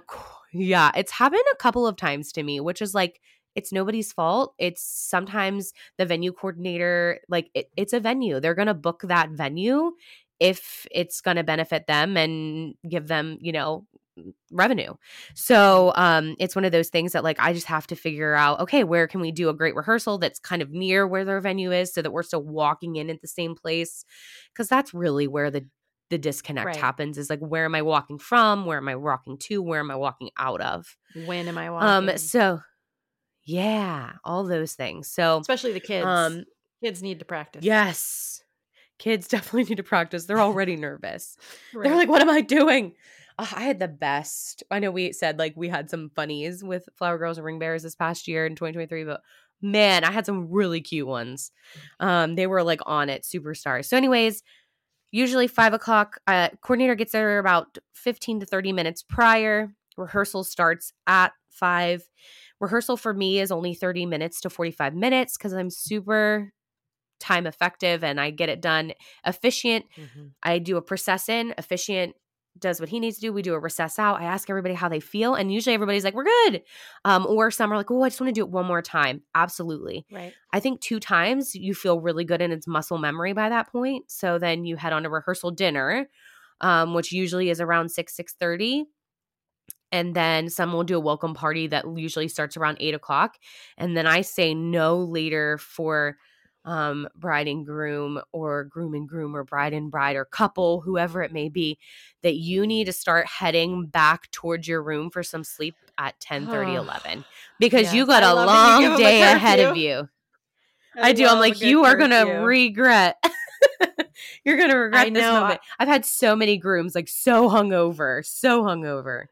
yeah, 0.53 0.91
it's 0.95 1.11
happened 1.11 1.43
a 1.51 1.57
couple 1.57 1.85
of 1.85 1.97
times 1.97 2.31
to 2.33 2.43
me, 2.43 2.59
which 2.59 2.81
is 2.81 2.93
like, 2.93 3.21
it's 3.55 3.71
nobody's 3.73 4.13
fault. 4.13 4.53
It's 4.57 4.81
sometimes 4.81 5.73
the 5.97 6.05
venue 6.05 6.31
coordinator, 6.31 7.19
like 7.29 7.49
it, 7.53 7.69
it's 7.75 7.93
a 7.93 7.99
venue. 7.99 8.39
They're 8.39 8.55
going 8.55 8.67
to 8.67 8.73
book 8.73 9.01
that 9.07 9.31
venue 9.31 9.91
if 10.39 10.87
it's 10.91 11.21
going 11.21 11.37
to 11.37 11.43
benefit 11.43 11.87
them 11.87 12.15
and 12.15 12.75
give 12.87 13.07
them, 13.07 13.37
you 13.41 13.51
know, 13.51 13.85
revenue. 14.51 14.93
So 15.33 15.93
um, 15.95 16.35
it's 16.39 16.55
one 16.55 16.65
of 16.65 16.71
those 16.71 16.89
things 16.89 17.13
that 17.13 17.23
like 17.23 17.39
I 17.39 17.53
just 17.53 17.67
have 17.67 17.87
to 17.87 17.95
figure 17.95 18.33
out 18.33 18.59
okay, 18.61 18.83
where 18.83 19.07
can 19.07 19.21
we 19.21 19.31
do 19.31 19.49
a 19.49 19.53
great 19.53 19.75
rehearsal 19.75 20.17
that's 20.17 20.39
kind 20.39 20.61
of 20.61 20.71
near 20.71 21.07
where 21.07 21.25
their 21.25 21.41
venue 21.41 21.71
is 21.71 21.93
so 21.93 22.01
that 22.01 22.11
we're 22.11 22.23
still 22.23 22.43
walking 22.43 22.95
in 22.95 23.09
at 23.09 23.21
the 23.21 23.27
same 23.27 23.55
place 23.55 24.05
because 24.53 24.67
that's 24.67 24.93
really 24.93 25.27
where 25.27 25.51
the 25.51 25.65
the 26.09 26.17
disconnect 26.17 26.65
right. 26.65 26.75
happens 26.75 27.17
is 27.17 27.29
like 27.29 27.39
where 27.39 27.65
am 27.65 27.75
I 27.75 27.81
walking 27.81 28.17
from? 28.17 28.65
Where 28.65 28.77
am 28.77 28.89
I 28.89 28.95
walking 28.95 29.37
to? 29.37 29.61
Where 29.61 29.79
am 29.79 29.91
I 29.91 29.95
walking 29.95 30.29
out 30.37 30.61
of? 30.61 30.97
When 31.25 31.47
am 31.47 31.57
I 31.57 31.67
um, 31.67 31.73
walking? 31.73 32.09
Um 32.09 32.17
so 32.17 32.61
yeah, 33.45 34.13
all 34.23 34.43
those 34.43 34.73
things. 34.73 35.07
So 35.07 35.39
especially 35.39 35.73
the 35.73 35.79
kids. 35.79 36.05
Um 36.05 36.45
kids 36.83 37.01
need 37.01 37.19
to 37.19 37.25
practice. 37.25 37.63
Yes. 37.63 38.43
Kids 38.97 39.27
definitely 39.29 39.63
need 39.63 39.77
to 39.77 39.83
practice. 39.83 40.25
They're 40.25 40.41
already 40.41 40.75
nervous. 40.75 41.37
Right. 41.73 41.83
They're 41.83 41.95
like, 41.95 42.09
what 42.09 42.21
am 42.21 42.29
I 42.29 42.41
doing? 42.41 42.93
I 43.39 43.61
had 43.61 43.79
the 43.79 43.87
best. 43.87 44.63
I 44.69 44.79
know 44.79 44.91
we 44.91 45.13
said 45.13 45.39
like 45.39 45.53
we 45.55 45.69
had 45.69 45.89
some 45.89 46.11
funnies 46.15 46.63
with 46.63 46.89
Flower 46.95 47.17
Girls 47.17 47.37
and 47.37 47.45
Ring 47.45 47.59
Bears 47.59 47.83
this 47.83 47.95
past 47.95 48.27
year 48.27 48.45
in 48.45 48.55
2023, 48.55 49.05
but 49.05 49.21
man, 49.61 50.03
I 50.03 50.11
had 50.11 50.25
some 50.25 50.49
really 50.49 50.81
cute 50.81 51.07
ones. 51.07 51.51
Um, 51.99 52.35
they 52.35 52.47
were 52.47 52.63
like 52.63 52.81
on 52.85 53.09
it, 53.09 53.23
superstars. 53.23 53.85
So, 53.85 53.97
anyways, 53.97 54.43
usually 55.11 55.47
five 55.47 55.73
o'clock. 55.73 56.19
Uh, 56.27 56.49
coordinator 56.61 56.95
gets 56.95 57.13
there 57.13 57.39
about 57.39 57.77
15 57.93 58.41
to 58.41 58.45
30 58.45 58.73
minutes 58.73 59.03
prior. 59.03 59.73
Rehearsal 59.97 60.43
starts 60.43 60.91
at 61.07 61.31
five. 61.49 62.09
Rehearsal 62.59 62.97
for 62.97 63.13
me 63.13 63.39
is 63.39 63.51
only 63.51 63.73
30 63.73 64.05
minutes 64.05 64.41
to 64.41 64.49
45 64.49 64.95
minutes 64.95 65.37
because 65.37 65.53
I'm 65.53 65.69
super 65.69 66.51
time 67.19 67.47
effective 67.47 68.03
and 68.03 68.19
I 68.19 68.31
get 68.31 68.49
it 68.49 68.61
done 68.61 68.93
efficient. 69.25 69.85
Mm-hmm. 69.97 70.27
I 70.43 70.59
do 70.59 70.77
a 70.77 70.81
process 70.81 71.29
in, 71.29 71.53
efficient 71.57 72.15
does 72.59 72.79
what 72.79 72.89
he 72.89 72.99
needs 72.99 73.15
to 73.17 73.21
do. 73.21 73.33
We 73.33 73.41
do 73.41 73.53
a 73.53 73.59
recess 73.59 73.99
out. 73.99 74.19
I 74.21 74.25
ask 74.25 74.49
everybody 74.49 74.73
how 74.73 74.89
they 74.89 74.99
feel, 74.99 75.35
and 75.35 75.53
usually 75.53 75.73
everybody's 75.73 76.03
like, 76.03 76.13
"We're 76.13 76.25
good," 76.25 76.63
um, 77.05 77.25
or 77.27 77.51
some 77.51 77.71
are 77.71 77.77
like, 77.77 77.89
"Oh, 77.91 78.03
I 78.03 78.09
just 78.09 78.19
want 78.19 78.29
to 78.29 78.39
do 78.39 78.45
it 78.45 78.51
one 78.51 78.65
more 78.65 78.81
time." 78.81 79.21
Absolutely, 79.35 80.05
right. 80.11 80.33
I 80.53 80.59
think 80.59 80.81
two 80.81 80.99
times 80.99 81.55
you 81.55 81.73
feel 81.73 81.99
really 82.01 82.25
good, 82.25 82.41
and 82.41 82.53
it's 82.53 82.67
muscle 82.67 82.97
memory 82.97 83.33
by 83.33 83.49
that 83.49 83.71
point. 83.71 84.09
So 84.11 84.39
then 84.39 84.65
you 84.65 84.75
head 84.75 84.93
on 84.93 85.03
to 85.03 85.09
rehearsal 85.09 85.51
dinner, 85.51 86.09
um, 86.61 86.93
which 86.93 87.11
usually 87.11 87.49
is 87.49 87.61
around 87.61 87.89
six 87.89 88.15
six 88.15 88.33
thirty, 88.33 88.85
and 89.91 90.15
then 90.15 90.49
some 90.49 90.73
will 90.73 90.83
do 90.83 90.97
a 90.97 91.01
welcome 91.01 91.33
party 91.33 91.67
that 91.67 91.85
usually 91.95 92.27
starts 92.27 92.57
around 92.57 92.77
eight 92.79 92.93
o'clock, 92.93 93.37
and 93.77 93.97
then 93.97 94.07
I 94.07 94.21
say 94.21 94.53
no 94.53 94.99
later 94.99 95.57
for 95.57 96.17
um, 96.69 97.09
bride 97.15 97.47
and 97.47 97.65
groom 97.65 98.21
or 98.31 98.63
groom 98.65 98.93
and 98.93 99.09
groom 99.09 99.35
or 99.35 99.43
bride 99.43 99.73
and 99.73 99.89
bride 99.89 100.15
or 100.15 100.23
couple, 100.23 100.81
whoever 100.81 101.23
it 101.23 101.33
may 101.33 101.49
be, 101.49 101.79
that 102.21 102.35
you 102.35 102.67
need 102.67 102.85
to 102.85 102.93
start 102.93 103.25
heading 103.25 103.87
back 103.87 104.29
towards 104.29 104.67
your 104.67 104.83
room 104.83 105.09
for 105.09 105.23
some 105.23 105.43
sleep 105.43 105.73
at 105.97 106.19
10 106.19 106.47
30, 106.47 106.75
11 106.75 107.25
because 107.57 107.85
yes, 107.85 107.93
you 107.95 108.05
got 108.05 108.21
I 108.21 108.29
a 108.29 108.45
long 108.45 108.97
day 108.97 109.23
a 109.23 109.35
ahead 109.35 109.59
of 109.59 109.75
you. 109.77 110.07
I, 110.95 111.09
I 111.09 111.13
do. 111.13 111.25
I'm 111.25 111.39
like, 111.39 111.59
you 111.59 111.85
are 111.85 111.95
going 111.95 112.11
to 112.11 112.23
regret. 112.23 113.17
You're 114.43 114.57
going 114.57 114.69
to 114.69 114.77
regret 114.77 115.11
this 115.11 115.23
moment. 115.23 115.61
I've 115.79 115.87
had 115.87 116.05
so 116.05 116.35
many 116.35 116.57
grooms, 116.57 116.93
like 116.93 117.07
so 117.07 117.49
hungover, 117.49 118.23
so 118.23 118.63
hungover. 118.63 119.25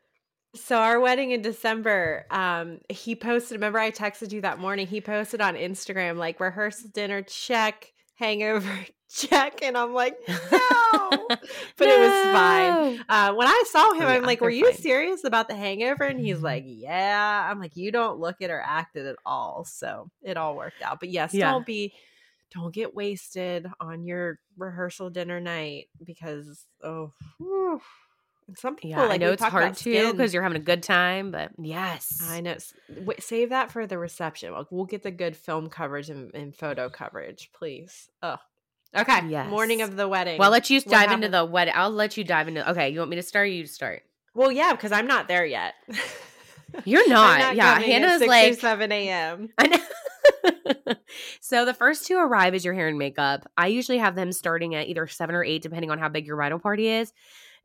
So 0.57 0.77
our 0.77 0.99
wedding 0.99 1.31
in 1.31 1.41
December, 1.41 2.25
um, 2.31 2.79
he 2.89 3.15
posted. 3.15 3.53
Remember, 3.53 3.79
I 3.79 3.91
texted 3.91 4.31
you 4.31 4.41
that 4.41 4.59
morning. 4.59 4.87
He 4.87 5.01
posted 5.01 5.41
on 5.41 5.55
Instagram 5.55 6.17
like 6.17 6.39
rehearsal 6.39 6.89
dinner 6.93 7.21
check, 7.21 7.93
hangover 8.15 8.85
check, 9.09 9.61
and 9.61 9.77
I'm 9.77 9.93
like, 9.93 10.17
no, 10.27 10.37
but 11.29 11.39
no. 11.79 11.85
it 11.85 11.99
was 11.99 12.33
fine. 12.33 13.05
Uh, 13.07 13.33
when 13.33 13.47
I 13.47 13.63
saw 13.67 13.93
him, 13.93 14.07
I'm 14.07 14.23
like, 14.23 14.41
were 14.41 14.49
you 14.49 14.71
fine. 14.71 14.81
serious 14.81 15.23
about 15.23 15.47
the 15.47 15.55
hangover? 15.55 16.03
And 16.03 16.19
he's 16.19 16.41
like, 16.41 16.63
yeah. 16.65 17.47
I'm 17.49 17.59
like, 17.59 17.75
you 17.75 17.91
don't 17.91 18.19
look 18.19 18.37
it 18.39 18.49
or 18.49 18.61
act 18.61 18.95
it 18.95 19.05
at 19.05 19.17
all. 19.25 19.65
So 19.65 20.09
it 20.23 20.37
all 20.37 20.55
worked 20.55 20.81
out. 20.81 20.99
But 20.99 21.09
yes, 21.09 21.33
yeah. 21.33 21.51
don't 21.51 21.65
be, 21.65 21.93
don't 22.53 22.73
get 22.73 22.95
wasted 22.95 23.67
on 23.79 24.05
your 24.05 24.39
rehearsal 24.57 25.09
dinner 25.09 25.39
night 25.39 25.85
because 26.03 26.65
oh. 26.83 27.13
Whew 27.37 27.81
some 28.55 28.75
people, 28.75 28.91
yeah, 28.91 29.01
like, 29.01 29.11
I 29.11 29.17
know 29.17 29.31
it's 29.31 29.43
hard 29.43 29.75
too 29.75 30.11
because 30.11 30.33
you're 30.33 30.43
having 30.43 30.57
a 30.57 30.63
good 30.63 30.81
time, 30.81 31.31
but 31.31 31.51
yes, 31.57 32.21
I 32.29 32.41
know. 32.41 32.55
Wait, 32.89 33.21
save 33.21 33.49
that 33.49 33.71
for 33.71 33.85
the 33.85 33.97
reception. 33.97 34.53
Like, 34.53 34.67
we'll 34.71 34.85
get 34.85 35.03
the 35.03 35.11
good 35.11 35.35
film 35.35 35.69
coverage 35.69 36.09
and, 36.09 36.33
and 36.33 36.55
photo 36.55 36.89
coverage, 36.89 37.51
please. 37.53 38.09
Oh, 38.23 38.37
okay. 38.95 39.27
Yes. 39.27 39.49
Morning 39.49 39.81
of 39.81 39.97
the 39.97 40.07
wedding. 40.07 40.37
Well, 40.37 40.45
I'll 40.45 40.51
let 40.51 40.69
you 40.69 40.77
what 40.77 40.91
dive 40.91 41.09
happened? 41.09 41.25
into 41.25 41.37
the 41.37 41.45
wedding. 41.45 41.73
I'll 41.75 41.91
let 41.91 42.15
you 42.15 42.23
dive 42.23 42.47
into. 42.47 42.69
Okay, 42.71 42.89
you 42.89 42.99
want 42.99 43.09
me 43.09 43.17
to 43.17 43.23
start? 43.23 43.49
you 43.49 43.65
start? 43.65 44.03
Well, 44.33 44.51
yeah, 44.51 44.71
because 44.71 44.91
I'm 44.91 45.07
not 45.07 45.27
there 45.27 45.45
yet. 45.45 45.73
You're 46.85 47.07
not. 47.09 47.39
not 47.39 47.55
yeah, 47.55 47.79
Hannah's 47.79 48.21
like 48.21 48.59
seven 48.59 48.91
a.m. 48.91 49.49
I 49.57 49.67
know. 49.67 50.93
so 51.41 51.65
the 51.65 51.73
first 51.73 52.05
two 52.07 52.17
arrive 52.17 52.53
is 52.55 52.63
your 52.63 52.73
hair 52.73 52.87
and 52.87 52.97
makeup. 52.97 53.49
I 53.57 53.67
usually 53.67 53.97
have 53.97 54.15
them 54.15 54.31
starting 54.31 54.75
at 54.75 54.87
either 54.87 55.07
seven 55.07 55.35
or 55.35 55.43
eight, 55.43 55.61
depending 55.61 55.91
on 55.91 55.99
how 55.99 56.09
big 56.09 56.27
your 56.27 56.35
bridal 56.35 56.59
party 56.59 56.87
is. 56.87 57.13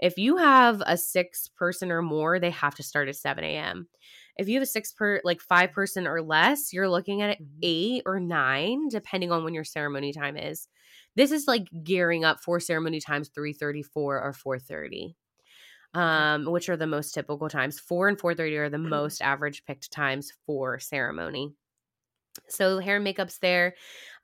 If 0.02 0.18
you 0.18 0.36
have 0.36 0.82
a 0.84 0.96
six 0.96 1.48
person 1.48 1.90
or 1.90 2.02
more, 2.02 2.38
they 2.38 2.50
have 2.50 2.74
to 2.74 2.82
start 2.82 3.08
at 3.08 3.16
7 3.16 3.42
a.m. 3.42 3.88
If 4.36 4.48
you 4.48 4.56
have 4.56 4.62
a 4.62 4.66
six 4.66 4.92
per 4.92 5.20
like 5.24 5.40
five 5.40 5.72
person 5.72 6.06
or 6.06 6.20
less, 6.20 6.72
you're 6.72 6.88
looking 6.88 7.22
at 7.22 7.38
mm-hmm. 7.38 7.60
eight 7.62 8.02
or 8.04 8.20
nine, 8.20 8.88
depending 8.88 9.30
on 9.32 9.44
when 9.44 9.54
your 9.54 9.64
ceremony 9.64 10.12
time 10.12 10.36
is. 10.36 10.68
This 11.16 11.30
is 11.30 11.46
like 11.46 11.68
gearing 11.84 12.24
up 12.24 12.40
for 12.40 12.58
ceremony 12.58 13.00
times 13.00 13.30
334 13.34 14.20
or 14.20 14.32
430 14.32 15.16
um, 15.94 16.46
which 16.46 16.68
are 16.68 16.76
the 16.76 16.86
most 16.86 17.12
typical 17.12 17.48
times. 17.48 17.78
Four 17.78 18.08
and 18.08 18.18
four 18.18 18.34
thirty 18.34 18.56
are 18.56 18.70
the 18.70 18.78
most 18.78 19.20
average 19.20 19.64
picked 19.64 19.90
times 19.90 20.32
for 20.46 20.78
ceremony. 20.78 21.52
So 22.48 22.78
hair 22.78 22.96
and 22.96 23.04
makeup's 23.04 23.38
there. 23.38 23.74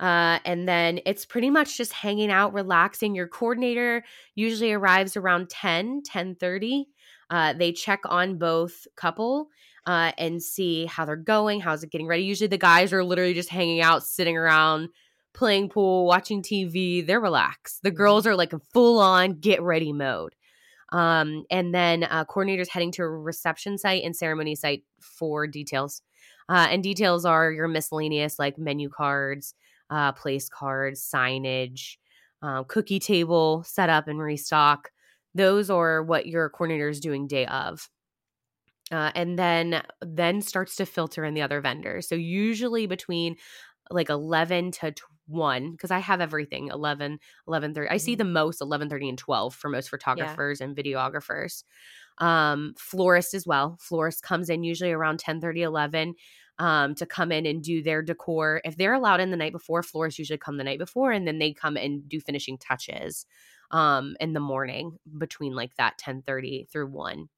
Uh, 0.00 0.38
and 0.44 0.68
then 0.68 1.00
it's 1.04 1.26
pretty 1.26 1.50
much 1.50 1.76
just 1.76 1.92
hanging 1.92 2.30
out, 2.30 2.52
relaxing. 2.52 3.14
Your 3.14 3.28
coordinator 3.28 4.04
usually 4.34 4.72
arrives 4.72 5.16
around 5.16 5.50
10, 5.50 6.02
10 6.04 6.34
30. 6.36 6.86
Uh, 7.30 7.52
they 7.52 7.72
check 7.72 8.00
on 8.06 8.38
both 8.38 8.86
couple 8.96 9.48
uh, 9.86 10.12
and 10.18 10.42
see 10.42 10.86
how 10.86 11.04
they're 11.04 11.16
going, 11.16 11.60
how's 11.60 11.82
it 11.82 11.90
getting 11.90 12.06
ready. 12.06 12.22
Usually 12.22 12.48
the 12.48 12.58
guys 12.58 12.92
are 12.92 13.04
literally 13.04 13.34
just 13.34 13.50
hanging 13.50 13.80
out, 13.80 14.02
sitting 14.02 14.36
around, 14.36 14.88
playing 15.34 15.68
pool, 15.68 16.06
watching 16.06 16.42
TV. 16.42 17.06
They're 17.06 17.20
relaxed. 17.20 17.82
The 17.82 17.90
girls 17.90 18.24
mm-hmm. 18.24 18.32
are 18.32 18.36
like 18.36 18.52
a 18.52 18.60
full 18.72 18.98
on 18.98 19.34
get 19.34 19.62
ready 19.62 19.92
mode. 19.92 20.34
Um, 20.90 21.44
and 21.50 21.74
then 21.74 22.04
uh, 22.04 22.24
coordinators 22.24 22.68
heading 22.68 22.92
to 22.92 23.02
a 23.02 23.08
reception 23.08 23.76
site 23.78 24.04
and 24.04 24.16
ceremony 24.16 24.54
site 24.54 24.84
for 25.00 25.46
details. 25.46 26.02
Uh, 26.48 26.68
and 26.70 26.82
details 26.82 27.24
are 27.24 27.52
your 27.52 27.68
miscellaneous 27.68 28.38
like 28.38 28.58
menu 28.58 28.88
cards, 28.88 29.54
uh, 29.90 30.12
place 30.12 30.48
cards, 30.48 31.00
signage, 31.02 31.96
um, 32.42 32.64
cookie 32.66 32.98
table 33.00 33.62
setup 33.66 34.08
and 34.08 34.18
restock. 34.20 34.90
Those 35.34 35.70
are 35.70 36.02
what 36.02 36.26
your 36.26 36.48
coordinator 36.50 36.88
is 36.88 37.00
doing 37.00 37.26
day 37.26 37.46
of. 37.46 37.88
Uh, 38.90 39.12
and 39.14 39.38
then 39.38 39.82
then 40.00 40.40
starts 40.40 40.74
to 40.76 40.86
filter 40.86 41.22
in 41.22 41.34
the 41.34 41.42
other 41.42 41.60
vendors. 41.60 42.08
So 42.08 42.14
usually 42.14 42.86
between 42.86 43.36
like 43.90 44.10
11 44.10 44.72
to 44.72 44.94
1 45.28 45.72
because 45.72 45.90
I 45.90 45.98
have 45.98 46.20
everything 46.20 46.68
11 46.68 47.18
11 47.46 47.74
30 47.74 47.88
I 47.88 47.96
see 47.98 48.12
mm-hmm. 48.12 48.18
the 48.18 48.24
most 48.24 48.60
11 48.60 48.88
30 48.88 49.10
and 49.10 49.18
12 49.18 49.54
for 49.54 49.68
most 49.68 49.90
photographers 49.90 50.60
yeah. 50.60 50.66
and 50.66 50.76
videographers 50.76 51.64
um 52.18 52.74
florist 52.78 53.34
as 53.34 53.46
well 53.46 53.76
florist 53.80 54.22
comes 54.22 54.48
in 54.48 54.64
usually 54.64 54.92
around 54.92 55.18
10 55.18 55.40
30 55.40 55.62
11 55.62 56.14
um, 56.58 56.94
to 56.96 57.06
come 57.06 57.32
in 57.32 57.46
and 57.46 57.62
do 57.62 57.82
their 57.82 58.02
decor. 58.02 58.60
If 58.64 58.76
they're 58.76 58.94
allowed 58.94 59.20
in 59.20 59.30
the 59.30 59.36
night 59.36 59.52
before, 59.52 59.82
florists 59.82 60.18
usually 60.18 60.38
come 60.38 60.56
the 60.56 60.64
night 60.64 60.78
before 60.78 61.12
and 61.12 61.26
then 61.26 61.38
they 61.38 61.52
come 61.52 61.76
and 61.76 62.08
do 62.08 62.20
finishing 62.20 62.58
touches 62.58 63.26
um 63.70 64.16
in 64.18 64.32
the 64.32 64.40
morning 64.40 64.96
between 65.18 65.54
like 65.54 65.76
that 65.76 65.98
10 65.98 66.22
30 66.22 66.66
through 66.72 66.86
1 66.86 67.28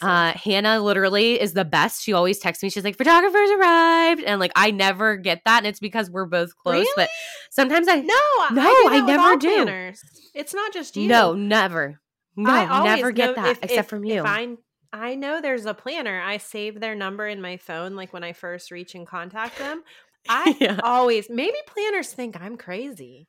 uh 0.00 0.32
hannah 0.32 0.80
literally 0.80 1.38
is 1.38 1.52
the 1.52 1.66
best. 1.66 2.02
She 2.02 2.14
always 2.14 2.38
texts 2.38 2.62
me. 2.62 2.70
She's 2.70 2.82
like 2.82 2.96
photographers 2.96 3.50
arrived. 3.50 4.22
And 4.22 4.40
like 4.40 4.52
i 4.56 4.70
never 4.70 5.16
get 5.16 5.42
that 5.44 5.58
and 5.58 5.66
it's 5.66 5.78
because 5.78 6.10
we're 6.10 6.24
both 6.24 6.56
close 6.56 6.76
really? 6.76 6.92
but 6.96 7.10
sometimes 7.50 7.88
i 7.88 7.96
no 7.96 8.14
no 8.52 8.62
i, 8.62 8.88
I 8.90 9.00
never 9.00 9.36
do. 9.36 9.64
planners. 9.64 10.02
it's 10.34 10.54
not 10.54 10.72
just 10.72 10.96
you. 10.96 11.08
no 11.08 11.34
never 11.34 12.00
no 12.36 12.50
I 12.50 12.84
never 12.84 13.12
get 13.12 13.36
that 13.36 13.48
if, 13.48 13.58
except 13.62 13.78
if, 13.78 13.86
from 13.88 14.04
you. 14.04 14.20
If 14.20 14.26
I 14.26 14.56
I 14.96 15.14
know 15.14 15.40
there's 15.40 15.66
a 15.66 15.74
planner. 15.74 16.20
I 16.20 16.38
save 16.38 16.80
their 16.80 16.94
number 16.94 17.26
in 17.26 17.40
my 17.40 17.56
phone, 17.56 17.96
like 17.96 18.12
when 18.12 18.24
I 18.24 18.32
first 18.32 18.70
reach 18.70 18.94
and 18.94 19.06
contact 19.06 19.58
them. 19.58 19.82
I 20.28 20.56
yeah. 20.58 20.80
always 20.82 21.30
maybe 21.30 21.56
planners 21.66 22.12
think 22.12 22.40
I'm 22.40 22.56
crazy. 22.56 23.28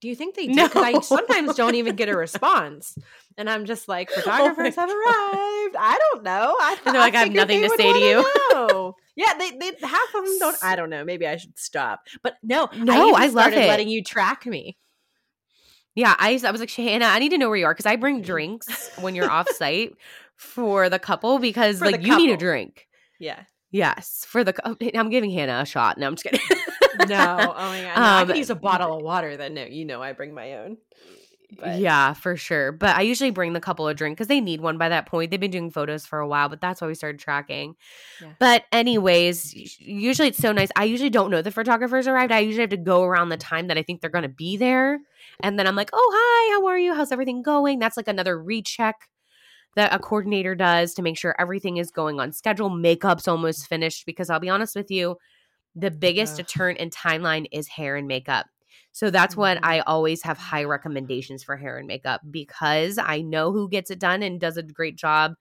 Do 0.00 0.08
you 0.08 0.16
think 0.16 0.34
they 0.34 0.46
do? 0.48 0.54
No. 0.54 0.68
I 0.74 1.00
sometimes 1.00 1.54
don't 1.54 1.76
even 1.76 1.94
get 1.94 2.08
a 2.08 2.16
response, 2.16 2.96
and 3.36 3.48
I'm 3.48 3.66
just 3.66 3.88
like, 3.88 4.10
oh 4.10 4.20
photographers 4.20 4.74
oh 4.76 4.80
have 4.80 4.90
arrived. 4.90 5.76
I 5.78 5.98
don't 6.10 6.24
know. 6.24 6.56
I, 6.58 6.76
they're 6.84 6.94
like, 6.94 7.14
I, 7.14 7.20
I 7.20 7.24
have 7.24 7.32
nothing 7.32 7.62
to 7.62 7.68
say 7.76 7.92
to 7.92 7.98
you. 7.98 8.94
Yeah, 9.14 9.34
they 9.38 9.50
they 9.50 9.72
half 9.86 10.08
of 10.14 10.24
them 10.24 10.38
don't. 10.38 10.56
I 10.62 10.74
don't 10.74 10.90
know. 10.90 11.04
Maybe 11.04 11.26
I 11.26 11.36
should 11.36 11.58
stop. 11.58 12.06
But 12.22 12.38
no, 12.42 12.68
no, 12.76 13.14
I, 13.14 13.24
I 13.24 13.26
love 13.26 13.52
it. 13.52 13.68
Letting 13.68 13.88
you 13.88 14.02
track 14.02 14.46
me. 14.46 14.78
Yeah, 15.94 16.14
I, 16.18 16.40
I 16.42 16.50
was 16.50 16.60
like, 16.60 16.70
Hannah, 16.70 17.04
I 17.04 17.18
need 17.18 17.28
to 17.30 17.38
know 17.38 17.50
where 17.50 17.58
you 17.58 17.66
are 17.66 17.74
because 17.74 17.84
I 17.84 17.96
bring 17.96 18.22
drinks 18.22 18.90
when 18.98 19.14
you're 19.14 19.30
off 19.30 19.46
site 19.50 19.94
for 20.42 20.88
the 20.88 20.98
couple 20.98 21.38
because 21.38 21.78
for 21.78 21.86
like 21.86 22.04
you 22.04 22.16
need 22.16 22.30
a 22.30 22.36
drink. 22.36 22.88
Yeah. 23.18 23.44
Yes, 23.70 24.26
for 24.28 24.44
the 24.44 24.54
oh, 24.64 24.76
I'm 24.94 25.08
giving 25.08 25.30
Hannah 25.30 25.60
a 25.62 25.66
shot. 25.66 25.96
No, 25.96 26.06
I'm 26.06 26.14
just 26.14 26.24
kidding. 26.24 26.40
no, 27.08 27.54
oh 27.56 27.68
my 27.70 27.82
god, 27.82 27.96
no, 27.96 28.02
um, 28.02 28.22
I 28.22 28.24
could 28.26 28.36
use 28.36 28.50
a 28.50 28.54
bottle 28.54 28.96
of 28.98 29.02
water. 29.02 29.36
Then 29.36 29.54
no, 29.54 29.64
you 29.64 29.84
know 29.84 30.02
I 30.02 30.12
bring 30.12 30.34
my 30.34 30.54
own. 30.54 30.76
But. 31.58 31.78
Yeah, 31.78 32.14
for 32.14 32.34
sure. 32.36 32.72
But 32.72 32.96
I 32.96 33.02
usually 33.02 33.30
bring 33.30 33.52
the 33.52 33.60
couple 33.60 33.86
a 33.86 33.94
drink 33.94 34.16
because 34.16 34.28
they 34.28 34.40
need 34.40 34.62
one 34.62 34.78
by 34.78 34.88
that 34.88 35.04
point. 35.04 35.30
They've 35.30 35.40
been 35.40 35.50
doing 35.50 35.70
photos 35.70 36.06
for 36.06 36.18
a 36.18 36.26
while, 36.26 36.48
but 36.48 36.62
that's 36.62 36.80
why 36.80 36.86
we 36.86 36.94
started 36.94 37.20
tracking. 37.20 37.74
Yeah. 38.22 38.32
But, 38.38 38.64
anyways, 38.72 39.78
usually 39.78 40.28
it's 40.28 40.38
so 40.38 40.52
nice. 40.52 40.70
I 40.76 40.84
usually 40.84 41.10
don't 41.10 41.30
know 41.30 41.42
the 41.42 41.50
photographers 41.50 42.08
arrived. 42.08 42.32
I 42.32 42.38
usually 42.38 42.62
have 42.62 42.70
to 42.70 42.78
go 42.78 43.02
around 43.02 43.28
the 43.28 43.36
time 43.36 43.66
that 43.66 43.76
I 43.76 43.82
think 43.82 44.00
they're 44.00 44.08
going 44.08 44.22
to 44.22 44.30
be 44.30 44.56
there. 44.56 45.00
And 45.40 45.58
then 45.58 45.66
I'm 45.66 45.76
like, 45.76 45.90
oh, 45.92 46.10
hi, 46.14 46.54
how 46.54 46.66
are 46.68 46.78
you? 46.78 46.94
How's 46.94 47.12
everything 47.12 47.42
going? 47.42 47.78
That's 47.78 47.98
like 47.98 48.08
another 48.08 48.42
recheck 48.42 49.08
that 49.74 49.94
a 49.94 49.98
coordinator 49.98 50.54
does 50.54 50.94
to 50.94 51.02
make 51.02 51.16
sure 51.16 51.34
everything 51.38 51.78
is 51.78 51.90
going 51.90 52.20
on 52.20 52.32
schedule. 52.32 52.70
Makeup's 52.70 53.28
almost 53.28 53.66
finished 53.66 54.06
because 54.06 54.30
I'll 54.30 54.40
be 54.40 54.48
honest 54.48 54.76
with 54.76 54.90
you, 54.90 55.16
the 55.74 55.90
biggest 55.90 56.36
deterrent 56.36 56.78
in 56.78 56.90
timeline 56.90 57.46
is 57.50 57.68
hair 57.68 57.96
and 57.96 58.06
makeup. 58.06 58.46
So 58.92 59.10
that's 59.10 59.32
mm-hmm. 59.32 59.40
what 59.40 59.58
I 59.62 59.80
always 59.80 60.22
have 60.22 60.36
high 60.36 60.64
recommendations 60.64 61.42
for 61.42 61.56
hair 61.56 61.78
and 61.78 61.86
makeup 61.86 62.20
because 62.30 62.98
I 62.98 63.22
know 63.22 63.52
who 63.52 63.68
gets 63.68 63.90
it 63.90 63.98
done 63.98 64.22
and 64.22 64.38
does 64.38 64.58
a 64.58 64.62
great 64.62 64.96
job. 64.96 65.34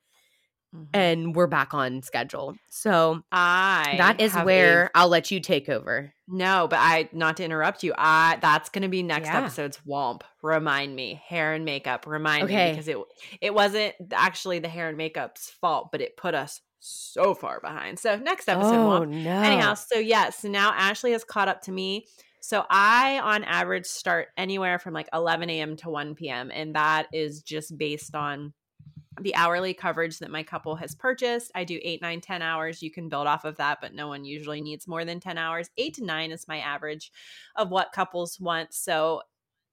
Mm-hmm. 0.75 0.85
And 0.93 1.35
we're 1.35 1.47
back 1.47 1.73
on 1.73 2.01
schedule. 2.01 2.55
So 2.69 3.23
I 3.31 3.95
that 3.97 4.21
is 4.21 4.33
where 4.33 4.89
i 4.95 5.03
will 5.03 5.09
let 5.09 5.29
you 5.29 5.41
take 5.41 5.67
over. 5.67 6.13
No, 6.29 6.67
but 6.69 6.79
I 6.79 7.09
not 7.11 7.37
to 7.37 7.43
interrupt 7.43 7.83
you. 7.83 7.93
I 7.97 8.37
that's 8.41 8.69
going 8.69 8.83
to 8.83 8.87
be 8.87 9.03
next 9.03 9.27
yeah. 9.27 9.39
episode's 9.39 9.79
womp. 9.85 10.21
Remind 10.41 10.95
me, 10.95 11.21
hair 11.25 11.53
and 11.53 11.65
makeup. 11.65 12.07
Remind 12.07 12.43
okay. 12.43 12.67
me 12.67 12.71
because 12.71 12.87
it 12.87 12.97
it 13.41 13.53
wasn't 13.53 13.95
actually 14.13 14.59
the 14.59 14.69
hair 14.69 14.87
and 14.87 14.97
makeup's 14.97 15.49
fault, 15.49 15.89
but 15.91 15.99
it 15.99 16.15
put 16.15 16.35
us 16.35 16.61
so 16.79 17.33
far 17.33 17.59
behind. 17.59 17.99
So 17.99 18.15
next 18.17 18.47
episode, 18.47 18.75
oh, 18.75 19.01
womp. 19.01 19.09
No. 19.09 19.41
Anyhow, 19.41 19.73
so 19.73 19.99
yes, 19.99 20.07
yeah, 20.07 20.29
so 20.29 20.49
now 20.49 20.71
Ashley 20.73 21.11
has 21.11 21.23
caught 21.23 21.49
up 21.49 21.63
to 21.63 21.71
me. 21.71 22.05
So 22.41 22.65
I, 22.69 23.19
on 23.19 23.43
average, 23.43 23.85
start 23.85 24.29
anywhere 24.35 24.79
from 24.79 24.93
like 24.93 25.07
11 25.13 25.49
a.m. 25.49 25.75
to 25.77 25.89
1 25.89 26.15
p.m. 26.15 26.49
And 26.51 26.75
that 26.75 27.07
is 27.13 27.43
just 27.43 27.77
based 27.77 28.15
on 28.15 28.53
the 29.19 29.35
hourly 29.35 29.73
coverage 29.73 30.19
that 30.19 30.31
my 30.31 30.41
couple 30.41 30.75
has 30.75 30.95
purchased. 30.95 31.51
I 31.53 31.63
do 31.65 31.79
eight, 31.83 32.01
nine, 32.01 32.21
10 32.21 32.41
hours. 32.41 32.81
You 32.81 32.91
can 32.91 33.09
build 33.09 33.27
off 33.27 33.43
of 33.43 33.57
that, 33.57 33.79
but 33.81 33.93
no 33.93 34.07
one 34.07 34.23
usually 34.23 34.61
needs 34.61 34.87
more 34.87 35.03
than 35.03 35.19
10 35.19 35.37
hours. 35.37 35.69
Eight 35.77 35.95
to 35.95 36.05
nine 36.05 36.31
is 36.31 36.47
my 36.47 36.59
average 36.59 37.11
of 37.57 37.69
what 37.69 37.91
couples 37.91 38.39
want. 38.39 38.73
So 38.73 39.21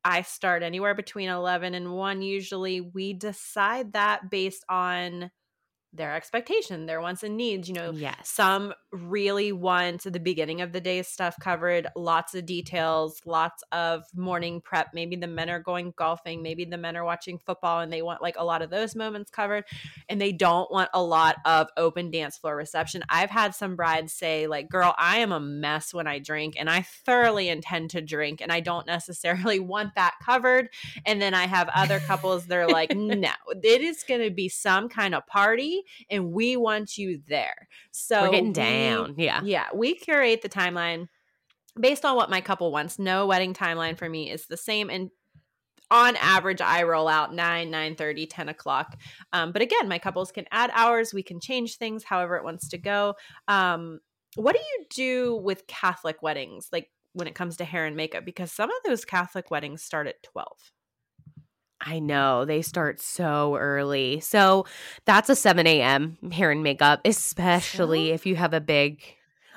I 0.05 0.22
start 0.22 0.62
anywhere 0.62 0.95
between 0.95 1.28
11 1.28 1.74
and 1.74 1.93
1 1.93 2.22
usually. 2.22 2.80
We 2.80 3.12
decide 3.12 3.93
that 3.93 4.30
based 4.30 4.64
on 4.68 5.30
their 5.99 6.14
expectation, 6.14 6.86
their 6.86 7.01
wants 7.01 7.22
and 7.22 7.36
needs. 7.36 7.68
You 7.68 7.74
know, 7.74 7.90
yes. 7.90 8.30
some 8.30 8.72
really 8.92 9.53
want 9.53 10.05
the 10.05 10.20
beginning 10.20 10.62
of 10.62 10.72
the 10.72 10.80
day 10.80 11.03
stuff 11.03 11.36
covered, 11.40 11.88
lots 11.94 12.34
of 12.34 12.46
details, 12.46 13.20
lots 13.26 13.62
of 13.72 14.05
morning 14.14 14.62
prep. 14.62 14.88
Maybe 14.94 15.16
the 15.16 15.26
men 15.26 15.51
are 15.51 15.61
going 15.61 15.92
golfing, 15.96 16.42
maybe 16.42 16.64
the 16.64 16.78
men 16.78 16.96
are 16.96 17.05
watching 17.05 17.38
football 17.38 17.80
and 17.80 17.92
they 17.92 18.01
want 18.01 18.22
like 18.22 18.36
a 18.38 18.44
lot 18.44 18.62
of 18.62 18.70
those 18.70 18.94
moments 18.94 19.30
covered. 19.30 19.64
And 20.09 20.20
they 20.20 20.32
don't 20.32 20.70
want 20.70 20.90
a 20.94 21.03
lot 21.03 21.36
of 21.44 21.68
open 21.76 22.11
dance 22.11 22.38
floor 22.38 22.57
reception. 22.57 23.05
I've 23.11 23.30
had 23.30 23.55
some 23.55 23.76
brides 23.76 24.12
say, 24.12 24.46
like, 24.46 24.70
girl, 24.70 24.94
I 24.96 25.18
am 25.18 25.32
a 25.32 25.40
mess 25.40 25.92
when 25.92 26.07
I 26.07 26.18
drink 26.18 26.55
and 26.59 26.70
I 26.70 26.82
thoroughly 26.82 27.49
intend 27.49 27.90
to 27.90 28.01
drink 28.01 28.40
and 28.40 28.53
I 28.53 28.61
don't 28.61 28.86
necessarily 28.86 29.59
want 29.59 29.94
that 29.96 30.14
covered. 30.24 30.68
And 31.05 31.20
then 31.20 31.34
I 31.34 31.46
have 31.46 31.68
other 31.74 31.99
couples 31.99 32.46
that 32.46 32.57
are 32.57 32.68
like, 32.68 32.90
no, 32.96 33.32
it 33.62 33.80
is 33.82 34.05
going 34.05 34.22
to 34.22 34.30
be 34.30 34.49
some 34.49 34.88
kind 34.88 35.14
of 35.14 35.26
party 35.26 35.84
and 36.11 36.32
we 36.32 36.57
want 36.57 36.97
you 36.97 37.20
there. 37.28 37.68
So 37.91 38.22
we're 38.22 38.30
getting 38.30 38.53
down. 38.53 39.14
We, 39.16 39.24
yeah. 39.24 39.41
Yeah. 39.43 39.66
We 39.74 39.95
curate 39.95 40.43
the 40.43 40.49
timeline 40.49 41.09
based 41.78 42.05
on 42.05 42.16
what 42.16 42.30
my 42.30 42.41
couple 42.41 42.72
wants. 42.72 42.99
No 42.99 43.26
wedding 43.26 43.55
timeline 43.55 43.97
for 43.97 44.09
me 44.09 44.30
is 44.30 44.47
the 44.47 44.57
same. 44.57 44.91
And 44.91 45.11
on 45.91 46.16
average 46.16 46.61
i 46.61 46.82
roll 46.82 47.09
out 47.09 47.34
9 47.34 47.70
9 47.70 47.95
30 47.95 48.26
10 48.26 48.49
o'clock 48.49 49.01
um, 49.32 49.53
but 49.53 49.62
again 49.62 49.89
my 49.89 49.99
couples 49.99 50.30
can 50.30 50.45
add 50.51 50.70
hours 50.74 51.14
we 51.14 51.22
can 51.22 51.41
change 51.41 51.76
things 51.76 52.05
however 52.05 52.36
it 52.36 52.45
wants 52.45 52.68
to 52.68 52.78
go 52.78 53.14
um, 53.49 53.99
what 54.36 54.55
do 54.55 54.61
you 54.61 54.84
do 54.91 55.36
with 55.36 55.66
catholic 55.66 56.22
weddings 56.22 56.68
like 56.72 56.91
when 57.14 57.26
it 57.26 57.34
comes 57.34 57.57
to 57.57 57.64
hair 57.64 57.86
and 57.86 57.97
makeup 57.97 58.24
because 58.24 58.53
some 58.53 58.70
of 58.70 58.76
those 58.84 59.05
catholic 59.05 59.51
weddings 59.51 59.82
start 59.82 60.07
at 60.07 60.22
12 60.22 60.47
I 61.81 61.99
know 61.99 62.45
they 62.45 62.62
start 62.62 63.01
so 63.01 63.57
early. 63.57 64.20
So 64.20 64.66
that's 65.05 65.29
a 65.29 65.37
7 65.37 65.66
a.m. 65.66 66.18
hair 66.33 66.51
and 66.51 66.62
makeup, 66.62 67.01
especially 67.05 68.09
so? 68.09 68.14
if 68.14 68.26
you 68.26 68.37
have 68.37 68.53
a 68.53 68.61
big. 68.61 69.03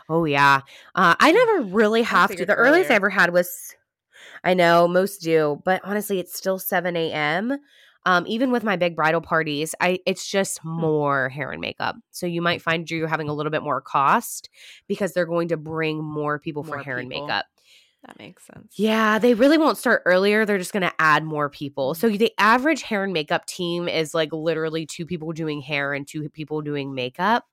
Oh, 0.09 0.26
yeah. 0.26 0.61
Uh, 0.93 1.15
I 1.19 1.32
never 1.32 1.61
really 1.61 2.03
have 2.03 2.36
to. 2.36 2.45
The 2.45 2.53
earlier. 2.53 2.74
earliest 2.74 2.91
I 2.91 2.95
ever 2.95 3.09
had 3.09 3.34
was, 3.34 3.76
I 4.43 4.53
know 4.53 4.88
most 4.88 5.22
do, 5.22 5.61
but 5.63 5.82
honestly, 5.84 6.19
it's 6.19 6.36
still 6.36 6.59
7 6.59 6.95
a.m. 6.95 7.57
Um, 8.05 8.26
even 8.28 8.51
with 8.51 8.63
my 8.63 8.76
big 8.76 8.95
bridal 8.95 9.22
parties, 9.22 9.76
I 9.80 9.99
it's 10.05 10.28
just 10.28 10.59
hmm. 10.59 10.69
more 10.69 11.30
hair 11.30 11.51
and 11.51 11.61
makeup. 11.61 11.95
So 12.11 12.26
you 12.26 12.41
might 12.41 12.61
find 12.61 12.89
you're 12.89 13.07
having 13.07 13.30
a 13.30 13.34
little 13.34 13.51
bit 13.51 13.61
more 13.61 13.80
cost 13.80 14.49
because 14.88 15.13
they're 15.13 15.26
going 15.26 15.49
to 15.49 15.57
bring 15.57 16.03
more 16.03 16.39
people 16.39 16.63
more 16.63 16.78
for 16.78 16.84
hair 16.84 16.97
people. 16.97 17.17
and 17.17 17.28
makeup. 17.28 17.45
That 18.06 18.18
makes 18.18 18.45
sense. 18.47 18.74
Yeah, 18.78 19.20
they 19.20 19.36
really 19.36 19.60
won't 19.60 19.78
start 19.78 20.02
earlier. 20.06 20.45
They're 20.45 20.58
just 20.58 20.74
going 20.74 20.82
to 20.82 20.93
add 20.97 21.24
more 21.24 21.49
people. 21.49 21.93
So 21.93 22.08
mm-hmm. 22.08 22.18
the 22.18 22.34
average 22.39 22.82
hair 22.82 23.04
and 23.04 23.14
makeup 23.14 23.45
team 23.45 23.88
is 23.88 24.14
like 24.14 24.34
literally 24.34 24.86
two 24.86 25.06
people 25.06 25.32
doing 25.34 25.62
hair 25.62 25.93
and 25.93 26.08
two 26.08 26.28
people 26.30 26.62
doing 26.62 26.95
makeup. 26.95 27.45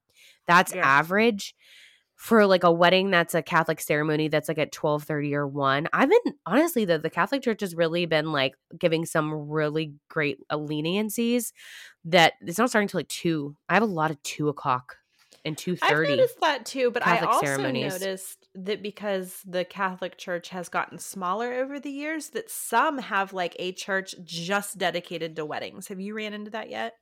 That's 0.47 0.75
yeah. 0.75 0.87
average 0.87 1.55
for 2.17 2.47
like 2.47 2.65
a 2.65 2.73
wedding 2.73 3.13
that's 3.13 3.35
a 3.35 3.43
Catholic 3.43 3.81
ceremony 3.81 4.27
that's 4.27 4.49
like 4.49 4.59
at 4.59 4.73
12:30 4.73 5.35
or 5.35 5.47
1. 5.47 5.89
I've 5.93 6.11
been 6.11 6.35
honestly 6.47 6.85
the 6.85 6.99
the 6.99 7.11
Catholic 7.11 7.43
Church 7.43 7.61
has 7.61 7.77
really 7.77 8.07
been 8.07 8.33
like 8.33 8.55
giving 8.77 9.07
some 9.07 9.33
really 9.33 9.93
great 10.09 10.39
uh, 10.51 10.57
leniencies 10.57 11.53
that 12.07 12.33
it's 12.41 12.59
not 12.59 12.71
starting 12.71 12.89
to 12.89 12.97
like 12.97 13.09
2. 13.09 13.55
I 13.69 13.75
have 13.75 13.85
a 13.85 13.87
lot 13.87 14.11
of 14.11 14.21
2 14.25 14.49
o'clock 14.49 14.97
and 15.45 15.57
2.30 15.57 15.78
i've 15.82 16.09
noticed 16.09 16.41
that 16.41 16.66
too 16.66 16.91
but 16.91 17.03
Catholic 17.03 17.28
i 17.28 17.32
also 17.32 17.47
ceremonies. 17.47 17.93
noticed 17.93 18.49
that 18.55 18.82
because 18.82 19.41
the 19.47 19.64
catholic 19.64 20.18
church 20.18 20.49
has 20.51 20.68
gotten 20.68 20.99
smaller 20.99 21.53
over 21.55 21.80
the 21.80 21.91
years 21.91 22.30
that 22.30 22.51
some 22.51 22.99
have 22.99 23.32
like 23.32 23.57
a 23.59 23.72
church 23.72 24.14
just 24.24 24.78
dedicated 24.78 25.36
to 25.36 25.45
weddings. 25.45 25.89
Have 25.89 26.01
you 26.01 26.14
ran 26.14 26.34
into 26.34 26.51
that 26.51 26.70
yet? 26.70 26.95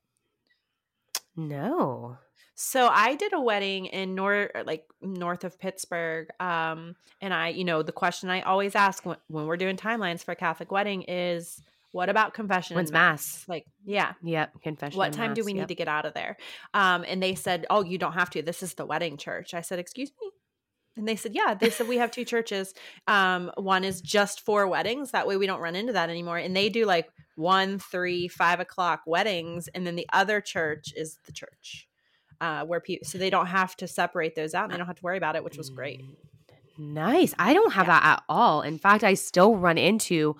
No. 1.36 2.18
So 2.54 2.88
I 2.88 3.16
did 3.16 3.34
a 3.34 3.40
wedding 3.40 3.86
in 3.86 4.14
north, 4.14 4.50
like 4.64 4.84
north 5.02 5.44
of 5.44 5.58
Pittsburgh, 5.58 6.28
um, 6.40 6.96
and 7.20 7.34
I, 7.34 7.48
you 7.48 7.64
know, 7.64 7.82
the 7.82 7.92
question 7.92 8.30
I 8.30 8.40
always 8.42 8.74
ask 8.74 9.04
when, 9.04 9.18
when 9.28 9.46
we're 9.46 9.58
doing 9.58 9.76
timelines 9.76 10.24
for 10.24 10.32
a 10.32 10.36
Catholic 10.36 10.72
wedding 10.72 11.02
is, 11.02 11.60
what 11.96 12.10
about 12.10 12.34
confession? 12.34 12.76
When's 12.76 12.92
mass? 12.92 13.42
Like, 13.48 13.64
yeah. 13.86 14.12
Yep. 14.22 14.60
Confession. 14.62 14.98
What 14.98 15.14
time 15.14 15.30
mass, 15.30 15.36
do 15.36 15.44
we 15.44 15.54
yep. 15.54 15.62
need 15.62 15.68
to 15.68 15.74
get 15.74 15.88
out 15.88 16.04
of 16.04 16.12
there? 16.12 16.36
Um, 16.74 17.06
and 17.08 17.22
they 17.22 17.34
said, 17.34 17.64
Oh, 17.70 17.82
you 17.82 17.96
don't 17.96 18.12
have 18.12 18.28
to. 18.30 18.42
This 18.42 18.62
is 18.62 18.74
the 18.74 18.84
wedding 18.84 19.16
church. 19.16 19.54
I 19.54 19.62
said, 19.62 19.78
Excuse 19.78 20.10
me? 20.20 20.30
And 20.98 21.08
they 21.08 21.16
said, 21.16 21.34
Yeah. 21.34 21.54
They 21.54 21.70
said, 21.70 21.88
We 21.88 21.96
have 21.96 22.10
two 22.10 22.26
churches. 22.26 22.74
Um, 23.08 23.50
one 23.56 23.82
is 23.82 24.02
just 24.02 24.44
for 24.44 24.68
weddings. 24.68 25.12
That 25.12 25.26
way 25.26 25.38
we 25.38 25.46
don't 25.46 25.62
run 25.62 25.74
into 25.74 25.94
that 25.94 26.10
anymore. 26.10 26.36
And 26.36 26.54
they 26.54 26.68
do 26.68 26.84
like 26.84 27.08
one, 27.36 27.78
three, 27.78 28.28
five 28.28 28.60
o'clock 28.60 29.00
weddings. 29.06 29.68
And 29.68 29.86
then 29.86 29.96
the 29.96 30.06
other 30.12 30.42
church 30.42 30.92
is 30.94 31.18
the 31.24 31.32
church. 31.32 31.88
Uh, 32.42 32.66
where 32.66 32.80
people 32.80 33.08
so 33.08 33.16
they 33.16 33.30
don't 33.30 33.46
have 33.46 33.74
to 33.74 33.88
separate 33.88 34.34
those 34.34 34.52
out 34.52 34.64
and 34.64 34.74
they 34.74 34.76
don't 34.76 34.86
have 34.86 34.96
to 34.96 35.02
worry 35.02 35.16
about 35.16 35.34
it, 35.34 35.42
which 35.42 35.56
was 35.56 35.70
great. 35.70 36.02
Mm, 36.78 36.92
nice. 36.92 37.34
I 37.38 37.54
don't 37.54 37.72
have 37.72 37.86
yeah. 37.86 38.00
that 38.00 38.06
at 38.18 38.22
all. 38.28 38.60
In 38.60 38.76
fact, 38.76 39.02
I 39.02 39.14
still 39.14 39.56
run 39.56 39.78
into 39.78 40.36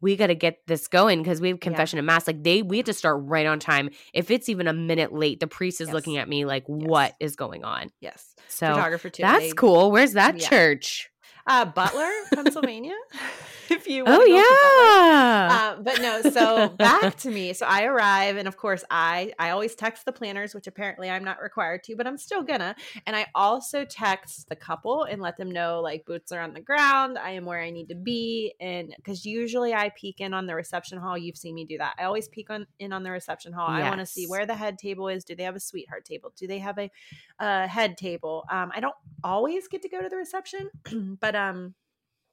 we 0.00 0.16
got 0.16 0.28
to 0.28 0.34
get 0.34 0.66
this 0.66 0.88
going 0.88 1.22
because 1.22 1.40
we 1.40 1.48
have 1.48 1.60
confession 1.60 1.96
yeah. 1.96 2.00
and 2.00 2.06
mass. 2.06 2.26
Like 2.26 2.42
they, 2.42 2.62
we 2.62 2.78
have 2.78 2.86
to 2.86 2.92
start 2.92 3.22
right 3.24 3.46
on 3.46 3.58
time. 3.58 3.90
If 4.12 4.30
it's 4.30 4.48
even 4.48 4.66
a 4.66 4.72
minute 4.72 5.12
late, 5.12 5.40
the 5.40 5.46
priest 5.46 5.80
is 5.80 5.88
yes. 5.88 5.94
looking 5.94 6.16
at 6.16 6.28
me 6.28 6.44
like, 6.44 6.64
yes. 6.68 6.88
"What 6.88 7.14
is 7.20 7.36
going 7.36 7.64
on?" 7.64 7.90
Yes, 8.00 8.34
so 8.48 8.68
photographer 8.68 9.10
too. 9.10 9.22
That's 9.22 9.44
they, 9.44 9.52
cool. 9.52 9.90
Where's 9.90 10.14
that 10.14 10.38
yeah. 10.38 10.48
church? 10.48 11.10
Uh, 11.50 11.64
Butler, 11.64 12.08
Pennsylvania. 12.32 12.94
if 13.70 13.86
you 13.86 14.04
oh 14.06 14.24
yeah. 14.24 15.48
Uh, 15.52 15.82
but 15.82 16.00
no 16.00 16.22
so 16.22 16.68
back 16.68 17.16
to 17.16 17.30
me. 17.30 17.52
So 17.52 17.66
i 17.66 17.84
arrive 17.84 18.36
and 18.36 18.48
of 18.48 18.56
course 18.56 18.84
i 18.90 19.32
i 19.38 19.50
always 19.50 19.74
text 19.74 20.04
the 20.04 20.12
planners 20.12 20.54
which 20.54 20.66
apparently 20.66 21.08
i'm 21.08 21.24
not 21.24 21.40
required 21.40 21.84
to 21.84 21.96
but 21.96 22.06
i'm 22.06 22.18
still 22.18 22.42
gonna. 22.42 22.74
And 23.06 23.16
i 23.16 23.26
also 23.34 23.84
text 23.84 24.48
the 24.48 24.56
couple 24.56 25.04
and 25.04 25.22
let 25.22 25.36
them 25.36 25.50
know 25.50 25.80
like 25.80 26.04
boots 26.04 26.32
are 26.32 26.40
on 26.40 26.54
the 26.54 26.60
ground. 26.60 27.18
I 27.18 27.30
am 27.30 27.44
where 27.44 27.60
i 27.60 27.70
need 27.70 27.88
to 27.88 27.94
be. 27.94 28.54
And 28.60 28.94
because 28.96 29.24
usually 29.24 29.74
i 29.74 29.90
peek 29.90 30.20
in 30.20 30.34
on 30.34 30.46
the 30.46 30.54
reception 30.54 30.98
hall. 30.98 31.16
You've 31.16 31.36
seen 31.36 31.54
me 31.54 31.64
do 31.64 31.78
that. 31.78 31.94
I 31.98 32.04
always 32.04 32.28
peek 32.28 32.50
on 32.50 32.66
in 32.78 32.92
on 32.92 33.02
the 33.02 33.10
reception 33.10 33.52
hall. 33.52 33.68
Yes. 33.70 33.84
i 33.84 33.88
want 33.88 34.00
to 34.00 34.06
see 34.06 34.26
where 34.26 34.46
the 34.46 34.54
head 34.54 34.78
table 34.78 35.08
is. 35.08 35.24
Do 35.24 35.34
they 35.34 35.44
have 35.44 35.56
a 35.56 35.60
sweetheart 35.60 36.04
table? 36.04 36.32
Do 36.36 36.46
they 36.46 36.58
have 36.58 36.78
a, 36.78 36.90
a 37.38 37.66
head 37.66 37.96
table? 37.96 38.44
Um 38.50 38.70
i 38.74 38.80
don't 38.80 38.94
always 39.22 39.68
get 39.68 39.82
to 39.82 39.88
go 39.88 40.00
to 40.00 40.08
the 40.08 40.16
reception 40.16 40.70
but 41.20 41.34
um 41.34 41.39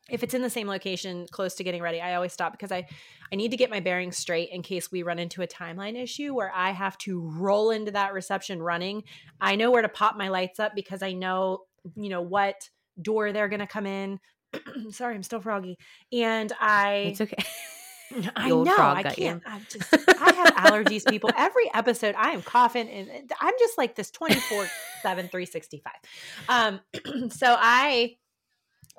if 0.09 0.23
it's 0.23 0.33
in 0.33 0.41
the 0.41 0.49
same 0.49 0.67
location 0.67 1.25
close 1.31 1.55
to 1.55 1.63
getting 1.63 1.81
ready 1.81 2.01
i 2.01 2.15
always 2.15 2.33
stop 2.33 2.51
because 2.51 2.71
i 2.71 2.85
i 3.31 3.35
need 3.35 3.51
to 3.51 3.57
get 3.57 3.69
my 3.69 3.79
bearings 3.79 4.17
straight 4.17 4.49
in 4.51 4.61
case 4.61 4.91
we 4.91 5.03
run 5.03 5.19
into 5.19 5.41
a 5.41 5.47
timeline 5.47 6.01
issue 6.01 6.33
where 6.33 6.51
i 6.55 6.71
have 6.71 6.97
to 6.97 7.19
roll 7.35 7.71
into 7.71 7.91
that 7.91 8.13
reception 8.13 8.61
running 8.61 9.03
i 9.41 9.55
know 9.55 9.71
where 9.71 9.81
to 9.81 9.89
pop 9.89 10.15
my 10.17 10.29
lights 10.29 10.59
up 10.59 10.73
because 10.75 11.01
i 11.01 11.13
know 11.13 11.59
you 11.95 12.09
know 12.09 12.21
what 12.21 12.69
door 13.01 13.31
they're 13.31 13.49
going 13.49 13.59
to 13.59 13.67
come 13.67 13.85
in 13.85 14.19
sorry 14.89 15.15
i'm 15.15 15.23
still 15.23 15.41
froggy 15.41 15.77
and 16.11 16.53
i 16.59 17.09
it's 17.11 17.21
okay 17.21 17.43
I 18.37 18.47
know 18.47 18.73
I 18.77 19.03
can't. 19.03 19.43
I 19.45 19.59
just 19.69 19.93
I 19.93 20.31
have 20.33 20.55
allergies, 20.55 21.05
people. 21.05 21.29
Every 21.35 21.69
episode 21.73 22.15
I 22.17 22.31
am 22.31 22.41
coughing 22.41 22.87
and 22.87 23.33
I'm 23.41 23.53
just 23.59 23.77
like 23.77 23.95
this 23.95 24.11
24 24.11 24.65
7 25.01 25.27
365. 25.27 25.93
Um 26.47 26.79
so 27.29 27.53
I 27.59 28.15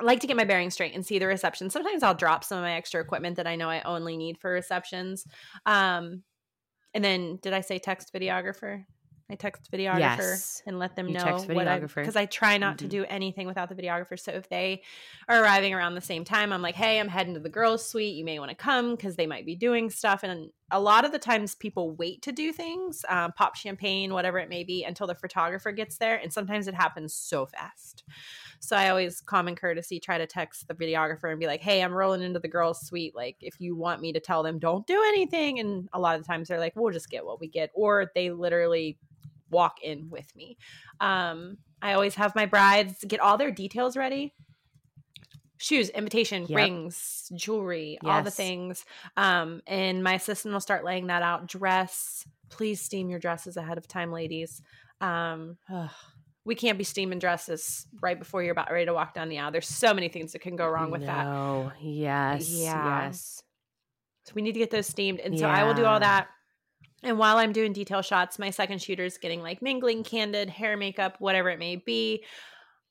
like 0.00 0.20
to 0.20 0.26
get 0.26 0.36
my 0.36 0.44
bearings 0.44 0.74
straight 0.74 0.94
and 0.94 1.04
see 1.04 1.18
the 1.18 1.26
reception. 1.26 1.70
Sometimes 1.70 2.02
I'll 2.02 2.14
drop 2.14 2.44
some 2.44 2.58
of 2.58 2.62
my 2.62 2.72
extra 2.72 3.00
equipment 3.00 3.36
that 3.36 3.46
I 3.46 3.56
know 3.56 3.68
I 3.68 3.82
only 3.82 4.16
need 4.16 4.38
for 4.38 4.50
receptions. 4.50 5.26
Um, 5.66 6.22
and 6.94 7.04
then 7.04 7.38
did 7.42 7.52
I 7.52 7.60
say 7.60 7.78
text 7.78 8.12
videographer? 8.12 8.84
I 9.30 9.34
text 9.34 9.70
videographer 9.70 9.98
yes. 9.98 10.62
and 10.66 10.78
let 10.78 10.96
them 10.96 11.08
you 11.08 11.14
know 11.14 11.44
what 11.48 11.68
I 11.68 11.78
because 11.80 12.16
I 12.16 12.24
try 12.24 12.56
not 12.56 12.78
mm-hmm. 12.78 12.86
to 12.86 12.88
do 12.88 13.04
anything 13.04 13.46
without 13.46 13.68
the 13.68 13.74
videographer. 13.74 14.18
So 14.18 14.32
if 14.32 14.48
they 14.48 14.82
are 15.28 15.42
arriving 15.42 15.74
around 15.74 15.94
the 15.94 16.00
same 16.00 16.24
time, 16.24 16.50
I'm 16.50 16.62
like, 16.62 16.74
hey, 16.74 16.98
I'm 16.98 17.08
heading 17.08 17.34
to 17.34 17.40
the 17.40 17.50
girls' 17.50 17.86
suite. 17.86 18.14
You 18.14 18.24
may 18.24 18.38
want 18.38 18.50
to 18.50 18.56
come 18.56 18.96
because 18.96 19.16
they 19.16 19.26
might 19.26 19.44
be 19.44 19.54
doing 19.54 19.90
stuff. 19.90 20.22
And 20.22 20.50
a 20.70 20.80
lot 20.80 21.04
of 21.04 21.12
the 21.12 21.18
times, 21.18 21.54
people 21.54 21.92
wait 21.92 22.22
to 22.22 22.32
do 22.32 22.52
things, 22.52 23.04
um, 23.08 23.32
pop 23.32 23.56
champagne, 23.56 24.12
whatever 24.12 24.38
it 24.38 24.48
may 24.48 24.64
be, 24.64 24.84
until 24.84 25.06
the 25.06 25.14
photographer 25.14 25.72
gets 25.72 25.96
there. 25.96 26.16
And 26.16 26.32
sometimes 26.32 26.68
it 26.68 26.74
happens 26.74 27.14
so 27.14 27.46
fast. 27.46 28.04
So 28.60 28.76
I 28.76 28.90
always, 28.90 29.20
common 29.20 29.54
courtesy, 29.54 30.00
try 30.00 30.18
to 30.18 30.26
text 30.26 30.68
the 30.68 30.74
videographer 30.74 31.30
and 31.30 31.40
be 31.40 31.46
like, 31.46 31.60
hey, 31.60 31.82
I'm 31.82 31.92
rolling 31.94 32.22
into 32.22 32.40
the 32.40 32.48
girls' 32.48 32.80
suite. 32.80 33.14
Like, 33.14 33.36
if 33.40 33.60
you 33.60 33.76
want 33.76 34.02
me 34.02 34.12
to 34.12 34.20
tell 34.20 34.42
them, 34.42 34.58
don't 34.58 34.86
do 34.86 35.02
anything. 35.08 35.58
And 35.58 35.88
a 35.92 36.00
lot 36.00 36.16
of 36.16 36.22
the 36.22 36.26
times 36.26 36.48
they're 36.48 36.58
like, 36.58 36.74
we'll 36.76 36.92
just 36.92 37.10
get 37.10 37.24
what 37.24 37.40
we 37.40 37.48
get. 37.48 37.70
Or 37.74 38.10
they 38.14 38.30
literally 38.30 38.98
walk 39.50 39.78
in 39.82 40.10
with 40.10 40.34
me. 40.36 40.58
Um, 41.00 41.58
I 41.80 41.94
always 41.94 42.16
have 42.16 42.34
my 42.34 42.46
brides 42.46 43.04
get 43.06 43.20
all 43.20 43.38
their 43.38 43.52
details 43.52 43.96
ready 43.96 44.34
shoes, 45.58 45.90
invitation, 45.90 46.46
yep. 46.48 46.56
rings, 46.56 47.30
jewelry, 47.34 47.98
yes. 48.02 48.10
all 48.10 48.22
the 48.22 48.30
things. 48.30 48.84
Um, 49.16 49.60
and 49.66 50.02
my 50.02 50.14
assistant 50.14 50.52
will 50.52 50.60
start 50.60 50.84
laying 50.84 51.08
that 51.08 51.22
out 51.22 51.46
dress, 51.46 52.24
please 52.48 52.80
steam 52.80 53.10
your 53.10 53.18
dresses 53.18 53.56
ahead 53.56 53.78
of 53.78 53.86
time, 53.86 54.12
ladies. 54.12 54.62
Um, 55.00 55.58
ugh, 55.72 55.90
we 56.44 56.54
can't 56.54 56.78
be 56.78 56.84
steaming 56.84 57.18
dresses 57.18 57.86
right 58.00 58.18
before 58.18 58.42
you're 58.42 58.52
about 58.52 58.72
ready 58.72 58.86
to 58.86 58.94
walk 58.94 59.14
down 59.14 59.28
the 59.28 59.38
aisle. 59.38 59.52
There's 59.52 59.68
so 59.68 59.92
many 59.92 60.08
things 60.08 60.32
that 60.32 60.40
can 60.40 60.56
go 60.56 60.66
wrong 60.66 60.90
with 60.90 61.02
no. 61.02 61.06
that. 61.06 61.26
Oh, 61.26 61.72
yes. 61.80 62.48
Yeah. 62.48 63.04
Yes. 63.04 63.42
So 64.24 64.32
we 64.34 64.42
need 64.42 64.52
to 64.52 64.58
get 64.58 64.70
those 64.70 64.86
steamed. 64.86 65.20
And 65.20 65.38
so 65.38 65.46
yeah. 65.46 65.54
I 65.54 65.64
will 65.64 65.74
do 65.74 65.84
all 65.84 66.00
that. 66.00 66.28
And 67.02 67.18
while 67.18 67.36
I'm 67.36 67.52
doing 67.52 67.72
detail 67.72 68.02
shots, 68.02 68.38
my 68.38 68.50
second 68.50 68.82
shooter 68.82 69.04
is 69.04 69.18
getting 69.18 69.40
like 69.40 69.62
mingling, 69.62 70.02
candid, 70.02 70.50
hair, 70.50 70.76
makeup, 70.76 71.16
whatever 71.18 71.48
it 71.48 71.58
may 71.58 71.76
be. 71.76 72.24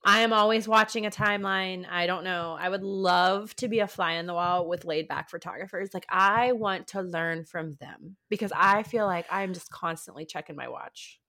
I 0.03 0.21
am 0.21 0.31
always 0.31 0.67
watching 0.67 1.05
a 1.05 1.11
timeline. 1.11 1.85
I 1.89 2.07
don't 2.07 2.23
know. 2.23 2.57
I 2.59 2.69
would 2.69 2.83
love 2.83 3.55
to 3.57 3.67
be 3.67 3.79
a 3.79 3.87
fly 3.87 4.13
in 4.13 4.25
the 4.25 4.33
wall 4.33 4.67
with 4.67 4.85
laid 4.85 5.07
back 5.07 5.29
photographers. 5.29 5.93
Like, 5.93 6.05
I 6.09 6.53
want 6.53 6.87
to 6.89 7.01
learn 7.01 7.43
from 7.43 7.75
them 7.81 8.15
because 8.29 8.51
I 8.55 8.83
feel 8.83 9.05
like 9.05 9.25
I'm 9.29 9.53
just 9.53 9.69
constantly 9.69 10.25
checking 10.25 10.55
my 10.55 10.69
watch. 10.69 11.19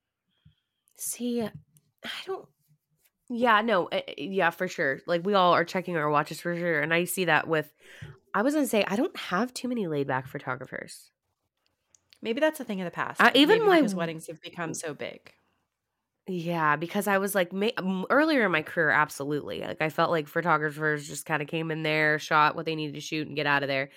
See, 0.97 1.43
I 1.43 2.11
don't. 2.27 2.47
Yeah, 3.31 3.61
no, 3.63 3.87
eh, 3.87 4.03
eh, 4.07 4.15
yeah, 4.19 4.51
for 4.51 4.69
sure. 4.69 5.01
Like, 5.07 5.25
we 5.25 5.35
all 5.35 5.53
are 5.53 5.65
checking 5.65 5.97
our 5.97 6.09
watches 6.09 6.41
for 6.41 6.57
sure. 6.57 6.81
And 6.81 6.95
I 6.95 7.05
see 7.05 7.25
that 7.27 7.49
with, 7.49 7.73
I 8.33 8.43
was 8.43 8.55
going 8.55 8.65
to 8.65 8.71
say, 8.71 8.85
I 8.87 8.97
don't 8.97 9.17
have 9.17 9.53
too 9.53 9.69
many 9.69 9.87
laid 9.87 10.07
back 10.07 10.29
photographers. 10.29 11.11
Maybe 12.23 12.41
that's 12.41 12.61
a 12.61 12.65
thing 12.65 12.81
of 12.81 12.85
the 12.85 12.91
past. 12.91 13.21
Uh, 13.21 13.31
even 13.35 13.59
Maybe 13.59 13.69
my 13.69 13.77
because 13.81 13.95
weddings 13.95 14.27
have 14.29 14.41
become 14.41 14.75
so 14.75 14.95
big. 14.95 15.33
Yeah, 16.31 16.77
because 16.77 17.07
I 17.07 17.17
was 17.19 17.35
like 17.35 17.53
ma- 17.55 18.05
earlier 18.11 18.45
in 18.45 18.53
my 18.53 18.63
career, 18.63 18.91
absolutely. 18.91 19.61
Like 19.63 19.81
I 19.81 19.89
felt 19.89 20.11
like 20.11 20.29
photographers 20.29 21.09
just 21.09 21.25
kind 21.25 21.41
of 21.41 21.49
came 21.49 21.71
in 21.71 21.83
there, 21.83 22.19
shot 22.19 22.55
what 22.55 22.67
they 22.67 22.77
needed 22.77 22.95
to 22.97 23.01
shoot, 23.01 23.27
and 23.27 23.35
get 23.35 23.47
out 23.47 23.63
of 23.63 23.69
there. 23.69 23.89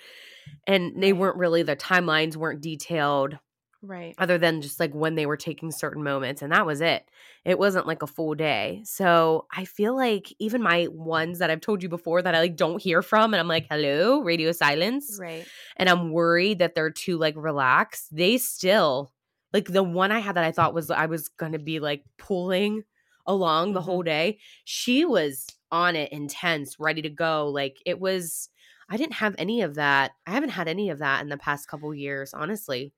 And 0.66 1.02
they 1.02 1.12
weren't 1.12 1.36
really 1.36 1.62
their 1.62 1.76
timelines 1.76 2.36
weren't 2.36 2.62
detailed, 2.62 3.38
right? 3.82 4.14
Other 4.18 4.38
than 4.38 4.62
just 4.62 4.80
like 4.80 4.94
when 4.94 5.16
they 5.16 5.26
were 5.26 5.36
taking 5.36 5.72
certain 5.72 6.02
moments, 6.02 6.42
and 6.42 6.52
that 6.52 6.66
was 6.66 6.80
it. 6.80 7.08
It 7.44 7.58
wasn't 7.58 7.86
like 7.86 8.02
a 8.02 8.06
full 8.08 8.34
day. 8.34 8.82
So 8.84 9.46
I 9.56 9.64
feel 9.66 9.96
like 9.96 10.34
even 10.40 10.62
my 10.62 10.88
ones 10.90 11.38
that 11.40 11.50
I've 11.50 11.60
told 11.62 11.82
you 11.82 11.88
before 11.90 12.22
that 12.22 12.34
I 12.34 12.40
like 12.40 12.56
don't 12.56 12.82
hear 12.82 13.02
from, 13.02 13.34
and 13.34 13.40
I'm 13.40 13.48
like, 13.48 13.66
hello, 13.70 14.22
radio 14.22 14.52
silence, 14.52 15.20
right? 15.20 15.48
And 15.76 15.88
I'm 15.88 16.12
worried 16.12 16.60
that 16.60 16.74
they're 16.74 16.90
too 16.90 17.18
like 17.18 17.34
relaxed. 17.36 18.14
They 18.16 18.38
still 18.38 19.11
like 19.52 19.66
the 19.66 19.82
one 19.82 20.12
I 20.12 20.20
had 20.20 20.36
that 20.36 20.44
I 20.44 20.52
thought 20.52 20.74
was 20.74 20.90
I 20.90 21.06
was 21.06 21.28
going 21.28 21.52
to 21.52 21.58
be 21.58 21.80
like 21.80 22.04
pulling 22.18 22.84
along 23.26 23.72
the 23.72 23.80
mm-hmm. 23.80 23.86
whole 23.86 24.02
day. 24.02 24.38
She 24.64 25.04
was 25.04 25.46
on 25.70 25.96
it 25.96 26.12
intense, 26.12 26.78
ready 26.78 27.02
to 27.02 27.10
go. 27.10 27.48
Like 27.48 27.78
it 27.86 28.00
was 28.00 28.48
I 28.88 28.96
didn't 28.96 29.14
have 29.14 29.34
any 29.38 29.62
of 29.62 29.76
that. 29.76 30.12
I 30.26 30.32
haven't 30.32 30.50
had 30.50 30.68
any 30.68 30.90
of 30.90 30.98
that 30.98 31.22
in 31.22 31.28
the 31.28 31.38
past 31.38 31.68
couple 31.68 31.94
years, 31.94 32.34
honestly. 32.34 32.92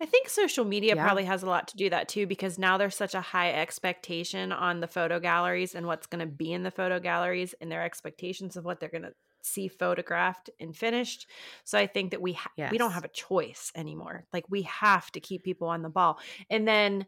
I 0.00 0.06
think 0.06 0.28
social 0.28 0.64
media 0.64 0.94
yeah. 0.94 1.02
probably 1.02 1.24
has 1.24 1.42
a 1.42 1.46
lot 1.46 1.68
to 1.68 1.76
do 1.76 1.88
that 1.88 2.08
too 2.08 2.26
because 2.26 2.58
now 2.58 2.76
there's 2.76 2.96
such 2.96 3.14
a 3.14 3.20
high 3.20 3.52
expectation 3.52 4.52
on 4.52 4.80
the 4.80 4.88
photo 4.88 5.20
galleries 5.20 5.74
and 5.74 5.86
what's 5.86 6.06
going 6.06 6.20
to 6.20 6.30
be 6.30 6.52
in 6.52 6.64
the 6.64 6.70
photo 6.70 6.98
galleries 6.98 7.54
and 7.60 7.70
their 7.70 7.82
expectations 7.82 8.56
of 8.56 8.64
what 8.64 8.80
they're 8.80 8.88
going 8.90 9.04
to 9.04 9.14
see 9.44 9.68
photographed 9.68 10.50
and 10.60 10.76
finished. 10.76 11.28
So 11.64 11.78
I 11.78 11.86
think 11.86 12.10
that 12.10 12.22
we 12.22 12.32
ha- 12.32 12.50
yes. 12.56 12.70
we 12.70 12.78
don't 12.78 12.92
have 12.92 13.04
a 13.04 13.08
choice 13.08 13.70
anymore. 13.74 14.24
Like 14.32 14.44
we 14.48 14.62
have 14.62 15.10
to 15.12 15.20
keep 15.20 15.44
people 15.44 15.68
on 15.68 15.82
the 15.82 15.88
ball. 15.88 16.18
And 16.50 16.66
then 16.66 17.06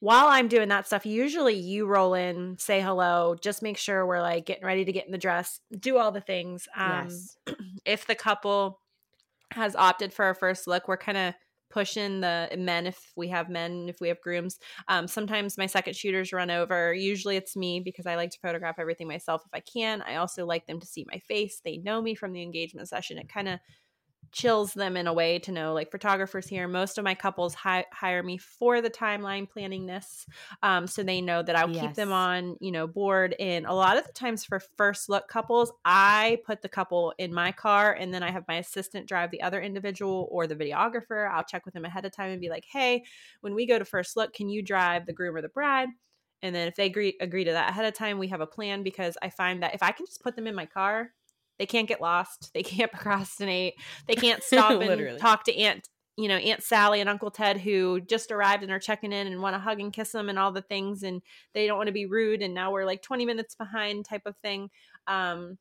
while 0.00 0.28
I'm 0.28 0.48
doing 0.48 0.68
that 0.70 0.86
stuff, 0.86 1.04
usually 1.04 1.56
you 1.56 1.86
roll 1.86 2.14
in, 2.14 2.56
say 2.58 2.80
hello, 2.80 3.36
just 3.40 3.62
make 3.62 3.76
sure 3.76 4.06
we're 4.06 4.22
like 4.22 4.46
getting 4.46 4.64
ready 4.64 4.84
to 4.84 4.92
get 4.92 5.04
in 5.04 5.12
the 5.12 5.18
dress, 5.18 5.60
do 5.78 5.98
all 5.98 6.10
the 6.10 6.22
things. 6.22 6.66
Um, 6.74 7.08
yes. 7.08 7.36
if 7.84 8.06
the 8.06 8.14
couple 8.14 8.80
has 9.52 9.76
opted 9.76 10.12
for 10.12 10.30
a 10.30 10.34
first 10.34 10.66
look, 10.66 10.88
we're 10.88 10.96
kind 10.96 11.18
of 11.18 11.34
pushing 11.70 12.20
the 12.20 12.48
men 12.58 12.86
if 12.86 13.12
we 13.16 13.28
have 13.28 13.48
men 13.48 13.88
if 13.88 14.00
we 14.00 14.08
have 14.08 14.20
grooms. 14.20 14.58
Um, 14.88 15.06
sometimes 15.08 15.56
my 15.56 15.66
second 15.66 15.96
shooters 15.96 16.32
run 16.32 16.50
over. 16.50 16.92
Usually 16.92 17.36
it's 17.36 17.56
me 17.56 17.80
because 17.80 18.06
i 18.06 18.16
like 18.16 18.30
to 18.30 18.38
photograph 18.40 18.78
everything 18.78 19.08
myself 19.08 19.42
if 19.46 19.54
i 19.54 19.60
can. 19.60 20.02
I 20.02 20.16
also 20.16 20.44
like 20.46 20.66
them 20.66 20.80
to 20.80 20.86
see 20.86 21.06
my 21.10 21.18
face. 21.20 21.60
They 21.64 21.78
know 21.78 22.02
me 22.02 22.14
from 22.14 22.32
the 22.32 22.42
engagement 22.42 22.88
session. 22.88 23.18
It 23.18 23.28
kind 23.28 23.48
of 23.48 23.60
chills 24.32 24.72
them 24.74 24.96
in 24.96 25.06
a 25.06 25.12
way 25.12 25.38
to 25.38 25.52
know 25.52 25.72
like 25.72 25.90
photographers 25.90 26.46
here 26.46 26.68
most 26.68 26.98
of 26.98 27.04
my 27.04 27.14
couples 27.14 27.54
hi- 27.54 27.86
hire 27.92 28.22
me 28.22 28.38
for 28.38 28.80
the 28.80 28.90
timeline 28.90 29.48
planning 29.48 29.86
this 29.86 30.26
um, 30.62 30.86
so 30.86 31.02
they 31.02 31.20
know 31.20 31.42
that 31.42 31.56
i'll 31.56 31.70
yes. 31.70 31.80
keep 31.80 31.94
them 31.94 32.12
on 32.12 32.56
you 32.60 32.70
know 32.70 32.86
board. 32.86 33.34
And 33.40 33.66
a 33.66 33.72
lot 33.72 33.96
of 33.96 34.06
the 34.06 34.12
times 34.12 34.44
for 34.44 34.60
first 34.76 35.08
look 35.08 35.28
couples 35.28 35.72
i 35.84 36.38
put 36.44 36.62
the 36.62 36.68
couple 36.68 37.12
in 37.18 37.34
my 37.34 37.52
car 37.52 37.92
and 37.92 38.12
then 38.14 38.22
i 38.22 38.30
have 38.30 38.44
my 38.46 38.56
assistant 38.56 39.08
drive 39.08 39.30
the 39.30 39.42
other 39.42 39.60
individual 39.60 40.28
or 40.30 40.46
the 40.46 40.56
videographer. 40.56 41.30
I'll 41.30 41.44
check 41.44 41.64
with 41.64 41.74
them 41.74 41.84
ahead 41.84 42.04
of 42.04 42.12
time 42.12 42.30
and 42.30 42.40
be 42.40 42.50
like 42.50 42.64
hey 42.70 43.04
when 43.40 43.54
we 43.54 43.66
go 43.66 43.78
to 43.78 43.84
first 43.84 44.16
look 44.16 44.32
can 44.32 44.48
you 44.48 44.62
drive 44.62 45.06
the 45.06 45.12
groom 45.12 45.34
or 45.34 45.42
the 45.42 45.48
bride? 45.48 45.88
And 46.42 46.54
then 46.54 46.68
if 46.68 46.76
they 46.76 46.86
agree 46.86 47.16
agree 47.20 47.44
to 47.44 47.52
that 47.52 47.70
ahead 47.70 47.84
of 47.84 47.94
time 47.94 48.18
we 48.18 48.28
have 48.28 48.40
a 48.40 48.46
plan 48.46 48.82
because 48.82 49.16
i 49.22 49.28
find 49.28 49.62
that 49.62 49.74
if 49.74 49.82
i 49.82 49.90
can 49.90 50.06
just 50.06 50.22
put 50.22 50.36
them 50.36 50.46
in 50.46 50.54
my 50.54 50.66
car 50.66 51.10
they 51.60 51.66
can't 51.66 51.86
get 51.86 52.00
lost. 52.00 52.52
They 52.54 52.62
can't 52.62 52.90
procrastinate. 52.92 53.74
They 54.08 54.14
can't 54.16 54.42
stop 54.42 54.80
and 54.80 55.18
talk 55.20 55.44
to 55.44 55.56
Aunt, 55.56 55.86
you 56.16 56.26
know, 56.26 56.36
Aunt 56.36 56.62
Sally 56.62 57.00
and 57.00 57.10
Uncle 57.10 57.30
Ted 57.30 57.58
who 57.58 58.00
just 58.00 58.32
arrived 58.32 58.62
and 58.62 58.72
are 58.72 58.80
checking 58.80 59.12
in 59.12 59.26
and 59.26 59.42
want 59.42 59.54
to 59.54 59.60
hug 59.60 59.78
and 59.78 59.92
kiss 59.92 60.10
them 60.10 60.30
and 60.30 60.38
all 60.38 60.52
the 60.52 60.62
things. 60.62 61.02
And 61.02 61.20
they 61.52 61.66
don't 61.66 61.76
want 61.76 61.88
to 61.88 61.92
be 61.92 62.06
rude. 62.06 62.40
And 62.40 62.54
now 62.54 62.72
we're 62.72 62.86
like 62.86 63.02
20 63.02 63.26
minutes 63.26 63.54
behind 63.54 64.06
type 64.06 64.22
of 64.24 64.36
thing. 64.38 64.70
Um, 65.06 65.58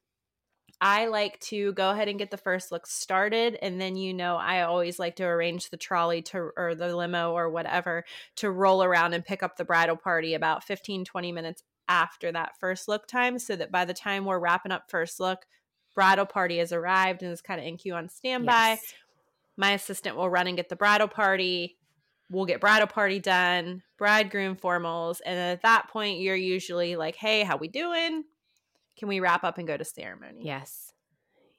I 0.80 1.08
like 1.08 1.38
to 1.42 1.74
go 1.74 1.90
ahead 1.90 2.08
and 2.08 2.18
get 2.18 2.32
the 2.32 2.38
first 2.38 2.72
look 2.72 2.88
started. 2.88 3.58
And 3.62 3.82
then, 3.82 3.98
you 3.98 4.14
know, 4.14 4.38
I 4.38 4.62
always 4.62 5.00
like 5.00 5.18
to 5.18 5.26
arrange 5.26 5.70
the 5.70 5.76
trolley 5.76 6.22
to, 6.22 6.52
or 6.56 6.76
the 6.76 6.96
limo 6.96 7.34
or 7.34 7.50
whatever 7.50 8.06
to 8.38 8.50
roll 8.50 8.82
around 8.82 9.14
and 9.14 9.26
pick 9.26 9.44
up 9.44 9.58
the 9.58 9.66
bridal 9.66 9.98
party 9.98 10.34
about 10.34 10.64
15, 10.64 11.04
20 11.04 11.32
minutes 11.34 11.62
after 11.90 12.32
that 12.32 12.52
first 12.58 12.88
look 12.88 13.06
time 13.06 13.38
so 13.38 13.58
that 13.58 13.72
by 13.72 13.84
the 13.84 13.94
time 13.94 14.24
we're 14.24 14.40
wrapping 14.40 14.72
up 14.72 14.84
first 14.88 15.20
look, 15.20 15.40
bridal 16.00 16.26
party 16.26 16.60
has 16.60 16.72
arrived 16.72 17.24
and 17.24 17.34
is 17.34 17.42
kind 17.42 17.60
of 17.60 17.68
in 17.68 17.76
queue 17.76 17.94
on 17.94 18.08
standby. 18.08 18.70
Yes. 18.70 18.94
My 19.58 19.74
assistant 19.74 20.16
will 20.16 20.30
run 20.30 20.48
and 20.48 20.56
get 20.56 20.70
the 20.70 20.78
bridal 20.78 21.10
party. 21.10 21.78
We'll 22.32 22.46
get 22.46 22.62
bridal 22.62 22.88
party 22.88 23.20
done, 23.20 23.84
bridegroom 23.98 24.56
formals, 24.56 25.20
and 25.26 25.38
at 25.38 25.62
that 25.64 25.90
point, 25.90 26.22
you're 26.22 26.38
usually 26.38 26.96
like, 26.96 27.18
"Hey, 27.18 27.44
how 27.44 27.58
we 27.58 27.68
doing? 27.68 28.24
Can 28.98 29.10
we 29.10 29.20
wrap 29.20 29.44
up 29.44 29.58
and 29.58 29.68
go 29.68 29.76
to 29.76 29.84
ceremony?" 29.84 30.44
Yes. 30.46 30.94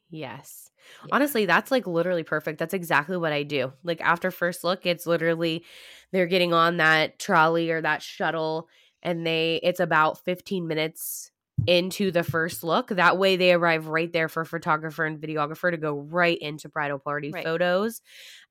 Yes. 0.09 0.70
Yeah. 1.05 1.16
Honestly, 1.16 1.45
that's 1.45 1.70
like 1.70 1.86
literally 1.86 2.24
perfect. 2.24 2.59
That's 2.59 2.72
exactly 2.72 3.18
what 3.18 3.34
I 3.34 3.43
do. 3.43 3.74
Like 3.84 4.01
after 4.01 4.30
first 4.30 4.64
look, 4.64 4.86
it's 4.86 5.07
literally 5.07 5.66
they're 6.12 6.26
getting 6.26 6.55
on 6.55 6.78
that 6.78 7.18
trolley 7.18 7.70
or 7.70 7.82
that 7.82 8.01
shuttle 8.01 8.68
and 9.03 9.26
they 9.26 9.61
it's 9.62 9.80
about 9.80 10.24
15 10.24 10.66
minutes 10.66 11.30
into 11.67 12.11
the 12.11 12.23
first 12.23 12.65
look. 12.65 12.89
That 12.89 13.19
way 13.19 13.37
they 13.37 13.53
arrive 13.53 13.87
right 13.87 14.13
there 14.13 14.29
for 14.29 14.45
photographer 14.45 15.05
and 15.05 15.21
videographer 15.21 15.71
to 15.71 15.77
go 15.77 15.95
right 15.99 16.39
into 16.39 16.69
bridal 16.69 16.99
party 16.99 17.31
right. 17.31 17.45
photos 17.45 18.01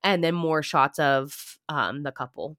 and 0.03 0.24
then 0.24 0.36
more 0.36 0.64
shots 0.64 0.99
of 0.99 1.57
um, 1.68 2.03
the 2.03 2.12
couple. 2.12 2.57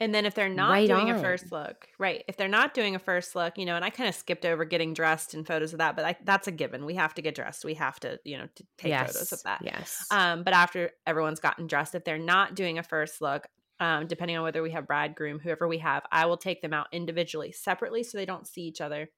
And 0.00 0.14
then 0.14 0.26
if 0.26 0.34
they're 0.34 0.48
not 0.48 0.70
right 0.70 0.86
doing 0.86 1.10
on. 1.10 1.16
a 1.16 1.20
first 1.20 1.50
look, 1.50 1.88
right? 1.98 2.22
If 2.28 2.36
they're 2.36 2.46
not 2.46 2.72
doing 2.72 2.94
a 2.94 3.00
first 3.00 3.34
look, 3.34 3.58
you 3.58 3.66
know, 3.66 3.74
and 3.74 3.84
I 3.84 3.90
kind 3.90 4.08
of 4.08 4.14
skipped 4.14 4.44
over 4.44 4.64
getting 4.64 4.94
dressed 4.94 5.34
and 5.34 5.44
photos 5.44 5.72
of 5.72 5.80
that, 5.80 5.96
but 5.96 6.04
I, 6.04 6.16
that's 6.24 6.46
a 6.46 6.52
given. 6.52 6.86
We 6.86 6.94
have 6.94 7.14
to 7.14 7.22
get 7.22 7.34
dressed. 7.34 7.64
We 7.64 7.74
have 7.74 7.98
to, 8.00 8.20
you 8.24 8.38
know, 8.38 8.46
to 8.54 8.64
take 8.78 8.90
yes. 8.90 9.12
photos 9.12 9.32
of 9.32 9.42
that. 9.42 9.60
Yes. 9.64 10.06
Um, 10.12 10.44
but 10.44 10.54
after 10.54 10.90
everyone's 11.04 11.40
gotten 11.40 11.66
dressed, 11.66 11.96
if 11.96 12.04
they're 12.04 12.16
not 12.16 12.54
doing 12.54 12.78
a 12.78 12.84
first 12.84 13.20
look, 13.20 13.48
um, 13.80 14.06
depending 14.06 14.36
on 14.36 14.44
whether 14.44 14.62
we 14.62 14.70
have 14.70 14.86
bridegroom, 14.86 15.40
whoever 15.40 15.66
we 15.66 15.78
have, 15.78 16.04
I 16.12 16.26
will 16.26 16.36
take 16.36 16.62
them 16.62 16.72
out 16.72 16.86
individually, 16.92 17.50
separately, 17.50 18.04
so 18.04 18.18
they 18.18 18.26
don't 18.26 18.46
see 18.46 18.62
each 18.62 18.80
other 18.80 19.10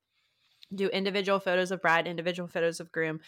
do 0.74 0.88
individual 0.88 1.40
photos 1.40 1.70
of 1.70 1.82
bride, 1.82 2.06
individual 2.06 2.48
photos 2.48 2.80
of 2.80 2.92
groom, 2.92 3.20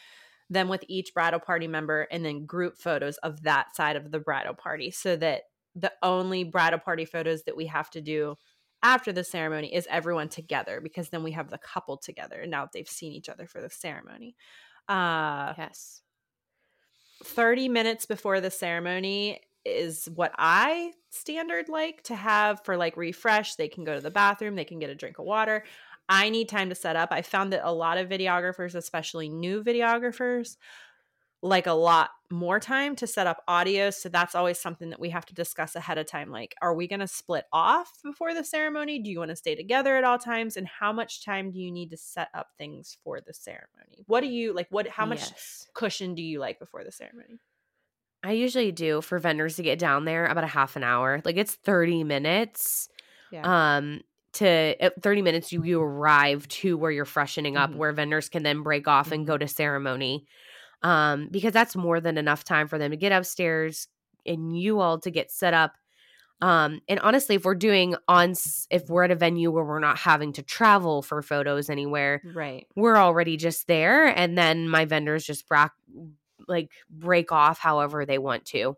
then 0.51 0.69
with 0.69 0.85
each 0.89 1.15
bridal 1.15 1.41
party 1.41 1.67
member, 1.67 2.07
and 2.11 2.25
then 2.25 2.47
group 2.47 2.77
photos 2.79 3.17
of 3.19 3.43
that 3.43 3.75
side 3.75 3.97
of 3.97 4.11
the 4.11 4.21
bridal 4.21 4.55
party 4.55 4.91
so 4.91 5.17
that 5.17 5.43
the 5.75 5.93
only 6.03 6.45
bridal 6.45 6.79
party 6.79 7.05
photos 7.05 7.45
that 7.45 7.57
we 7.57 7.67
have 7.67 7.91
to 7.91 8.01
do 8.01 8.37
after 8.83 9.13
the 9.13 9.25
ceremony 9.25 9.73
is 9.73 9.87
everyone 9.91 10.29
together 10.29 10.81
because 10.83 11.09
then 11.09 11.23
we 11.23 11.33
have 11.33 11.51
the 11.51 11.59
couple 11.59 11.97
together 11.97 12.41
and 12.41 12.51
now 12.51 12.63
that 12.63 12.73
they've 12.73 12.89
seen 12.89 13.13
each 13.13 13.29
other 13.29 13.47
for 13.47 13.61
the 13.61 13.71
ceremony. 13.71 14.35
Uh, 14.89 15.55
yes. 15.57 16.03
30 17.25 17.69
minutes 17.69 18.07
before 18.07 18.41
the 18.41 18.51
ceremony 18.51 19.41
is 19.65 20.09
what 20.15 20.33
I 20.37 20.93
standard 21.11 21.69
like 21.69 22.03
to 22.05 22.17
have 22.17 22.65
for 22.65 22.77
like 22.77 22.97
refresh. 22.97 23.55
They 23.55 23.69
can 23.69 23.85
go 23.85 23.95
to 23.95 24.01
the 24.01 24.11
bathroom, 24.11 24.57
they 24.57 24.65
can 24.65 24.81
get 24.81 24.91
a 24.91 24.95
drink 24.95 25.21
of 25.21 25.25
water. 25.25 25.65
I 26.09 26.31
need 26.31 26.49
time 26.49 26.69
to 26.69 26.75
set 26.75 26.97
up. 26.97 27.11
I 27.13 27.23
found 27.23 27.53
that 27.53 27.63
a 27.65 27.73
lot 27.73 27.99
of 27.99 28.09
videographers, 28.09 28.75
especially 28.75 29.29
new 29.29 29.63
videographers, 29.63 30.57
like 31.43 31.67
a 31.67 31.73
lot 31.73 32.11
more 32.31 32.61
time 32.61 32.95
to 32.97 33.07
set 33.07 33.27
up 33.27 33.43
audio. 33.49 33.91
So 33.91 34.09
that's 34.09 34.35
always 34.35 34.59
something 34.59 34.91
that 34.91 35.01
we 35.01 35.11
have 35.11 35.27
to 35.27 35.35
discuss 35.35 35.75
ahead 35.75 35.99
of 35.99 36.07
time. 36.07 36.31
Like, 36.31 36.55
are 36.63 36.75
we 36.75 36.87
going 36.87 37.01
to 37.01 37.09
split 37.09 37.45
off 37.53 37.91
before 38.05 38.33
the 38.33 38.45
ceremony? 38.45 39.01
Do 39.01 39.11
you 39.11 39.19
want 39.19 39.31
to 39.31 39.37
stay 39.37 39.55
together 39.55 39.97
at 39.97 40.05
all 40.05 40.19
times? 40.19 40.57
And 40.57 40.69
how 40.69 40.93
much 40.93 41.25
time 41.25 41.51
do 41.51 41.59
you 41.59 41.73
need 41.73 41.91
to 41.91 41.97
set 41.97 42.29
up 42.33 42.49
things 42.59 42.97
for 43.03 43.21
the 43.21 43.35
ceremony? 43.35 44.05
What 44.07 44.21
do 44.21 44.29
you 44.29 44.53
like? 44.53 44.69
What, 44.71 44.87
how 44.87 45.05
much 45.05 45.21
yes. 45.21 45.67
cushion 45.75 46.15
do 46.15 46.23
you 46.23 46.39
like 46.39 46.61
before 46.61 46.85
the 46.85 46.93
ceremony? 46.93 47.41
I 48.23 48.33
usually 48.33 48.71
do 48.71 49.01
for 49.01 49.19
vendors 49.19 49.57
to 49.57 49.63
get 49.65 49.81
down 49.81 50.05
there 50.05 50.27
about 50.27 50.45
a 50.45 50.49
half 50.49 50.77
an 50.77 50.85
hour. 50.85 51.21
Like 51.25 51.37
it's 51.37 51.55
30 51.57 52.05
minutes. 52.05 52.89
Yeah. 53.33 53.77
Um 53.77 54.03
to 54.35 54.91
30 55.01 55.23
minutes 55.23 55.53
you 55.53 55.63
you 55.63 55.81
arrive 55.81 56.49
to 56.49 56.77
where 56.77 56.91
you're 56.91 57.05
freshening 57.05 57.57
up 57.57 57.71
mm-hmm. 57.71 57.79
where 57.79 57.93
vendors 57.93 58.29
can 58.29 58.43
then 58.43 58.63
break 58.63 58.89
off 58.89 59.07
mm-hmm. 59.07 59.15
and 59.15 59.27
go 59.27 59.35
mm-hmm. 59.35 59.41
to 59.41 59.49
ceremony. 59.49 60.27
Um 60.83 61.29
because 61.31 61.53
that's 61.53 61.77
more 61.77 62.01
than 62.01 62.19
enough 62.19 62.45
time 62.45 62.69
for 62.69 62.79
them 62.79 62.91
to 62.91 62.97
get 62.97 63.13
upstairs 63.13 63.89
and 64.25 64.59
you 64.59 64.81
all 64.81 64.99
to 65.01 65.11
get 65.11 65.31
set 65.31 65.55
up. 65.55 65.75
Um 66.41 66.81
and 66.89 66.99
honestly 67.01 67.37
if 67.37 67.45
we're 67.45 67.55
doing 67.55 67.95
on 68.09 68.35
if 68.71 68.89
we're 68.89 69.05
at 69.05 69.11
a 69.11 69.17
venue 69.17 69.51
where 69.51 69.65
we're 69.65 69.79
not 69.79 69.99
having 69.99 70.33
to 70.35 70.43
travel 70.43 71.03
for 71.03 71.23
photos 71.23 71.69
anywhere, 71.69 72.23
right. 72.35 72.67
We're 72.75 72.97
already 72.97 73.37
just 73.37 73.67
there 73.67 74.07
and 74.07 74.37
then 74.37 74.69
my 74.69 74.87
vendors 74.87 75.25
just 75.25 75.47
bra- 75.47 75.69
like 76.49 76.71
break 76.91 77.33
off 77.33 77.59
however 77.59 78.05
they 78.05 78.19
want 78.19 78.45
to 78.47 78.77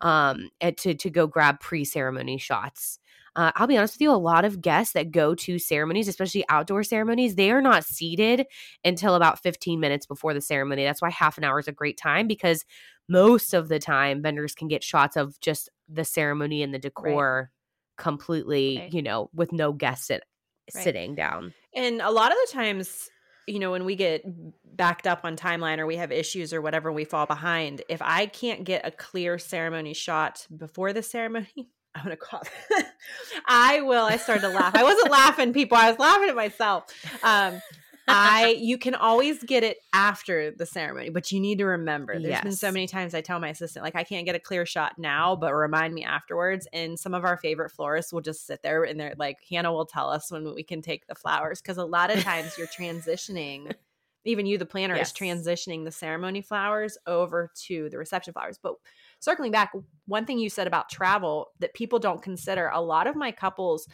um 0.00 0.50
to 0.60 0.94
to 0.94 1.10
go 1.10 1.26
grab 1.26 1.58
pre-ceremony 1.58 2.38
shots 2.38 3.00
uh, 3.40 3.52
I'll 3.56 3.66
be 3.66 3.78
honest 3.78 3.94
with 3.94 4.02
you, 4.02 4.10
a 4.10 4.16
lot 4.16 4.44
of 4.44 4.60
guests 4.60 4.92
that 4.92 5.12
go 5.12 5.34
to 5.34 5.58
ceremonies, 5.58 6.08
especially 6.08 6.44
outdoor 6.50 6.82
ceremonies, 6.82 7.36
they 7.36 7.50
are 7.50 7.62
not 7.62 7.86
seated 7.86 8.46
until 8.84 9.14
about 9.14 9.42
15 9.42 9.80
minutes 9.80 10.04
before 10.04 10.34
the 10.34 10.42
ceremony. 10.42 10.84
That's 10.84 11.00
why 11.00 11.08
half 11.08 11.38
an 11.38 11.44
hour 11.44 11.58
is 11.58 11.66
a 11.66 11.72
great 11.72 11.96
time 11.96 12.26
because 12.26 12.66
most 13.08 13.54
of 13.54 13.68
the 13.68 13.78
time 13.78 14.20
vendors 14.20 14.54
can 14.54 14.68
get 14.68 14.84
shots 14.84 15.16
of 15.16 15.40
just 15.40 15.70
the 15.88 16.04
ceremony 16.04 16.62
and 16.62 16.74
the 16.74 16.78
decor 16.78 17.50
right. 17.50 18.04
completely, 18.04 18.76
right. 18.78 18.92
you 18.92 19.00
know, 19.00 19.30
with 19.32 19.52
no 19.52 19.72
guests 19.72 20.08
sit- 20.08 20.22
right. 20.74 20.84
sitting 20.84 21.14
down. 21.14 21.54
And 21.74 22.02
a 22.02 22.10
lot 22.10 22.32
of 22.32 22.36
the 22.44 22.52
times, 22.52 23.08
you 23.48 23.58
know, 23.58 23.70
when 23.70 23.86
we 23.86 23.96
get 23.96 24.22
backed 24.76 25.06
up 25.06 25.20
on 25.24 25.34
timeline 25.36 25.78
or 25.78 25.86
we 25.86 25.96
have 25.96 26.12
issues 26.12 26.52
or 26.52 26.60
whatever, 26.60 26.92
we 26.92 27.06
fall 27.06 27.24
behind. 27.24 27.80
If 27.88 28.02
I 28.02 28.26
can't 28.26 28.64
get 28.64 28.86
a 28.86 28.90
clear 28.90 29.38
ceremony 29.38 29.94
shot 29.94 30.46
before 30.54 30.92
the 30.92 31.02
ceremony, 31.02 31.70
I'm 31.94 32.04
gonna 32.04 32.16
cough. 32.16 32.50
I 33.46 33.80
will. 33.80 34.04
I 34.04 34.16
started 34.16 34.42
to 34.42 34.48
laugh. 34.48 34.74
I 34.74 34.84
wasn't 34.84 35.10
laughing, 35.10 35.52
people. 35.52 35.76
I 35.76 35.90
was 35.90 35.98
laughing 35.98 36.28
at 36.28 36.36
myself. 36.36 36.84
Um, 37.22 37.60
I 38.10 38.56
you 38.60 38.78
can 38.78 38.94
always 38.94 39.42
get 39.42 39.62
it 39.62 39.78
after 39.92 40.50
the 40.50 40.66
ceremony, 40.66 41.10
but 41.10 41.30
you 41.32 41.40
need 41.40 41.58
to 41.58 41.66
remember. 41.66 42.14
There's 42.14 42.30
yes. 42.30 42.42
been 42.42 42.52
so 42.52 42.72
many 42.72 42.86
times 42.86 43.14
I 43.14 43.20
tell 43.20 43.40
my 43.40 43.48
assistant, 43.48 43.84
like, 43.84 43.96
I 43.96 44.04
can't 44.04 44.26
get 44.26 44.34
a 44.34 44.40
clear 44.40 44.66
shot 44.66 44.98
now, 44.98 45.36
but 45.36 45.54
remind 45.54 45.94
me 45.94 46.04
afterwards. 46.04 46.66
And 46.72 46.98
some 46.98 47.14
of 47.14 47.24
our 47.24 47.36
favorite 47.36 47.70
florists 47.70 48.12
will 48.12 48.20
just 48.20 48.46
sit 48.46 48.62
there 48.62 48.84
and 48.84 48.98
they're 48.98 49.14
like, 49.18 49.38
Hannah 49.48 49.72
will 49.72 49.86
tell 49.86 50.10
us 50.10 50.30
when 50.30 50.54
we 50.54 50.62
can 50.62 50.82
take 50.82 51.06
the 51.06 51.14
flowers. 51.14 51.60
Cause 51.60 51.78
a 51.78 51.84
lot 51.84 52.14
of 52.14 52.22
times 52.22 52.56
you're 52.58 52.66
transitioning, 52.66 53.72
even 54.24 54.46
you, 54.46 54.58
the 54.58 54.66
planner, 54.66 54.96
yes. 54.96 55.08
is 55.08 55.16
transitioning 55.16 55.84
the 55.84 55.92
ceremony 55.92 56.42
flowers 56.42 56.98
over 57.06 57.50
to 57.66 57.88
the 57.90 57.98
reception 57.98 58.32
flowers. 58.32 58.58
But 58.62 58.74
circling 59.20 59.52
back, 59.52 59.72
one 60.06 60.26
thing 60.26 60.38
you 60.38 60.50
said 60.50 60.66
about 60.66 60.90
travel 60.90 61.48
that 61.60 61.74
people 61.74 61.98
don't 61.98 62.22
consider, 62.22 62.68
a 62.68 62.80
lot 62.80 63.06
of 63.06 63.14
my 63.14 63.30
couples 63.30 63.86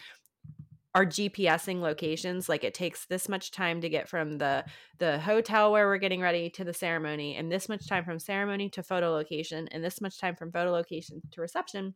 are 0.95 1.05
GPSing 1.05 1.83
locations 1.83 2.49
like 2.49 2.65
it 2.65 2.73
takes 2.73 3.05
this 3.05 3.29
much 3.29 3.51
time 3.51 3.83
to 3.83 3.89
get 3.91 4.09
from 4.09 4.39
the 4.39 4.65
the 4.99 5.19
hotel 5.19 5.71
where 5.71 5.87
we're 5.87 5.99
getting 5.99 6.23
ready 6.23 6.49
to 6.49 6.65
the 6.65 6.73
ceremony 6.73 7.37
and 7.37 7.53
this 7.53 7.69
much 7.69 7.87
time 7.87 8.03
from 8.03 8.19
ceremony 8.19 8.71
to 8.71 8.83
photo 8.83 9.11
location 9.11 9.69
and 9.73 9.85
this 9.85 10.01
much 10.01 10.19
time 10.19 10.35
from 10.35 10.51
photo 10.51 10.71
location 10.71 11.21
to 11.33 11.43
reception 11.43 11.95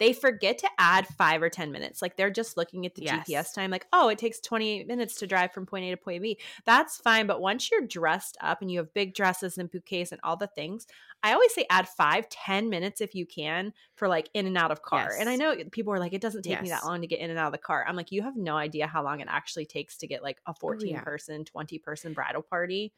they 0.00 0.14
forget 0.14 0.56
to 0.58 0.68
add 0.78 1.06
five 1.06 1.42
or 1.42 1.50
10 1.50 1.70
minutes. 1.70 2.00
Like 2.00 2.16
they're 2.16 2.30
just 2.30 2.56
looking 2.56 2.86
at 2.86 2.94
the 2.94 3.02
yes. 3.02 3.28
GPS 3.28 3.54
time, 3.54 3.70
like, 3.70 3.86
oh, 3.92 4.08
it 4.08 4.16
takes 4.16 4.40
28 4.40 4.88
minutes 4.88 5.14
to 5.16 5.26
drive 5.26 5.52
from 5.52 5.66
point 5.66 5.84
A 5.84 5.90
to 5.90 5.96
point 5.98 6.22
B. 6.22 6.38
That's 6.64 6.96
fine. 6.96 7.26
But 7.26 7.42
once 7.42 7.70
you're 7.70 7.86
dressed 7.86 8.38
up 8.40 8.62
and 8.62 8.70
you 8.70 8.78
have 8.78 8.94
big 8.94 9.14
dresses 9.14 9.58
and 9.58 9.70
bouquets 9.70 10.10
and 10.10 10.20
all 10.24 10.38
the 10.38 10.46
things, 10.46 10.86
I 11.22 11.34
always 11.34 11.54
say 11.54 11.66
add 11.68 11.86
five, 11.86 12.30
10 12.30 12.70
minutes 12.70 13.02
if 13.02 13.14
you 13.14 13.26
can 13.26 13.74
for 13.94 14.08
like 14.08 14.30
in 14.32 14.46
and 14.46 14.56
out 14.56 14.70
of 14.70 14.80
car. 14.80 15.08
Yes. 15.10 15.20
And 15.20 15.28
I 15.28 15.36
know 15.36 15.54
people 15.70 15.92
are 15.92 15.98
like, 15.98 16.14
it 16.14 16.22
doesn't 16.22 16.42
take 16.42 16.52
yes. 16.52 16.62
me 16.62 16.70
that 16.70 16.86
long 16.86 17.02
to 17.02 17.06
get 17.06 17.20
in 17.20 17.28
and 17.28 17.38
out 17.38 17.48
of 17.48 17.52
the 17.52 17.58
car. 17.58 17.84
I'm 17.86 17.94
like, 17.94 18.10
you 18.10 18.22
have 18.22 18.36
no 18.36 18.56
idea 18.56 18.86
how 18.86 19.04
long 19.04 19.20
it 19.20 19.28
actually 19.30 19.66
takes 19.66 19.98
to 19.98 20.06
get 20.06 20.22
like 20.22 20.38
a 20.46 20.54
14 20.54 20.88
oh, 20.88 20.96
yeah. 20.96 21.02
person, 21.02 21.44
20 21.44 21.78
person 21.78 22.14
bridal 22.14 22.42
party 22.42 22.94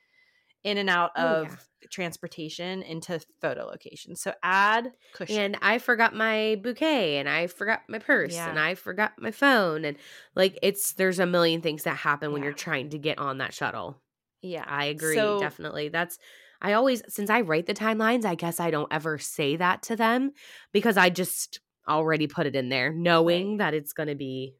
in 0.65 0.79
and 0.79 0.89
out 0.89 1.11
oh, 1.17 1.43
of 1.43 1.49
yeah. 1.49 1.89
transportation 1.91 2.83
into 2.83 3.21
photo 3.41 3.65
locations. 3.65 4.21
So 4.21 4.33
add 4.43 4.93
cushion. 5.15 5.39
And 5.39 5.59
I 5.61 5.79
forgot 5.79 6.15
my 6.15 6.61
bouquet 6.63 7.19
and 7.19 7.29
I 7.29 7.47
forgot 7.47 7.83
my 7.89 7.99
purse 7.99 8.35
yeah. 8.35 8.49
and 8.49 8.59
I 8.59 8.75
forgot 8.75 9.13
my 9.19 9.31
phone 9.31 9.85
and 9.85 9.97
like 10.35 10.59
it's 10.63 10.93
there's 10.93 11.19
a 11.19 11.27
million 11.27 11.61
things 11.61 11.85
that 11.85 11.97
happen 11.97 12.31
yeah. 12.31 12.35
when 12.35 12.43
you're 12.43 12.53
trying 12.53 12.91
to 12.91 12.99
get 12.99 13.19
on 13.19 13.39
that 13.39 13.55
shuttle. 13.55 14.01
Yeah. 14.41 14.65
I 14.67 14.87
agree 14.87 15.15
so, 15.15 15.41
definitely. 15.41 15.89
That's 15.89 16.19
I 16.61 16.75
always 16.75 17.03
since 17.09 17.29
I 17.29 17.41
write 17.41 17.67
the 17.67 17.75
timelines, 17.75 18.25
I 18.25 18.37
guess 18.37 18.61
I 18.61 18.71
don't 18.71 18.93
ever 18.93 19.19
say 19.19 19.57
that 19.57 19.83
to 19.85 19.97
them 19.97 20.33
because 20.73 20.97
I 20.97 21.11
just 21.11 21.61
already 21.89 22.29
put 22.29 22.47
it 22.47 22.55
in 22.55 22.69
there 22.69 22.93
knowing 22.93 23.51
right. 23.51 23.59
that 23.59 23.75
it's 23.75 23.93
going 23.93 24.09
to 24.09 24.15
be 24.15 24.55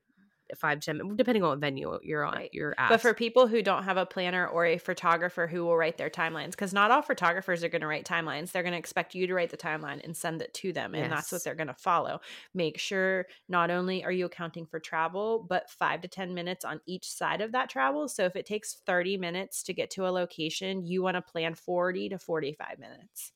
five 0.57 0.81
ten 0.81 1.17
depending 1.17 1.43
on 1.43 1.51
what 1.51 1.59
venue 1.59 1.99
you're 2.03 2.25
on 2.25 2.35
right. 2.35 2.51
you're 2.53 2.75
at 2.79 2.89
but 2.89 3.01
for 3.01 3.15
people 3.15 3.47
who 3.47 3.63
don't 3.63 3.85
have 3.85 3.97
a 3.97 4.07
planner 4.07 4.47
or 4.47 4.67
a 4.67 4.79
photographer 4.79 5.47
who 5.47 5.65
will 5.65 5.77
write 5.77 5.97
their 5.97 6.11
timelines 6.11 6.51
because 6.51 6.73
not 6.73 6.91
all 6.91 7.03
photographers 7.03 7.65
are 7.65 7.69
going 7.69 7.81
to 7.81 7.87
write 7.87 8.05
timelines 8.05 8.53
they're 8.53 8.63
going 8.63 8.73
to 8.73 8.79
expect 8.79 9.15
you 9.15 9.27
to 9.27 9.35
write 9.35 9.51
the 9.51 9.57
timeline 9.57 10.03
and 10.05 10.17
send 10.17 10.43
it 10.43 10.53
to 10.55 10.73
them 10.73 10.95
and 10.95 11.05
yes. 11.05 11.11
that's 11.11 11.33
what 11.33 11.45
they're 11.45 11.55
going 11.55 11.67
to 11.67 11.75
follow 11.75 12.21
make 12.55 12.79
sure 12.79 13.27
not 13.49 13.71
only 13.71 14.05
are 14.05 14.13
you 14.13 14.27
accounting 14.27 14.67
for 14.67 14.81
travel 14.81 15.45
but 15.49 15.71
five 15.71 16.01
to 16.01 16.09
ten 16.09 16.35
minutes 16.35 16.65
on 16.65 16.81
each 16.87 17.09
side 17.09 17.41
of 17.41 17.53
that 17.53 17.69
travel 17.69 18.09
so 18.09 18.25
if 18.25 18.37
it 18.37 18.47
takes 18.47 18.75
30 18.87 19.17
minutes 19.17 19.63
to 19.63 19.73
get 19.73 19.91
to 19.91 20.07
a 20.07 20.11
location 20.11 20.85
you 20.85 21.03
want 21.03 21.17
to 21.17 21.23
plan 21.23 21.55
40 21.55 22.11
to 22.11 22.19
45 22.19 22.79
minutes 22.79 23.33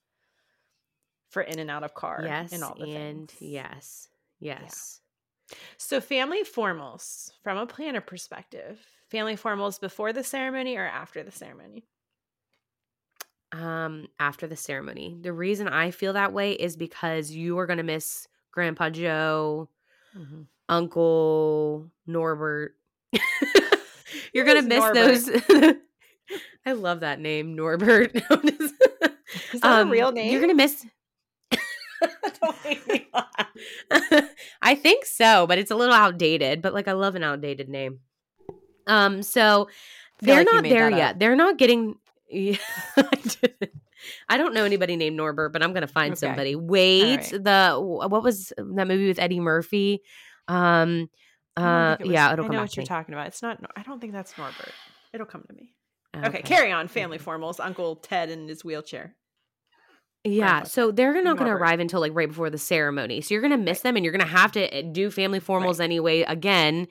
for 1.30 1.42
in 1.42 1.58
and 1.58 1.70
out 1.70 1.84
of 1.84 1.94
car 1.94 2.22
yes 2.24 2.52
and 2.52 2.62
all 2.62 2.74
the 2.74 2.94
and 2.94 3.30
things. 3.30 3.42
yes 3.42 4.08
yes 4.40 5.00
so, 5.76 6.00
family 6.00 6.42
formals 6.42 7.30
from 7.42 7.58
a 7.58 7.66
planner 7.66 8.00
perspective, 8.00 8.78
family 9.10 9.36
formals 9.36 9.80
before 9.80 10.12
the 10.12 10.24
ceremony 10.24 10.76
or 10.76 10.86
after 10.86 11.22
the 11.22 11.32
ceremony? 11.32 11.84
Um, 13.52 14.08
after 14.18 14.46
the 14.46 14.56
ceremony. 14.56 15.16
The 15.20 15.32
reason 15.32 15.68
I 15.68 15.90
feel 15.92 16.14
that 16.14 16.32
way 16.32 16.52
is 16.52 16.76
because 16.76 17.30
you 17.30 17.58
are 17.58 17.66
going 17.66 17.78
to 17.78 17.84
miss 17.84 18.26
Grandpa 18.52 18.90
Joe, 18.90 19.68
mm-hmm. 20.16 20.42
Uncle 20.68 21.90
Norbert. 22.06 22.74
You're 24.32 24.44
going 24.44 24.62
to 24.62 24.68
miss 24.68 24.80
Norbert? 24.80 24.94
those. 24.94 25.76
I 26.66 26.72
love 26.72 27.00
that 27.00 27.20
name, 27.20 27.54
Norbert. 27.54 28.14
is 28.14 28.72
that 29.60 29.62
um, 29.62 29.88
a 29.88 29.90
real 29.90 30.10
name? 30.10 30.32
You're 30.32 30.40
going 30.40 30.50
to 30.50 30.56
miss 30.56 30.84
I 34.62 34.74
think 34.74 35.04
so, 35.04 35.46
but 35.46 35.58
it's 35.58 35.70
a 35.70 35.76
little 35.76 35.94
outdated. 35.94 36.62
But 36.62 36.74
like, 36.74 36.88
I 36.88 36.92
love 36.92 37.14
an 37.14 37.22
outdated 37.22 37.68
name. 37.68 38.00
Um, 38.86 39.22
so 39.22 39.68
they're 40.20 40.44
like 40.44 40.52
not 40.52 40.64
there 40.64 40.90
yet. 40.90 41.18
They're 41.18 41.36
not 41.36 41.58
getting. 41.58 41.96
Yeah, 42.28 42.56
I, 42.96 43.08
I 44.28 44.36
don't 44.36 44.52
know 44.52 44.64
anybody 44.64 44.96
named 44.96 45.16
Norbert, 45.16 45.52
but 45.52 45.62
I'm 45.62 45.72
gonna 45.72 45.86
find 45.86 46.10
okay. 46.10 46.18
somebody. 46.18 46.56
Wait, 46.56 47.18
right. 47.18 47.44
the 47.44 47.78
what 47.80 48.24
was 48.24 48.52
that 48.58 48.88
movie 48.88 49.06
with 49.06 49.20
Eddie 49.20 49.38
Murphy? 49.38 50.02
Um, 50.48 51.08
uh, 51.56 51.96
it 52.00 52.06
yeah, 52.06 52.32
it'll 52.32 52.32
I 52.32 52.48
don't 52.48 52.52
know 52.52 52.62
what 52.62 52.76
you're 52.76 52.82
me. 52.82 52.88
talking 52.88 53.14
about. 53.14 53.28
It's 53.28 53.42
not. 53.42 53.60
I 53.76 53.84
don't 53.84 54.00
think 54.00 54.12
that's 54.12 54.36
Norbert. 54.36 54.72
It'll 55.12 55.24
come 55.24 55.44
to 55.48 55.54
me. 55.54 55.70
Okay, 56.16 56.26
okay 56.26 56.42
carry 56.42 56.72
on. 56.72 56.88
Family 56.88 57.18
formals. 57.18 57.60
Uncle 57.60 57.94
Ted 57.94 58.28
in 58.28 58.48
his 58.48 58.64
wheelchair. 58.64 59.14
Yeah, 60.24 60.64
so 60.64 60.90
they're 60.90 61.22
not 61.22 61.36
going 61.36 61.48
to 61.48 61.56
arrive 61.56 61.78
until 61.78 62.00
like 62.00 62.12
right 62.14 62.28
before 62.28 62.50
the 62.50 62.58
ceremony. 62.58 63.20
So 63.20 63.32
you're 63.32 63.42
going 63.42 63.52
to 63.52 63.56
miss 63.56 63.78
right. 63.78 63.82
them 63.84 63.96
and 63.96 64.04
you're 64.04 64.12
going 64.12 64.26
to 64.26 64.36
have 64.36 64.50
to 64.52 64.74
eh, 64.74 64.82
do 64.90 65.10
family 65.10 65.40
formals 65.40 65.78
right. 65.78 65.84
anyway 65.84 66.22
again 66.22 66.88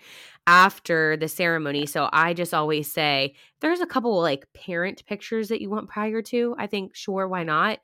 after 0.48 1.18
the 1.18 1.28
ceremony. 1.28 1.86
So 1.86 2.08
I 2.14 2.34
just 2.34 2.54
always 2.54 2.92
say 2.92 3.36
there's 3.62 3.82
a 3.82 3.86
couple 3.86 4.22
like 4.22 4.46
parent 4.54 5.06
pictures 5.06 5.50
that 5.50 5.60
you 5.60 5.70
want 5.70 5.90
prior 5.90 6.22
to. 6.22 6.56
I 6.58 6.68
think 6.68 6.96
sure 6.96 7.28
why 7.28 7.44
not? 7.44 7.80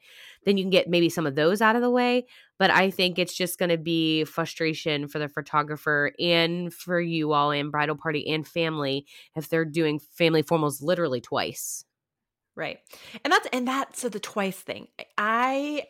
Then 0.46 0.58
you 0.58 0.64
can 0.64 0.72
get 0.72 0.90
maybe 0.90 1.10
some 1.10 1.26
of 1.26 1.36
those 1.36 1.62
out 1.62 1.76
of 1.76 1.82
the 1.82 1.90
way, 1.90 2.26
but 2.58 2.72
I 2.72 2.90
think 2.90 3.20
it's 3.20 3.34
just 3.34 3.60
going 3.60 3.70
to 3.70 3.78
be 3.78 4.24
frustration 4.24 5.08
for 5.08 5.20
the 5.20 5.28
photographer 5.28 6.14
and 6.20 6.74
for 6.74 7.00
you 7.00 7.34
all 7.34 7.52
in 7.52 7.72
bridal 7.72 7.96
party 7.96 8.28
and 8.28 8.48
family 8.48 9.06
if 9.36 9.50
they're 9.50 9.66
doing 9.66 10.00
family 10.00 10.44
formals 10.44 10.82
literally 10.82 11.22
twice. 11.22 11.84
Right. 12.62 12.78
And 13.24 13.34
that's 13.34 13.48
and 13.52 13.68
that's 13.68 14.02
so 14.02 14.10
the 14.10 14.20
twice 14.20 14.60
thing. 14.60 14.88
I 15.18 15.88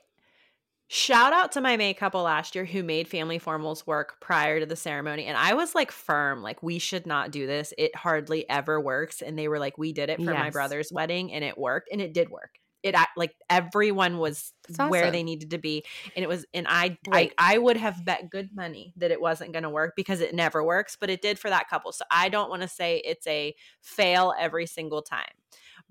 shout 0.88 1.34
out 1.34 1.52
to 1.52 1.60
my 1.60 1.76
May 1.76 1.94
couple 1.94 2.24
last 2.24 2.56
year 2.56 2.64
who 2.64 2.82
made 2.82 3.10
family 3.10 3.42
formals 3.42 3.86
work 3.86 4.22
prior 4.22 4.62
to 4.62 4.66
the 4.66 4.78
ceremony. 4.78 5.26
And 5.26 5.36
I 5.36 5.54
was 5.54 5.76
like 5.76 5.92
firm, 5.92 6.42
like 6.42 6.64
we 6.64 6.80
should 6.80 7.06
not 7.06 7.32
do 7.32 7.46
this. 7.46 7.74
It 7.78 7.94
hardly 7.94 8.50
ever 8.50 8.80
works. 8.80 9.22
And 9.22 9.38
they 9.38 9.50
were 9.50 9.60
like, 9.60 9.78
we 9.78 9.92
did 9.92 10.10
it 10.10 10.20
for 10.20 10.32
yes. 10.32 10.40
my 10.40 10.50
brother's 10.50 10.94
wedding 10.94 11.34
and 11.34 11.44
it 11.44 11.58
worked. 11.58 11.90
And 11.92 12.00
it 12.00 12.14
did 12.14 12.30
work. 12.30 12.52
It 12.84 12.96
like 13.18 13.36
everyone 13.50 14.18
was 14.18 14.54
awesome. 14.70 14.90
where 14.90 15.12
they 15.12 15.24
needed 15.24 15.52
to 15.52 15.58
be. 15.58 15.84
And 16.16 16.24
it 16.24 16.30
was 16.30 16.46
and 16.54 16.68
I, 16.70 16.98
right. 17.10 17.34
I 17.38 17.56
I 17.56 17.58
would 17.58 17.76
have 17.76 18.06
bet 18.06 18.30
good 18.30 18.52
money 18.56 18.94
that 18.96 19.12
it 19.12 19.20
wasn't 19.20 19.52
gonna 19.52 19.70
work 19.70 19.94
because 19.98 20.22
it 20.22 20.34
never 20.34 20.64
works, 20.64 20.96
but 21.00 21.10
it 21.10 21.22
did 21.22 21.38
for 21.38 21.50
that 21.50 21.70
couple. 21.70 21.92
So 21.92 22.06
I 22.10 22.30
don't 22.30 22.50
want 22.50 22.62
to 22.62 22.70
say 22.70 23.02
it's 23.04 23.28
a 23.28 23.54
fail 23.82 24.34
every 24.40 24.68
single 24.68 25.02
time. 25.02 25.34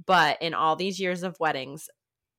But 0.06 0.40
in 0.40 0.54
all 0.54 0.76
these 0.76 1.00
years 1.00 1.22
of 1.22 1.38
weddings, 1.40 1.88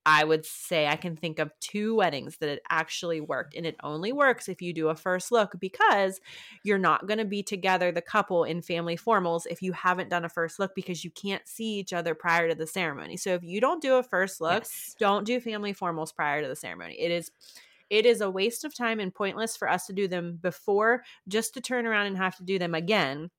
I 0.06 0.24
would 0.24 0.46
say 0.46 0.88
I 0.88 0.96
can 0.96 1.16
think 1.16 1.38
of 1.38 1.52
two 1.60 1.96
weddings 1.96 2.38
that 2.38 2.50
it 2.50 2.64
actually 2.70 3.22
worked. 3.22 3.56
And 3.56 3.68
it 3.68 3.76
only 3.84 4.12
works 4.12 4.50
if 4.50 4.62
you 4.62 4.74
do 4.74 4.90
a 4.90 4.96
first 4.96 5.32
look 5.32 5.54
because 5.60 6.20
you're 6.64 6.80
not 6.80 7.06
going 7.06 7.20
to 7.20 7.26
be 7.26 7.44
together, 7.44 7.92
the 7.92 8.02
couple, 8.02 8.44
in 8.44 8.64
family 8.64 8.98
formals 8.98 9.44
if 9.50 9.62
you 9.62 9.74
haven't 9.74 10.10
done 10.10 10.26
a 10.26 10.30
first 10.30 10.58
look 10.58 10.74
because 10.74 11.04
you 11.04 11.12
can't 11.12 11.48
see 11.48 11.78
each 11.78 11.94
other 11.94 12.16
prior 12.16 12.50
to 12.50 12.56
the 12.56 12.66
ceremony. 12.66 13.16
So 13.16 13.36
if 13.36 13.44
you 13.44 13.62
don't 13.62 13.82
do 13.82 13.96
a 13.96 14.04
first 14.04 14.42
look, 14.42 14.64
yes. 14.64 14.96
don't 14.98 15.24
do 15.24 15.40
family 15.40 15.74
formals 15.74 16.16
prior 16.16 16.42
to 16.42 16.48
the 16.48 16.56
ceremony. 16.56 17.00
It 17.00 17.12
is 17.12 17.32
it 17.92 18.06
is 18.06 18.22
a 18.22 18.32
waste 18.32 18.64
of 18.64 18.74
time 18.74 19.02
and 19.02 19.14
pointless 19.14 19.58
for 19.58 19.70
us 19.70 19.86
to 19.88 19.94
do 19.94 20.08
them 20.08 20.40
before 20.42 21.04
just 21.28 21.54
to 21.56 21.62
turn 21.62 21.86
around 21.86 22.08
and 22.08 22.18
have 22.18 22.38
to 22.38 22.44
do 22.44 22.58
them 22.58 22.74
again 22.74 23.30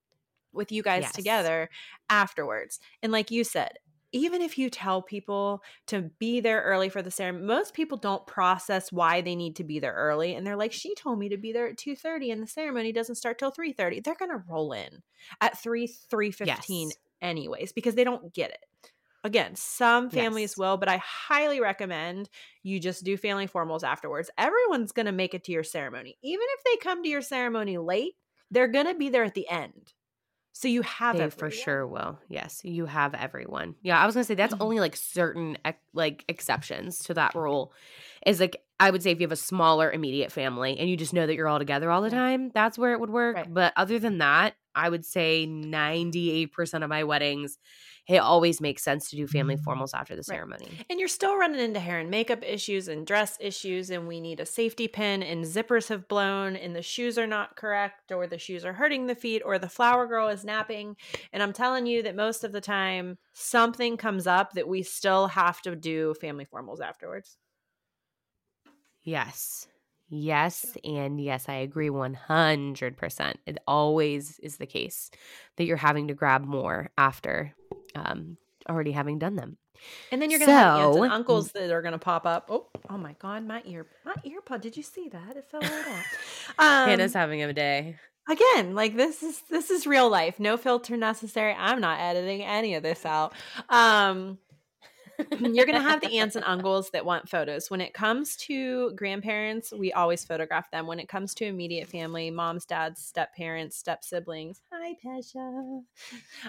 with 0.52 0.70
you 0.70 0.82
guys 0.82 1.04
yes. 1.04 1.12
together 1.12 1.70
afterwards. 2.10 2.78
And 3.02 3.10
like 3.10 3.30
you 3.30 3.44
said, 3.44 3.78
even 4.12 4.42
if 4.42 4.58
you 4.58 4.70
tell 4.70 5.02
people 5.02 5.62
to 5.86 6.10
be 6.18 6.40
there 6.40 6.62
early 6.62 6.88
for 6.88 7.02
the 7.02 7.10
ceremony, 7.10 7.46
most 7.46 7.74
people 7.74 7.96
don't 7.96 8.26
process 8.26 8.92
why 8.92 9.20
they 9.22 9.34
need 9.34 9.56
to 9.56 9.64
be 9.64 9.80
there 9.80 9.94
early. 9.94 10.34
And 10.34 10.46
they're 10.46 10.56
like, 10.56 10.72
she 10.72 10.94
told 10.94 11.18
me 11.18 11.30
to 11.30 11.36
be 11.38 11.52
there 11.52 11.66
at 11.68 11.76
2.30 11.76 12.32
and 12.32 12.42
the 12.42 12.46
ceremony 12.46 12.92
doesn't 12.92 13.16
start 13.16 13.38
till 13.38 13.52
3.30. 13.52 14.04
They're 14.04 14.14
going 14.14 14.30
to 14.30 14.44
roll 14.48 14.72
in 14.72 15.02
at 15.40 15.58
3, 15.58 15.88
3.15 15.88 16.46
yes. 16.46 16.96
anyways 17.20 17.72
because 17.72 17.94
they 17.94 18.04
don't 18.04 18.32
get 18.34 18.50
it. 18.50 18.90
Again, 19.24 19.54
some 19.54 20.10
families 20.10 20.52
yes. 20.52 20.56
will, 20.58 20.76
but 20.76 20.88
I 20.88 20.96
highly 20.96 21.60
recommend 21.60 22.28
you 22.64 22.80
just 22.80 23.04
do 23.04 23.16
family 23.16 23.46
formals 23.46 23.84
afterwards. 23.84 24.30
Everyone's 24.36 24.90
going 24.90 25.06
to 25.06 25.12
make 25.12 25.32
it 25.32 25.44
to 25.44 25.52
your 25.52 25.62
ceremony. 25.62 26.18
Even 26.22 26.44
if 26.58 26.64
they 26.64 26.76
come 26.82 27.04
to 27.04 27.08
your 27.08 27.22
ceremony 27.22 27.78
late, 27.78 28.14
they're 28.50 28.68
going 28.68 28.86
to 28.86 28.94
be 28.94 29.10
there 29.10 29.22
at 29.22 29.34
the 29.34 29.48
end. 29.48 29.92
So 30.52 30.68
you 30.68 30.82
have 30.82 31.18
it 31.18 31.32
for 31.32 31.50
sure 31.50 31.86
will. 31.86 32.18
Yes, 32.28 32.60
you 32.62 32.84
have 32.86 33.14
everyone. 33.14 33.74
Yeah, 33.82 33.98
I 33.98 34.04
was 34.04 34.14
gonna 34.14 34.24
say 34.24 34.34
that's 34.34 34.52
mm-hmm. 34.52 34.62
only 34.62 34.80
like 34.80 34.96
certain 34.96 35.56
like 35.94 36.24
exceptions 36.28 36.98
to 37.04 37.14
that 37.14 37.34
rule. 37.34 37.72
Is 38.26 38.38
like 38.38 38.62
I 38.78 38.90
would 38.90 39.02
say 39.02 39.12
if 39.12 39.20
you 39.20 39.24
have 39.24 39.32
a 39.32 39.36
smaller 39.36 39.90
immediate 39.90 40.30
family 40.30 40.78
and 40.78 40.90
you 40.90 40.96
just 40.96 41.14
know 41.14 41.26
that 41.26 41.34
you're 41.34 41.48
all 41.48 41.58
together 41.58 41.90
all 41.90 42.02
the 42.02 42.10
time, 42.10 42.50
that's 42.52 42.76
where 42.76 42.92
it 42.92 43.00
would 43.00 43.10
work. 43.10 43.36
Right. 43.36 43.52
But 43.54 43.72
other 43.76 43.98
than 43.98 44.18
that, 44.18 44.54
I 44.74 44.88
would 44.88 45.04
say 45.04 45.46
ninety 45.46 46.30
eight 46.30 46.52
percent 46.52 46.84
of 46.84 46.90
my 46.90 47.04
weddings 47.04 47.58
it 48.08 48.18
always 48.18 48.60
makes 48.60 48.82
sense 48.82 49.10
to 49.10 49.16
do 49.16 49.26
family 49.26 49.56
mm-hmm. 49.56 49.68
formals 49.68 49.90
after 49.94 50.16
the 50.16 50.24
ceremony. 50.24 50.68
And 50.90 50.98
you're 50.98 51.08
still 51.08 51.36
running 51.36 51.60
into 51.60 51.78
hair 51.78 52.00
and 52.00 52.10
makeup 52.10 52.40
issues 52.42 52.88
and 52.88 53.06
dress 53.06 53.36
issues, 53.40 53.90
and 53.90 54.08
we 54.08 54.20
need 54.20 54.40
a 54.40 54.46
safety 54.46 54.88
pin, 54.88 55.22
and 55.22 55.44
zippers 55.44 55.88
have 55.88 56.08
blown, 56.08 56.56
and 56.56 56.74
the 56.74 56.82
shoes 56.82 57.16
are 57.16 57.26
not 57.26 57.56
correct, 57.56 58.10
or 58.10 58.26
the 58.26 58.38
shoes 58.38 58.64
are 58.64 58.72
hurting 58.72 59.06
the 59.06 59.14
feet, 59.14 59.42
or 59.44 59.58
the 59.58 59.68
flower 59.68 60.06
girl 60.06 60.28
is 60.28 60.44
napping. 60.44 60.96
And 61.32 61.42
I'm 61.42 61.52
telling 61.52 61.86
you 61.86 62.02
that 62.02 62.16
most 62.16 62.42
of 62.42 62.52
the 62.52 62.60
time, 62.60 63.18
something 63.34 63.96
comes 63.96 64.26
up 64.26 64.52
that 64.54 64.68
we 64.68 64.82
still 64.82 65.28
have 65.28 65.62
to 65.62 65.76
do 65.76 66.14
family 66.14 66.46
formals 66.46 66.80
afterwards. 66.80 67.36
Yes. 69.04 69.68
Yes, 70.14 70.76
and 70.84 71.18
yes, 71.18 71.48
I 71.48 71.54
agree 71.54 71.88
100%. 71.88 73.34
It 73.46 73.58
always 73.66 74.38
is 74.40 74.58
the 74.58 74.66
case 74.66 75.10
that 75.56 75.64
you're 75.64 75.78
having 75.78 76.08
to 76.08 76.14
grab 76.14 76.44
more 76.44 76.90
after 76.98 77.54
um, 77.94 78.36
already 78.68 78.92
having 78.92 79.18
done 79.18 79.36
them. 79.36 79.56
And 80.10 80.20
then 80.20 80.30
you're 80.30 80.38
gonna 80.38 80.52
so, 80.52 80.58
have 80.58 80.80
aunts 80.80 80.98
and 80.98 81.12
uncles 81.12 81.52
that 81.52 81.70
are 81.70 81.80
gonna 81.80 81.98
pop 81.98 82.26
up. 82.26 82.48
Oh, 82.50 82.66
oh 82.90 82.98
my 82.98 83.16
god, 83.18 83.46
my 83.46 83.62
ear, 83.64 83.86
my 84.04 84.14
earpod. 84.24 84.60
Did 84.60 84.76
you 84.76 84.82
see 84.82 85.08
that? 85.08 85.34
It 85.36 85.48
fell 85.50 85.60
right 85.60 85.88
off. 85.88 86.54
Um, 86.58 86.88
Hannah's 86.88 87.14
having 87.14 87.42
a 87.42 87.52
day 87.54 87.96
again. 88.28 88.74
Like 88.74 88.96
this 88.96 89.22
is 89.22 89.40
this 89.50 89.70
is 89.70 89.86
real 89.86 90.10
life. 90.10 90.38
No 90.38 90.56
filter 90.56 90.96
necessary. 90.96 91.54
I'm 91.58 91.80
not 91.80 92.00
editing 92.00 92.42
any 92.42 92.74
of 92.74 92.82
this 92.82 93.06
out. 93.06 93.32
Um, 93.70 94.38
you're 95.40 95.66
going 95.66 95.80
to 95.80 95.88
have 95.88 96.00
the 96.00 96.18
aunts 96.18 96.36
and 96.36 96.44
uncles 96.44 96.90
that 96.90 97.04
want 97.04 97.28
photos. 97.28 97.70
When 97.70 97.80
it 97.80 97.94
comes 97.94 98.36
to 98.36 98.92
grandparents, 98.92 99.72
we 99.72 99.92
always 99.92 100.24
photograph 100.24 100.70
them. 100.70 100.86
When 100.86 100.98
it 100.98 101.08
comes 101.08 101.34
to 101.34 101.44
immediate 101.44 101.88
family, 101.88 102.30
moms, 102.30 102.64
dads, 102.64 103.00
step 103.00 103.34
parents, 103.34 103.76
step 103.76 104.04
siblings. 104.04 104.60
Hi, 104.72 104.94
Pesha. 105.04 105.82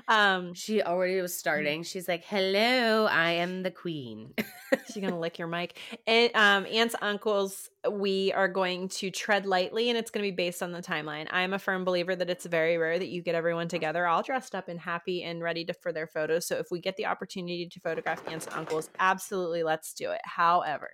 Um, 0.08 0.54
she 0.54 0.82
already 0.82 1.22
was 1.22 1.38
starting. 1.38 1.84
She's 1.84 2.08
like, 2.08 2.24
"Hello, 2.24 3.06
I 3.06 3.32
am 3.32 3.64
the 3.64 3.72
queen." 3.72 4.34
she's 4.88 5.02
gonna 5.02 5.20
lick 5.20 5.38
your 5.40 5.48
mic. 5.48 5.78
And 6.08 6.32
um, 6.36 6.66
aunts, 6.66 6.96
uncles, 7.02 7.70
we 7.92 8.32
are 8.34 8.48
going 8.48 8.88
to 8.88 9.12
tread 9.12 9.46
lightly 9.46 9.90
and 9.90 9.98
it's 9.98 10.12
going 10.12 10.24
to 10.24 10.32
be 10.32 10.36
based 10.36 10.64
on 10.64 10.72
the 10.72 10.82
timeline. 10.82 11.28
I'm 11.32 11.54
a 11.54 11.60
firm 11.60 11.84
believer 11.84 12.16
that 12.16 12.30
it's 12.30 12.46
very 12.46 12.78
rare 12.78 12.98
that 12.98 13.10
you 13.10 13.22
get 13.22 13.36
everyone 13.36 13.68
together 13.68 14.08
all 14.08 14.24
dressed 14.24 14.56
up 14.56 14.70
and 14.70 14.80
happy 14.80 15.24
and 15.24 15.42
ready 15.42 15.66
to, 15.66 15.74
for 15.74 15.92
their 15.92 16.08
photos. 16.08 16.46
So 16.46 16.58
if 16.58 16.68
we 16.72 16.80
get 16.80 16.96
the 16.96 17.08
opportunity 17.08 17.68
to 17.68 17.80
photograph 17.80 18.26
aunts 18.28 18.48
and 18.48 18.56
uncles, 18.56 18.90
absolutely 19.00 19.64
let's 19.64 19.94
do 19.94 20.12
it. 20.12 20.22
However, 20.24 20.90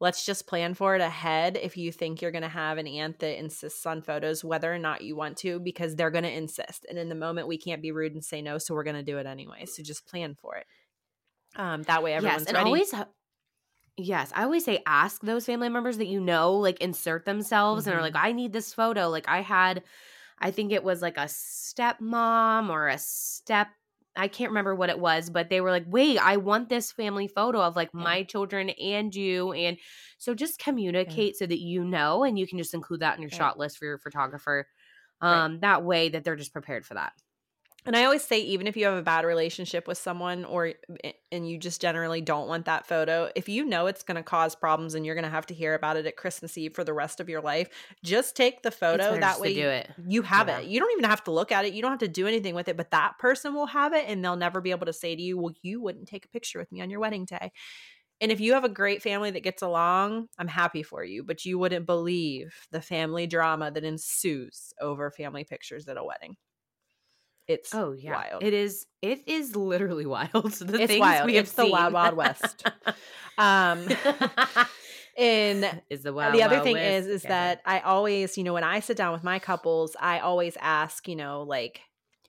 let's 0.00 0.26
just 0.26 0.46
plan 0.46 0.74
for 0.74 0.96
it 0.96 1.00
ahead 1.00 1.56
if 1.60 1.76
you 1.76 1.92
think 1.92 2.20
you're 2.20 2.32
going 2.32 2.42
to 2.42 2.48
have 2.48 2.78
an 2.78 2.86
aunt 2.86 3.20
that 3.20 3.38
insists 3.38 3.86
on 3.86 4.02
photos 4.02 4.44
whether 4.44 4.72
or 4.72 4.78
not 4.78 5.02
you 5.02 5.14
want 5.14 5.36
to 5.36 5.60
because 5.60 5.94
they're 5.94 6.10
going 6.10 6.24
to 6.24 6.30
insist 6.30 6.84
and 6.88 6.98
in 6.98 7.08
the 7.08 7.14
moment 7.14 7.48
we 7.48 7.56
can't 7.56 7.80
be 7.80 7.92
rude 7.92 8.12
and 8.12 8.24
say 8.24 8.42
no 8.42 8.58
so 8.58 8.74
we're 8.74 8.84
going 8.84 8.96
to 8.96 9.02
do 9.02 9.18
it 9.18 9.26
anyway 9.26 9.64
so 9.64 9.82
just 9.82 10.06
plan 10.06 10.34
for 10.34 10.56
it 10.56 10.66
um 11.56 11.82
that 11.84 12.02
way 12.02 12.12
everyone's 12.12 12.40
yes, 12.40 12.48
and 12.48 12.56
ready. 12.56 12.66
always 12.66 12.90
ha- 12.90 13.06
Yes, 13.96 14.32
I 14.34 14.42
always 14.42 14.64
say 14.64 14.82
ask 14.86 15.22
those 15.22 15.46
family 15.46 15.68
members 15.68 15.98
that 15.98 16.06
you 16.06 16.20
know, 16.20 16.54
like 16.54 16.80
insert 16.80 17.24
themselves 17.24 17.82
mm-hmm. 17.82 17.90
and 17.90 17.98
are 17.98 18.02
like. 18.02 18.16
I 18.16 18.32
need 18.32 18.52
this 18.52 18.74
photo. 18.74 19.08
Like 19.08 19.28
I 19.28 19.40
had, 19.40 19.84
I 20.38 20.50
think 20.50 20.72
it 20.72 20.82
was 20.82 21.00
like 21.00 21.16
a 21.16 21.26
stepmom 21.26 22.70
or 22.70 22.88
a 22.88 22.98
step. 22.98 23.68
I 24.16 24.28
can't 24.28 24.50
remember 24.50 24.74
what 24.74 24.90
it 24.90 24.98
was, 24.98 25.30
but 25.30 25.48
they 25.48 25.60
were 25.60 25.70
like, 25.70 25.86
wait, 25.88 26.18
I 26.18 26.36
want 26.36 26.68
this 26.68 26.92
family 26.92 27.28
photo 27.28 27.60
of 27.60 27.76
like 27.76 27.90
yeah. 27.94 28.00
my 28.00 28.22
children 28.24 28.70
and 28.70 29.14
you. 29.14 29.52
And 29.52 29.76
so 30.18 30.34
just 30.34 30.58
communicate 30.58 31.34
yeah. 31.34 31.38
so 31.38 31.46
that 31.46 31.60
you 31.60 31.84
know, 31.84 32.24
and 32.24 32.38
you 32.38 32.46
can 32.46 32.58
just 32.58 32.74
include 32.74 33.00
that 33.00 33.16
in 33.16 33.22
your 33.22 33.30
shot 33.30 33.58
list 33.58 33.78
for 33.78 33.86
your 33.86 33.98
photographer. 33.98 34.66
Um, 35.20 35.52
right. 35.52 35.60
That 35.60 35.84
way 35.84 36.08
that 36.10 36.24
they're 36.24 36.36
just 36.36 36.52
prepared 36.52 36.84
for 36.84 36.94
that 36.94 37.12
and 37.86 37.94
I 37.94 38.04
always 38.04 38.22
say, 38.22 38.40
even 38.40 38.66
if 38.66 38.76
you 38.76 38.86
have 38.86 38.96
a 38.96 39.02
bad 39.02 39.24
relationship 39.24 39.86
with 39.86 39.98
someone 39.98 40.44
or 40.44 40.72
and 41.30 41.48
you 41.48 41.58
just 41.58 41.80
generally 41.80 42.20
don't 42.20 42.48
want 42.48 42.64
that 42.64 42.86
photo, 42.86 43.30
if 43.34 43.48
you 43.48 43.64
know 43.64 43.86
it's 43.86 44.02
going 44.02 44.16
to 44.16 44.22
cause 44.22 44.54
problems 44.54 44.94
and 44.94 45.04
you're 45.04 45.14
going 45.14 45.24
to 45.24 45.30
have 45.30 45.46
to 45.46 45.54
hear 45.54 45.74
about 45.74 45.96
it 45.96 46.06
at 46.06 46.16
Christmas 46.16 46.56
Eve 46.56 46.74
for 46.74 46.84
the 46.84 46.94
rest 46.94 47.20
of 47.20 47.28
your 47.28 47.42
life, 47.42 47.68
just 48.02 48.36
take 48.36 48.62
the 48.62 48.70
photo. 48.70 49.18
That 49.18 49.40
way, 49.40 49.54
do 49.54 49.68
it. 49.68 49.90
You 50.06 50.22
have 50.22 50.48
yeah. 50.48 50.60
it. 50.60 50.66
You 50.66 50.80
don't 50.80 50.92
even 50.92 51.04
have 51.04 51.24
to 51.24 51.30
look 51.30 51.52
at 51.52 51.66
it. 51.66 51.74
You 51.74 51.82
don't 51.82 51.90
have 51.90 52.00
to 52.00 52.08
do 52.08 52.26
anything 52.26 52.54
with 52.54 52.68
it. 52.68 52.76
But 52.76 52.90
that 52.92 53.18
person 53.18 53.54
will 53.54 53.66
have 53.66 53.92
it, 53.92 54.04
and 54.08 54.24
they'll 54.24 54.36
never 54.36 54.60
be 54.60 54.70
able 54.70 54.86
to 54.86 54.92
say 54.92 55.14
to 55.14 55.22
you, 55.22 55.38
"Well, 55.38 55.54
you 55.62 55.82
wouldn't 55.82 56.08
take 56.08 56.24
a 56.24 56.28
picture 56.28 56.58
with 56.58 56.72
me 56.72 56.80
on 56.80 56.90
your 56.90 57.00
wedding 57.00 57.26
day." 57.26 57.52
And 58.20 58.32
if 58.32 58.40
you 58.40 58.54
have 58.54 58.64
a 58.64 58.68
great 58.68 59.02
family 59.02 59.30
that 59.32 59.42
gets 59.42 59.60
along, 59.60 60.28
I'm 60.38 60.48
happy 60.48 60.82
for 60.82 61.04
you. 61.04 61.22
But 61.24 61.44
you 61.44 61.58
wouldn't 61.58 61.84
believe 61.84 62.54
the 62.70 62.80
family 62.80 63.26
drama 63.26 63.70
that 63.70 63.84
ensues 63.84 64.72
over 64.80 65.10
family 65.10 65.44
pictures 65.44 65.86
at 65.88 65.98
a 65.98 66.04
wedding. 66.04 66.36
It's 67.46 67.74
oh 67.74 67.92
yeah, 67.92 68.14
wild. 68.14 68.42
It 68.42 68.54
is. 68.54 68.86
It 69.02 69.28
is 69.28 69.54
literally 69.54 70.06
wild. 70.16 70.52
The 70.52 70.82
it's 70.82 70.98
wild. 70.98 71.26
We 71.26 71.36
it's 71.36 71.52
the 71.52 71.66
wild, 71.66 71.92
wild 71.92 72.16
west. 72.16 72.66
um, 73.38 73.86
and 75.18 75.82
is 75.90 76.02
the 76.02 76.12
wild, 76.12 76.34
the 76.34 76.42
other 76.42 76.56
wild 76.56 76.64
thing 76.64 76.74
west. 76.74 77.06
is 77.06 77.06
is 77.06 77.24
yeah. 77.24 77.30
that 77.30 77.62
I 77.66 77.80
always, 77.80 78.38
you 78.38 78.44
know, 78.44 78.54
when 78.54 78.64
I 78.64 78.80
sit 78.80 78.96
down 78.96 79.12
with 79.12 79.24
my 79.24 79.38
couples, 79.38 79.96
I 80.00 80.20
always 80.20 80.56
ask, 80.60 81.06
you 81.06 81.16
know, 81.16 81.42
like 81.42 81.80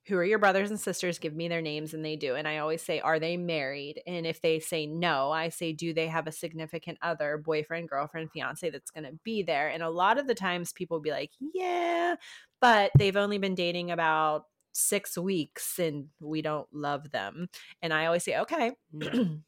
who 0.07 0.17
are 0.17 0.25
your 0.25 0.37
brothers 0.37 0.69
and 0.69 0.79
sisters 0.79 1.17
give 1.17 1.33
me 1.33 1.47
their 1.47 1.61
names 1.61 1.93
and 1.93 2.05
they 2.05 2.15
do 2.15 2.35
and 2.35 2.47
i 2.47 2.59
always 2.59 2.81
say 2.81 2.99
are 2.99 3.19
they 3.19 3.37
married 3.37 4.01
and 4.05 4.25
if 4.25 4.41
they 4.41 4.59
say 4.59 4.85
no 4.85 5.31
i 5.31 5.49
say 5.49 5.73
do 5.73 5.93
they 5.93 6.07
have 6.07 6.27
a 6.27 6.31
significant 6.31 6.97
other 7.01 7.37
boyfriend 7.37 7.89
girlfriend 7.89 8.29
fiance 8.31 8.69
that's 8.69 8.91
going 8.91 9.03
to 9.03 9.17
be 9.23 9.41
there 9.41 9.67
and 9.67 9.81
a 9.81 9.89
lot 9.89 10.17
of 10.17 10.27
the 10.27 10.35
times 10.35 10.73
people 10.73 10.99
be 10.99 11.11
like 11.11 11.31
yeah 11.39 12.15
but 12.61 12.91
they've 12.97 13.17
only 13.17 13.37
been 13.37 13.55
dating 13.55 13.91
about 13.91 14.43
six 14.75 15.17
weeks 15.17 15.79
and 15.79 16.07
we 16.19 16.41
don't 16.41 16.67
love 16.73 17.11
them. 17.11 17.47
And 17.81 17.93
I 17.93 18.05
always 18.05 18.23
say, 18.23 18.37
okay. 18.39 18.71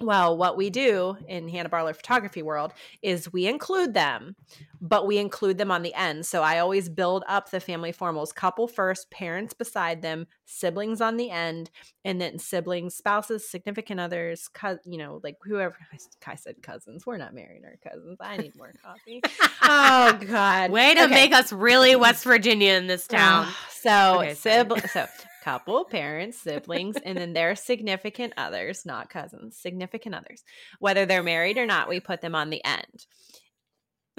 Well, 0.00 0.36
what 0.36 0.56
we 0.56 0.70
do 0.70 1.16
in 1.28 1.48
Hannah 1.48 1.68
Barler 1.68 1.94
photography 1.94 2.42
world 2.42 2.72
is 3.00 3.32
we 3.32 3.46
include 3.46 3.94
them, 3.94 4.34
but 4.80 5.06
we 5.06 5.18
include 5.18 5.56
them 5.56 5.70
on 5.70 5.82
the 5.84 5.94
end. 5.94 6.26
So 6.26 6.42
I 6.42 6.58
always 6.58 6.88
build 6.88 7.22
up 7.28 7.50
the 7.50 7.60
family 7.60 7.92
formals 7.92 8.34
couple 8.34 8.66
first, 8.66 9.08
parents 9.12 9.54
beside 9.54 10.02
them, 10.02 10.26
siblings 10.46 11.00
on 11.00 11.16
the 11.16 11.30
end, 11.30 11.70
and 12.04 12.20
then 12.20 12.40
siblings, 12.40 12.96
spouses, 12.96 13.48
significant 13.48 14.00
others, 14.00 14.48
co- 14.48 14.80
you 14.84 14.98
know, 14.98 15.20
like 15.22 15.36
whoever 15.44 15.76
I 16.26 16.34
said 16.34 16.60
cousins. 16.60 17.06
We're 17.06 17.18
not 17.18 17.32
married 17.32 17.62
our 17.64 17.78
cousins. 17.88 18.18
I 18.20 18.36
need 18.36 18.56
more 18.56 18.74
coffee. 18.84 19.22
oh 19.62 20.18
God. 20.26 20.72
Way 20.72 20.94
to 20.94 21.04
okay. 21.04 21.14
make 21.14 21.32
us 21.32 21.52
really 21.52 21.94
West 21.94 22.24
Virginia 22.24 22.72
in 22.72 22.88
this 22.88 23.06
town. 23.06 23.46
so 23.70 24.18
okay, 24.22 24.34
sibling 24.34 24.88
so 24.88 25.06
couple, 25.44 25.84
parents, 25.84 26.38
siblings, 26.38 26.96
and 27.04 27.18
then 27.18 27.34
their 27.34 27.54
significant 27.70 28.32
others, 28.36 28.86
not 28.86 29.10
cousins, 29.10 29.56
significant 29.56 30.14
others. 30.14 30.42
Whether 30.78 31.04
they're 31.04 31.22
married 31.22 31.58
or 31.58 31.66
not, 31.66 31.88
we 31.88 32.00
put 32.00 32.22
them 32.22 32.34
on 32.34 32.50
the 32.50 32.64
end. 32.64 33.06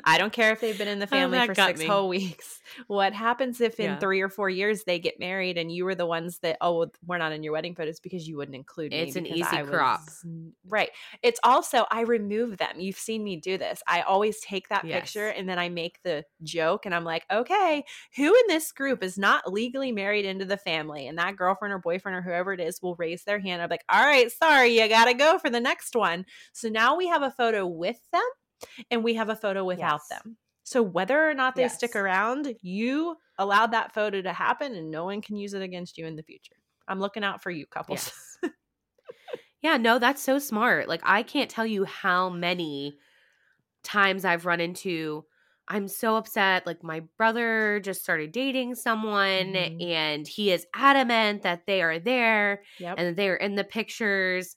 I 0.03 0.17
don't 0.17 0.33
care 0.33 0.51
if 0.51 0.59
they've 0.59 0.77
been 0.77 0.87
in 0.87 0.99
the 0.99 1.05
oh, 1.05 1.09
family 1.09 1.37
oh, 1.39 1.45
for 1.45 1.55
six 1.55 1.79
me. 1.79 1.85
whole 1.85 2.09
weeks. 2.09 2.59
What 2.87 3.13
happens 3.13 3.61
if 3.61 3.79
in 3.79 3.91
yeah. 3.91 3.99
three 3.99 4.21
or 4.21 4.29
four 4.29 4.49
years 4.49 4.83
they 4.83 4.99
get 4.99 5.19
married 5.19 5.57
and 5.57 5.71
you 5.71 5.85
were 5.85 5.95
the 5.95 6.05
ones 6.05 6.39
that 6.39 6.57
oh 6.61 6.87
we're 7.05 7.17
not 7.17 7.31
in 7.31 7.43
your 7.43 7.53
wedding 7.53 7.75
photos 7.75 7.99
because 7.99 8.27
you 8.27 8.37
wouldn't 8.37 8.55
include 8.55 8.91
me? 8.91 8.99
It's 8.99 9.15
an 9.15 9.25
easy 9.25 9.43
I 9.43 9.63
crop, 9.63 10.01
was, 10.01 10.25
right? 10.67 10.89
It's 11.23 11.39
also 11.43 11.85
I 11.89 12.01
remove 12.01 12.57
them. 12.57 12.79
You've 12.79 12.97
seen 12.97 13.23
me 13.23 13.37
do 13.37 13.57
this. 13.57 13.81
I 13.87 14.01
always 14.01 14.39
take 14.41 14.67
that 14.69 14.85
yes. 14.85 15.01
picture 15.01 15.27
and 15.27 15.47
then 15.47 15.59
I 15.59 15.69
make 15.69 16.01
the 16.03 16.25
joke 16.43 16.85
and 16.85 16.93
I'm 16.93 17.05
like, 17.05 17.25
okay, 17.31 17.83
who 18.15 18.27
in 18.27 18.47
this 18.47 18.71
group 18.71 19.03
is 19.03 19.17
not 19.17 19.51
legally 19.51 19.91
married 19.91 20.25
into 20.25 20.45
the 20.45 20.57
family? 20.57 21.07
And 21.07 21.17
that 21.17 21.37
girlfriend 21.37 21.73
or 21.73 21.79
boyfriend 21.79 22.17
or 22.17 22.21
whoever 22.21 22.53
it 22.53 22.59
is 22.59 22.81
will 22.81 22.95
raise 22.95 23.23
their 23.23 23.39
hand. 23.39 23.61
I'm 23.61 23.69
like, 23.69 23.85
all 23.89 24.03
right, 24.03 24.31
sorry, 24.31 24.79
you 24.79 24.89
gotta 24.89 25.13
go 25.13 25.39
for 25.39 25.49
the 25.49 25.61
next 25.61 25.95
one. 25.95 26.25
So 26.51 26.67
now 26.69 26.97
we 26.97 27.07
have 27.07 27.21
a 27.21 27.31
photo 27.31 27.65
with 27.65 27.99
them 28.11 28.21
and 28.91 29.03
we 29.03 29.15
have 29.15 29.29
a 29.29 29.35
photo 29.35 29.63
without 29.63 30.01
yes. 30.09 30.19
them. 30.21 30.37
So 30.63 30.81
whether 30.81 31.29
or 31.29 31.33
not 31.33 31.55
they 31.55 31.63
yes. 31.63 31.75
stick 31.75 31.95
around, 31.95 32.55
you 32.61 33.15
allowed 33.37 33.71
that 33.71 33.93
photo 33.93 34.21
to 34.21 34.33
happen 34.33 34.73
and 34.73 34.89
no 34.89 35.05
one 35.05 35.21
can 35.21 35.37
use 35.37 35.53
it 35.53 35.61
against 35.61 35.97
you 35.97 36.05
in 36.05 36.15
the 36.15 36.23
future. 36.23 36.55
I'm 36.87 36.99
looking 36.99 37.23
out 37.23 37.43
for 37.43 37.51
you 37.51 37.65
couples. 37.65 38.11
Yes. 38.41 38.51
yeah, 39.61 39.77
no, 39.77 39.99
that's 39.99 40.21
so 40.21 40.39
smart. 40.39 40.87
Like 40.87 41.01
I 41.03 41.23
can't 41.23 41.49
tell 41.49 41.65
you 41.65 41.85
how 41.85 42.29
many 42.29 42.95
times 43.83 44.25
I've 44.25 44.45
run 44.45 44.59
into 44.59 45.25
I'm 45.67 45.87
so 45.87 46.15
upset. 46.15 46.65
Like, 46.65 46.83
my 46.83 47.01
brother 47.17 47.79
just 47.83 48.03
started 48.03 48.31
dating 48.31 48.75
someone, 48.75 49.53
mm-hmm. 49.53 49.81
and 49.81 50.27
he 50.27 50.51
is 50.51 50.65
adamant 50.75 51.43
that 51.43 51.65
they 51.65 51.81
are 51.81 51.99
there 51.99 52.61
yep. 52.79 52.95
and 52.97 53.15
they're 53.15 53.35
in 53.35 53.55
the 53.55 53.63
pictures 53.63 54.55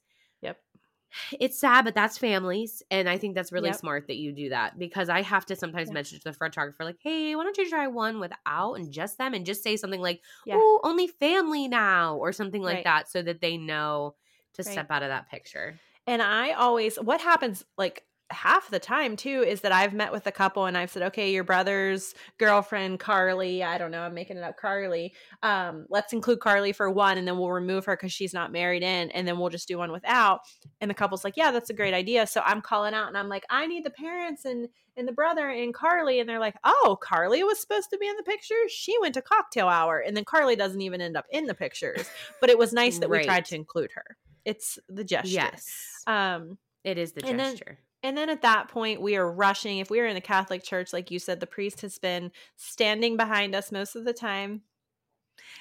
it's 1.39 1.59
sad, 1.59 1.85
but 1.85 1.95
that's 1.95 2.19
families. 2.19 2.83
And 2.91 3.09
I 3.09 3.19
think 3.19 3.35
that's 3.35 3.53
really 3.53 3.69
yep. 3.69 3.77
smart 3.77 4.07
that 4.07 4.17
you 4.17 4.33
do 4.33 4.49
that 4.51 4.79
because 4.79 5.09
I 5.09 5.23
have 5.23 5.47
to 5.47 5.57
sometimes 5.57 5.91
mention 5.91 6.19
to 6.19 6.25
the 6.25 6.33
photographer, 6.33 6.85
like, 6.85 6.99
hey, 7.01 7.35
why 7.37 7.45
don't 7.45 7.57
you 7.57 7.69
try 7.69 7.87
one 7.87 8.21
without 8.21 8.75
and 8.75 8.93
just 8.93 9.19
them 9.19 9.35
and 9.35 9.47
just 9.47 9.63
say 9.63 9.77
something 9.77 10.01
like, 10.01 10.23
yeah. 10.47 10.55
oh, 10.57 10.81
only 10.85 11.09
family 11.09 11.69
now 11.69 12.17
or 12.17 12.33
something 12.33 12.63
like 12.63 12.77
right. 12.77 12.85
that 12.85 13.11
so 13.11 13.23
that 13.23 13.41
they 13.41 13.57
know 13.57 14.15
to 14.55 14.63
right. 14.63 14.73
step 14.73 14.91
out 14.91 15.03
of 15.03 15.09
that 15.09 15.31
picture. 15.31 15.79
And 16.07 16.23
I 16.23 16.53
always, 16.53 16.97
what 16.97 17.21
happens, 17.21 17.65
like, 17.77 18.05
half 18.31 18.71
the 18.71 18.79
time 18.79 19.17
too 19.17 19.43
is 19.47 19.63
that 19.63 19.73
I've 19.73 19.95
met 19.95 20.13
with 20.13 20.27
a 20.27 20.33
couple 20.33 20.67
and 20.67 20.77
I've 20.77 20.91
said, 20.91 21.03
okay, 21.05 21.33
your 21.33 21.45
brother's 21.45 22.15
girlfriend, 22.39 23.01
Carly, 23.01 23.63
I 23.63 23.79
don't 23.79 23.91
know, 23.91 24.03
I'm 24.03 24.15
making 24.15 24.37
it 24.37 24.43
up, 24.43 24.57
Carly. 24.57 25.15
Um, 25.43 25.87
let's 25.89 26.13
include 26.13 26.41
Carly 26.41 26.73
for 26.73 26.91
one 26.91 27.17
and 27.17 27.27
then 27.27 27.39
we'll 27.39 27.51
remove 27.51 27.87
her 27.87 27.97
because 27.97 28.13
she's 28.13 28.35
not 28.35 28.53
married 28.53 28.83
in 28.83 29.11
and 29.13 29.27
then 29.27 29.39
we'll 29.39 29.49
just 29.49 29.69
do 29.69 29.79
one 29.79 29.93
without. 29.93 30.41
And 30.81 30.91
the 30.91 30.95
couple's 30.95 31.25
like, 31.25 31.37
yeah, 31.37 31.51
that's 31.51 31.71
a 31.71 31.75
great 31.75 31.95
idea. 31.95 32.27
So 32.27 32.43
I'm 32.45 32.61
calling 32.61 32.95
out 32.95 33.09
and 33.09 33.17
I'm 33.17 33.29
like, 33.29 33.45
I 33.49 33.67
need 33.67 33.85
the 33.85 33.91
parents 33.91 34.45
and 34.45 34.69
and 34.97 35.07
the 35.07 35.13
brother 35.13 35.49
and 35.49 35.73
Carly. 35.73 36.19
And 36.19 36.29
they're 36.29 36.41
like, 36.41 36.57
oh, 36.65 36.99
Carly 37.01 37.45
was 37.45 37.61
supposed 37.61 37.89
to 37.91 37.99
be 37.99 38.09
in 38.09 38.17
the 38.17 38.25
picture. 38.25 38.57
She 38.69 38.99
went 39.01 39.15
to 39.15 39.23
cocktail 39.23 39.69
hour. 39.69 40.01
And 40.01 40.17
then 40.17 40.25
Carly 40.25 40.57
doesn't 40.57 40.81
even 40.81 41.01
end 41.01 41.17
up 41.17 41.25
in 41.31 41.47
the 41.47 41.55
pictures. 41.55 42.11
But 42.41 42.51
it 42.51 42.59
was 42.59 42.73
nice 42.73 42.99
that 42.99 43.09
right. 43.09 43.21
we 43.21 43.25
tried 43.25 43.45
to 43.47 43.55
include 43.55 43.93
her. 43.95 44.17
It's 44.45 44.77
the 44.89 45.05
gesture. 45.05 45.29
Yes. 45.29 46.03
Um, 46.09 46.59
it 46.83 46.99
is 46.99 47.13
the 47.13 47.21
gesture. 47.21 47.79
And 48.03 48.17
then 48.17 48.31
at 48.31 48.43
that 48.43 48.69
point, 48.69 49.01
we 49.01 49.17
are 49.17 49.31
rushing. 49.31 49.79
If 49.79 49.91
we 49.91 50.01
are 50.01 50.07
in 50.07 50.15
the 50.15 50.21
Catholic 50.21 50.63
Church, 50.63 50.93
like 50.93 51.11
you 51.11 51.19
said, 51.19 51.41
the 51.41 51.47
priest 51.47 51.81
has 51.81 51.99
been 51.99 52.31
standing 52.57 53.17
behind 53.17 53.55
us 53.55 53.73
most 53.73 53.97
of 53.97 54.05
the 54.05 54.13
time 54.13 54.63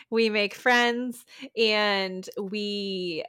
we 0.09 0.29
make 0.29 0.53
friends 0.53 1.25
and 1.57 2.29
we 2.41 3.23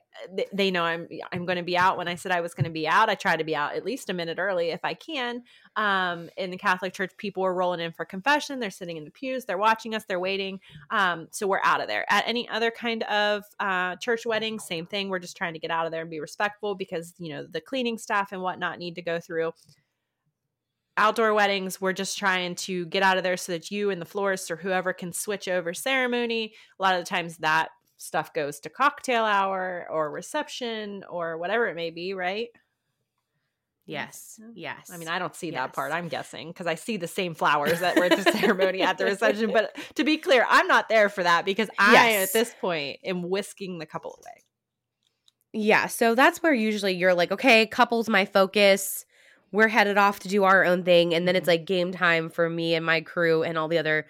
they 0.53 0.71
know 0.71 0.83
i'm 0.83 1.07
i'm 1.33 1.47
going 1.47 1.57
to 1.57 1.63
be 1.63 1.77
out. 1.77 1.97
When 1.97 2.09
i 2.09 2.15
said 2.15 2.33
i 2.33 2.41
was 2.41 2.55
going 2.55 2.65
to 2.65 2.71
be 2.71 2.89
out 2.89 3.09
i 3.09 3.15
try 3.15 3.37
to 3.37 3.45
be 3.45 3.55
out 3.55 3.75
at 3.75 3.85
least 3.85 4.11
a 4.11 4.13
minute 4.13 4.39
early 4.39 4.71
if 4.71 4.81
i 4.85 4.95
can. 4.95 5.43
Um, 5.77 6.29
in 6.37 6.51
the 6.51 6.57
catholic 6.57 6.93
church 6.93 7.13
people 7.17 7.45
are 7.45 7.55
rolling 7.55 7.81
in 7.81 7.93
for 7.93 8.05
confession 8.05 8.59
they're 8.59 8.71
sitting 8.71 8.97
in 8.97 9.05
the 9.05 9.11
pews 9.11 9.45
they're 9.45 9.59
watching 9.59 9.95
us 9.95 10.05
they're 10.05 10.21
waiting 10.21 10.61
um, 10.91 11.29
so 11.31 11.47
we're 11.47 11.61
out 11.63 11.81
of 11.81 11.89
there. 11.89 12.05
At 12.11 12.25
any 12.27 12.49
other 12.49 12.71
kind 12.71 13.03
of 13.05 13.45
uh, 13.61 13.97
church 13.97 14.27
wedding 14.27 14.59
same 14.59 14.87
thing 14.87 15.09
we're 15.09 15.19
just 15.19 15.37
trying 15.37 15.55
to 15.55 15.59
get 15.59 15.71
out 15.71 15.87
of 15.87 15.93
there 15.93 16.03
and 16.03 16.11
be 16.11 16.21
respectful 16.21 16.75
because 16.75 17.15
you 17.19 17.31
know 17.31 17.47
the 17.49 17.61
cleaning 17.61 17.99
staff 17.99 18.33
and 18.33 18.43
whatnot 18.43 18.79
need 18.79 18.95
to 18.97 19.03
go 19.03 19.21
through 19.21 19.53
outdoor 20.99 21.33
weddings 21.33 21.81
we're 21.81 21.93
just 21.93 22.19
trying 22.19 22.55
to 22.55 22.85
get 22.87 23.03
out 23.03 23.17
of 23.17 23.23
there 23.23 23.37
so 23.37 23.53
that 23.53 23.71
you 23.71 23.91
and 23.91 24.01
the 24.01 24.07
florist 24.07 24.51
or 24.51 24.57
whoever 24.57 24.93
can 24.93 25.13
switch 25.13 25.49
over 25.49 25.73
ceremony 25.73 26.53
a 26.79 26.83
lot 26.83 26.95
of 26.95 27.01
the 27.01 27.09
times 27.09 27.39
that 27.39 27.69
stuff 27.97 28.33
goes 28.35 28.61
to 28.61 28.69
cocktail 28.69 29.25
hour 29.25 29.87
or 29.91 30.11
reception 30.11 31.05
or 31.09 31.39
whatever 31.39 31.67
it 31.69 31.75
may 31.75 31.91
be 31.91 32.15
right 32.15 32.49
Yes. 33.89 34.39
Yes. 34.55 34.91
I 34.93 34.99
mean, 34.99 35.09
I 35.09 35.19
don't 35.19 35.35
see 35.35 35.47
yes. 35.47 35.55
that 35.55 35.73
part. 35.73 35.93
I'm 35.93 36.09
guessing 36.09 36.49
because 36.49 36.67
I 36.67 36.75
see 36.75 36.99
the 36.99 37.09
same 37.09 37.35
flowers 37.35 37.81
that 37.81 37.97
were 37.97 38.05
at 38.05 38.23
the 38.23 38.33
ceremony 38.39 38.83
at 38.83 38.99
the 38.99 39.07
reception. 39.07 39.51
But 39.51 39.75
to 39.95 40.05
be 40.05 40.19
clear, 40.19 40.45
I'm 40.47 40.69
not 40.69 40.91
there 40.91 41.09
for 41.09 41.23
that 41.23 41.47
because 41.47 41.71
I, 41.79 42.11
yes. 42.11 42.29
at 42.29 42.33
this 42.39 42.55
point, 42.61 42.99
am 43.03 43.31
whisking 43.31 43.79
the 43.79 43.87
couple 43.87 44.19
away. 44.23 44.45
Yeah. 45.55 45.87
So 45.87 46.15
that's 46.15 46.43
where 46.43 46.53
usually 46.53 46.97
you're 46.97 47.15
like, 47.15 47.33
okay, 47.33 47.67
couple's 47.67 48.11
my 48.11 48.27
focus 48.27 49.07
we're 49.53 49.69
headed 49.69 49.99
off 49.99 50.21
to 50.21 50.29
do 50.29 50.45
our 50.45 50.65
own 50.65 50.83
thing 50.85 51.15
and 51.15 51.27
then 51.27 51.37
it's 51.37 51.45
mm-hmm. 51.45 51.61
like 51.61 51.67
game 51.67 51.93
time 51.93 52.29
for 52.31 52.49
me 52.49 52.75
and 52.75 52.85
my 52.85 53.01
crew 53.01 53.43
and 53.43 53.57
all 53.57 53.69
the 53.69 53.79
other 53.79 54.07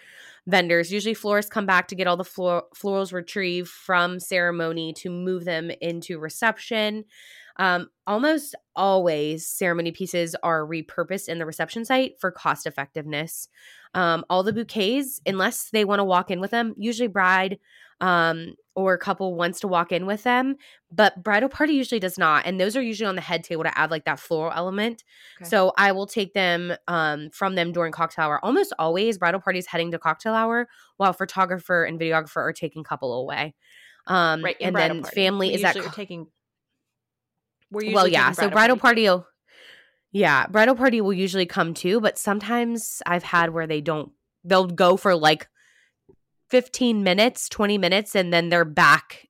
vendors. 0.46 0.92
Usually 0.92 1.14
florists 1.14 1.50
come 1.50 1.66
back 1.66 1.88
to 1.88 1.94
get 1.94 2.06
all 2.06 2.16
the 2.16 2.24
flor- 2.24 2.64
florals 2.74 3.12
retrieved 3.12 3.68
from 3.68 4.18
ceremony 4.18 4.92
to 4.94 5.10
move 5.10 5.44
them 5.44 5.70
into 5.80 6.18
reception. 6.18 7.04
Um, 7.58 7.88
almost 8.06 8.54
always 8.76 9.46
ceremony 9.46 9.90
pieces 9.90 10.36
are 10.42 10.64
repurposed 10.64 11.28
in 11.28 11.38
the 11.38 11.46
reception 11.46 11.84
site 11.84 12.12
for 12.20 12.30
cost 12.30 12.66
effectiveness. 12.66 13.48
Um, 13.94 14.24
all 14.30 14.42
the 14.42 14.52
bouquets 14.52 15.20
unless 15.26 15.70
they 15.70 15.84
want 15.84 15.98
to 15.98 16.04
walk 16.04 16.30
in 16.30 16.40
with 16.40 16.50
them 16.50 16.74
usually 16.76 17.08
bride 17.08 17.58
um, 18.00 18.54
or 18.74 18.94
a 18.94 18.98
couple 18.98 19.34
wants 19.34 19.60
to 19.60 19.68
walk 19.68 19.90
in 19.90 20.06
with 20.06 20.22
them, 20.22 20.56
but 20.92 21.22
bridal 21.22 21.48
party 21.48 21.72
usually 21.72 21.98
does 21.98 22.16
not. 22.16 22.46
And 22.46 22.60
those 22.60 22.76
are 22.76 22.82
usually 22.82 23.08
on 23.08 23.16
the 23.16 23.20
head 23.20 23.42
table 23.42 23.64
to 23.64 23.76
add 23.76 23.90
like 23.90 24.04
that 24.04 24.20
floral 24.20 24.52
element. 24.54 25.02
Okay. 25.40 25.48
So 25.48 25.72
I 25.76 25.90
will 25.90 26.06
take 26.06 26.32
them 26.32 26.72
um, 26.86 27.30
from 27.30 27.56
them 27.56 27.72
during 27.72 27.90
cocktail 27.90 28.26
hour. 28.26 28.44
Almost 28.44 28.72
always, 28.78 29.18
bridal 29.18 29.40
party 29.40 29.58
is 29.58 29.66
heading 29.66 29.90
to 29.90 29.98
cocktail 29.98 30.32
hour 30.32 30.68
while 30.96 31.12
photographer 31.12 31.84
and 31.84 31.98
videographer 31.98 32.36
are 32.36 32.52
taking 32.52 32.84
couple 32.84 33.20
away. 33.20 33.54
Um, 34.06 34.44
right, 34.44 34.56
and 34.60 34.76
then 34.76 35.02
party. 35.02 35.14
family 35.14 35.48
we 35.48 35.54
is 35.54 35.62
that 35.62 35.76
co- 35.76 35.90
taking. 35.90 36.28
We're 37.70 37.92
well, 37.92 38.08
yeah. 38.08 38.32
So 38.32 38.48
bridal 38.48 38.76
party. 38.76 39.06
party 39.06 39.08
will, 39.08 39.26
yeah, 40.12 40.46
bridal 40.46 40.76
party 40.76 41.00
will 41.00 41.12
usually 41.12 41.46
come 41.46 41.74
too, 41.74 42.00
but 42.00 42.16
sometimes 42.16 43.02
I've 43.04 43.24
had 43.24 43.50
where 43.50 43.66
they 43.66 43.80
don't. 43.80 44.12
They'll 44.44 44.68
go 44.68 44.96
for 44.96 45.14
like 45.14 45.48
15 46.50 47.02
minutes, 47.02 47.48
20 47.48 47.78
minutes, 47.78 48.14
and 48.14 48.32
then 48.32 48.48
they're 48.48 48.64
back 48.64 49.28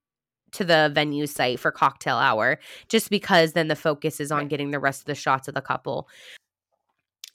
to 0.53 0.65
the 0.65 0.91
venue 0.95 1.27
site 1.27 1.61
for 1.61 1.71
cocktail 1.71 2.17
hour, 2.17 2.59
just 2.89 3.11
because 3.11 3.53
then 3.53 3.69
the 3.69 3.77
focus 3.77 4.21
is 4.21 4.33
on 4.33 4.49
getting 4.49 4.71
the 4.71 4.79
rest 4.79 5.01
of 5.01 5.07
the 5.07 5.15
shots 5.15 5.49
of 5.49 5.55
the 5.55 5.61
couple. 5.61 6.09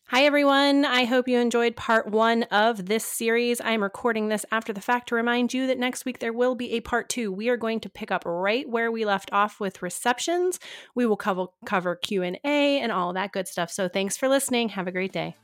Hi, 0.07 0.25
everyone. 0.25 0.85
I 0.85 1.05
hope 1.05 1.27
you 1.27 1.39
enjoyed 1.39 1.75
part 1.75 2.07
one 2.07 2.43
of 2.43 2.85
this 2.85 3.03
series. 3.03 3.59
I'm 3.61 3.81
recording 3.81 4.27
this 4.27 4.45
after 4.51 4.71
the 4.71 4.81
fact 4.81 5.09
to 5.09 5.15
remind 5.15 5.53
you 5.53 5.65
that 5.65 5.79
next 5.79 6.05
week 6.05 6.19
there 6.19 6.33
will 6.33 6.53
be 6.53 6.73
a 6.73 6.81
part 6.81 7.09
two. 7.09 7.31
We 7.31 7.49
are 7.49 7.57
going 7.57 7.79
to 7.79 7.89
pick 7.89 8.11
up 8.11 8.23
right 8.25 8.69
where 8.69 8.91
we 8.91 9.05
left 9.05 9.31
off 9.33 9.59
with 9.59 9.81
receptions. 9.81 10.59
We 10.93 11.07
will 11.07 11.17
cover, 11.17 11.47
cover 11.65 11.95
Q&A 11.95 12.37
and 12.43 12.91
all 12.91 13.13
that 13.13 13.31
good 13.31 13.47
stuff. 13.47 13.71
So 13.71 13.87
thanks 13.87 14.15
for 14.15 14.27
listening. 14.27 14.69
Have 14.69 14.87
a 14.87 14.91
great 14.91 15.13
day. 15.13 15.35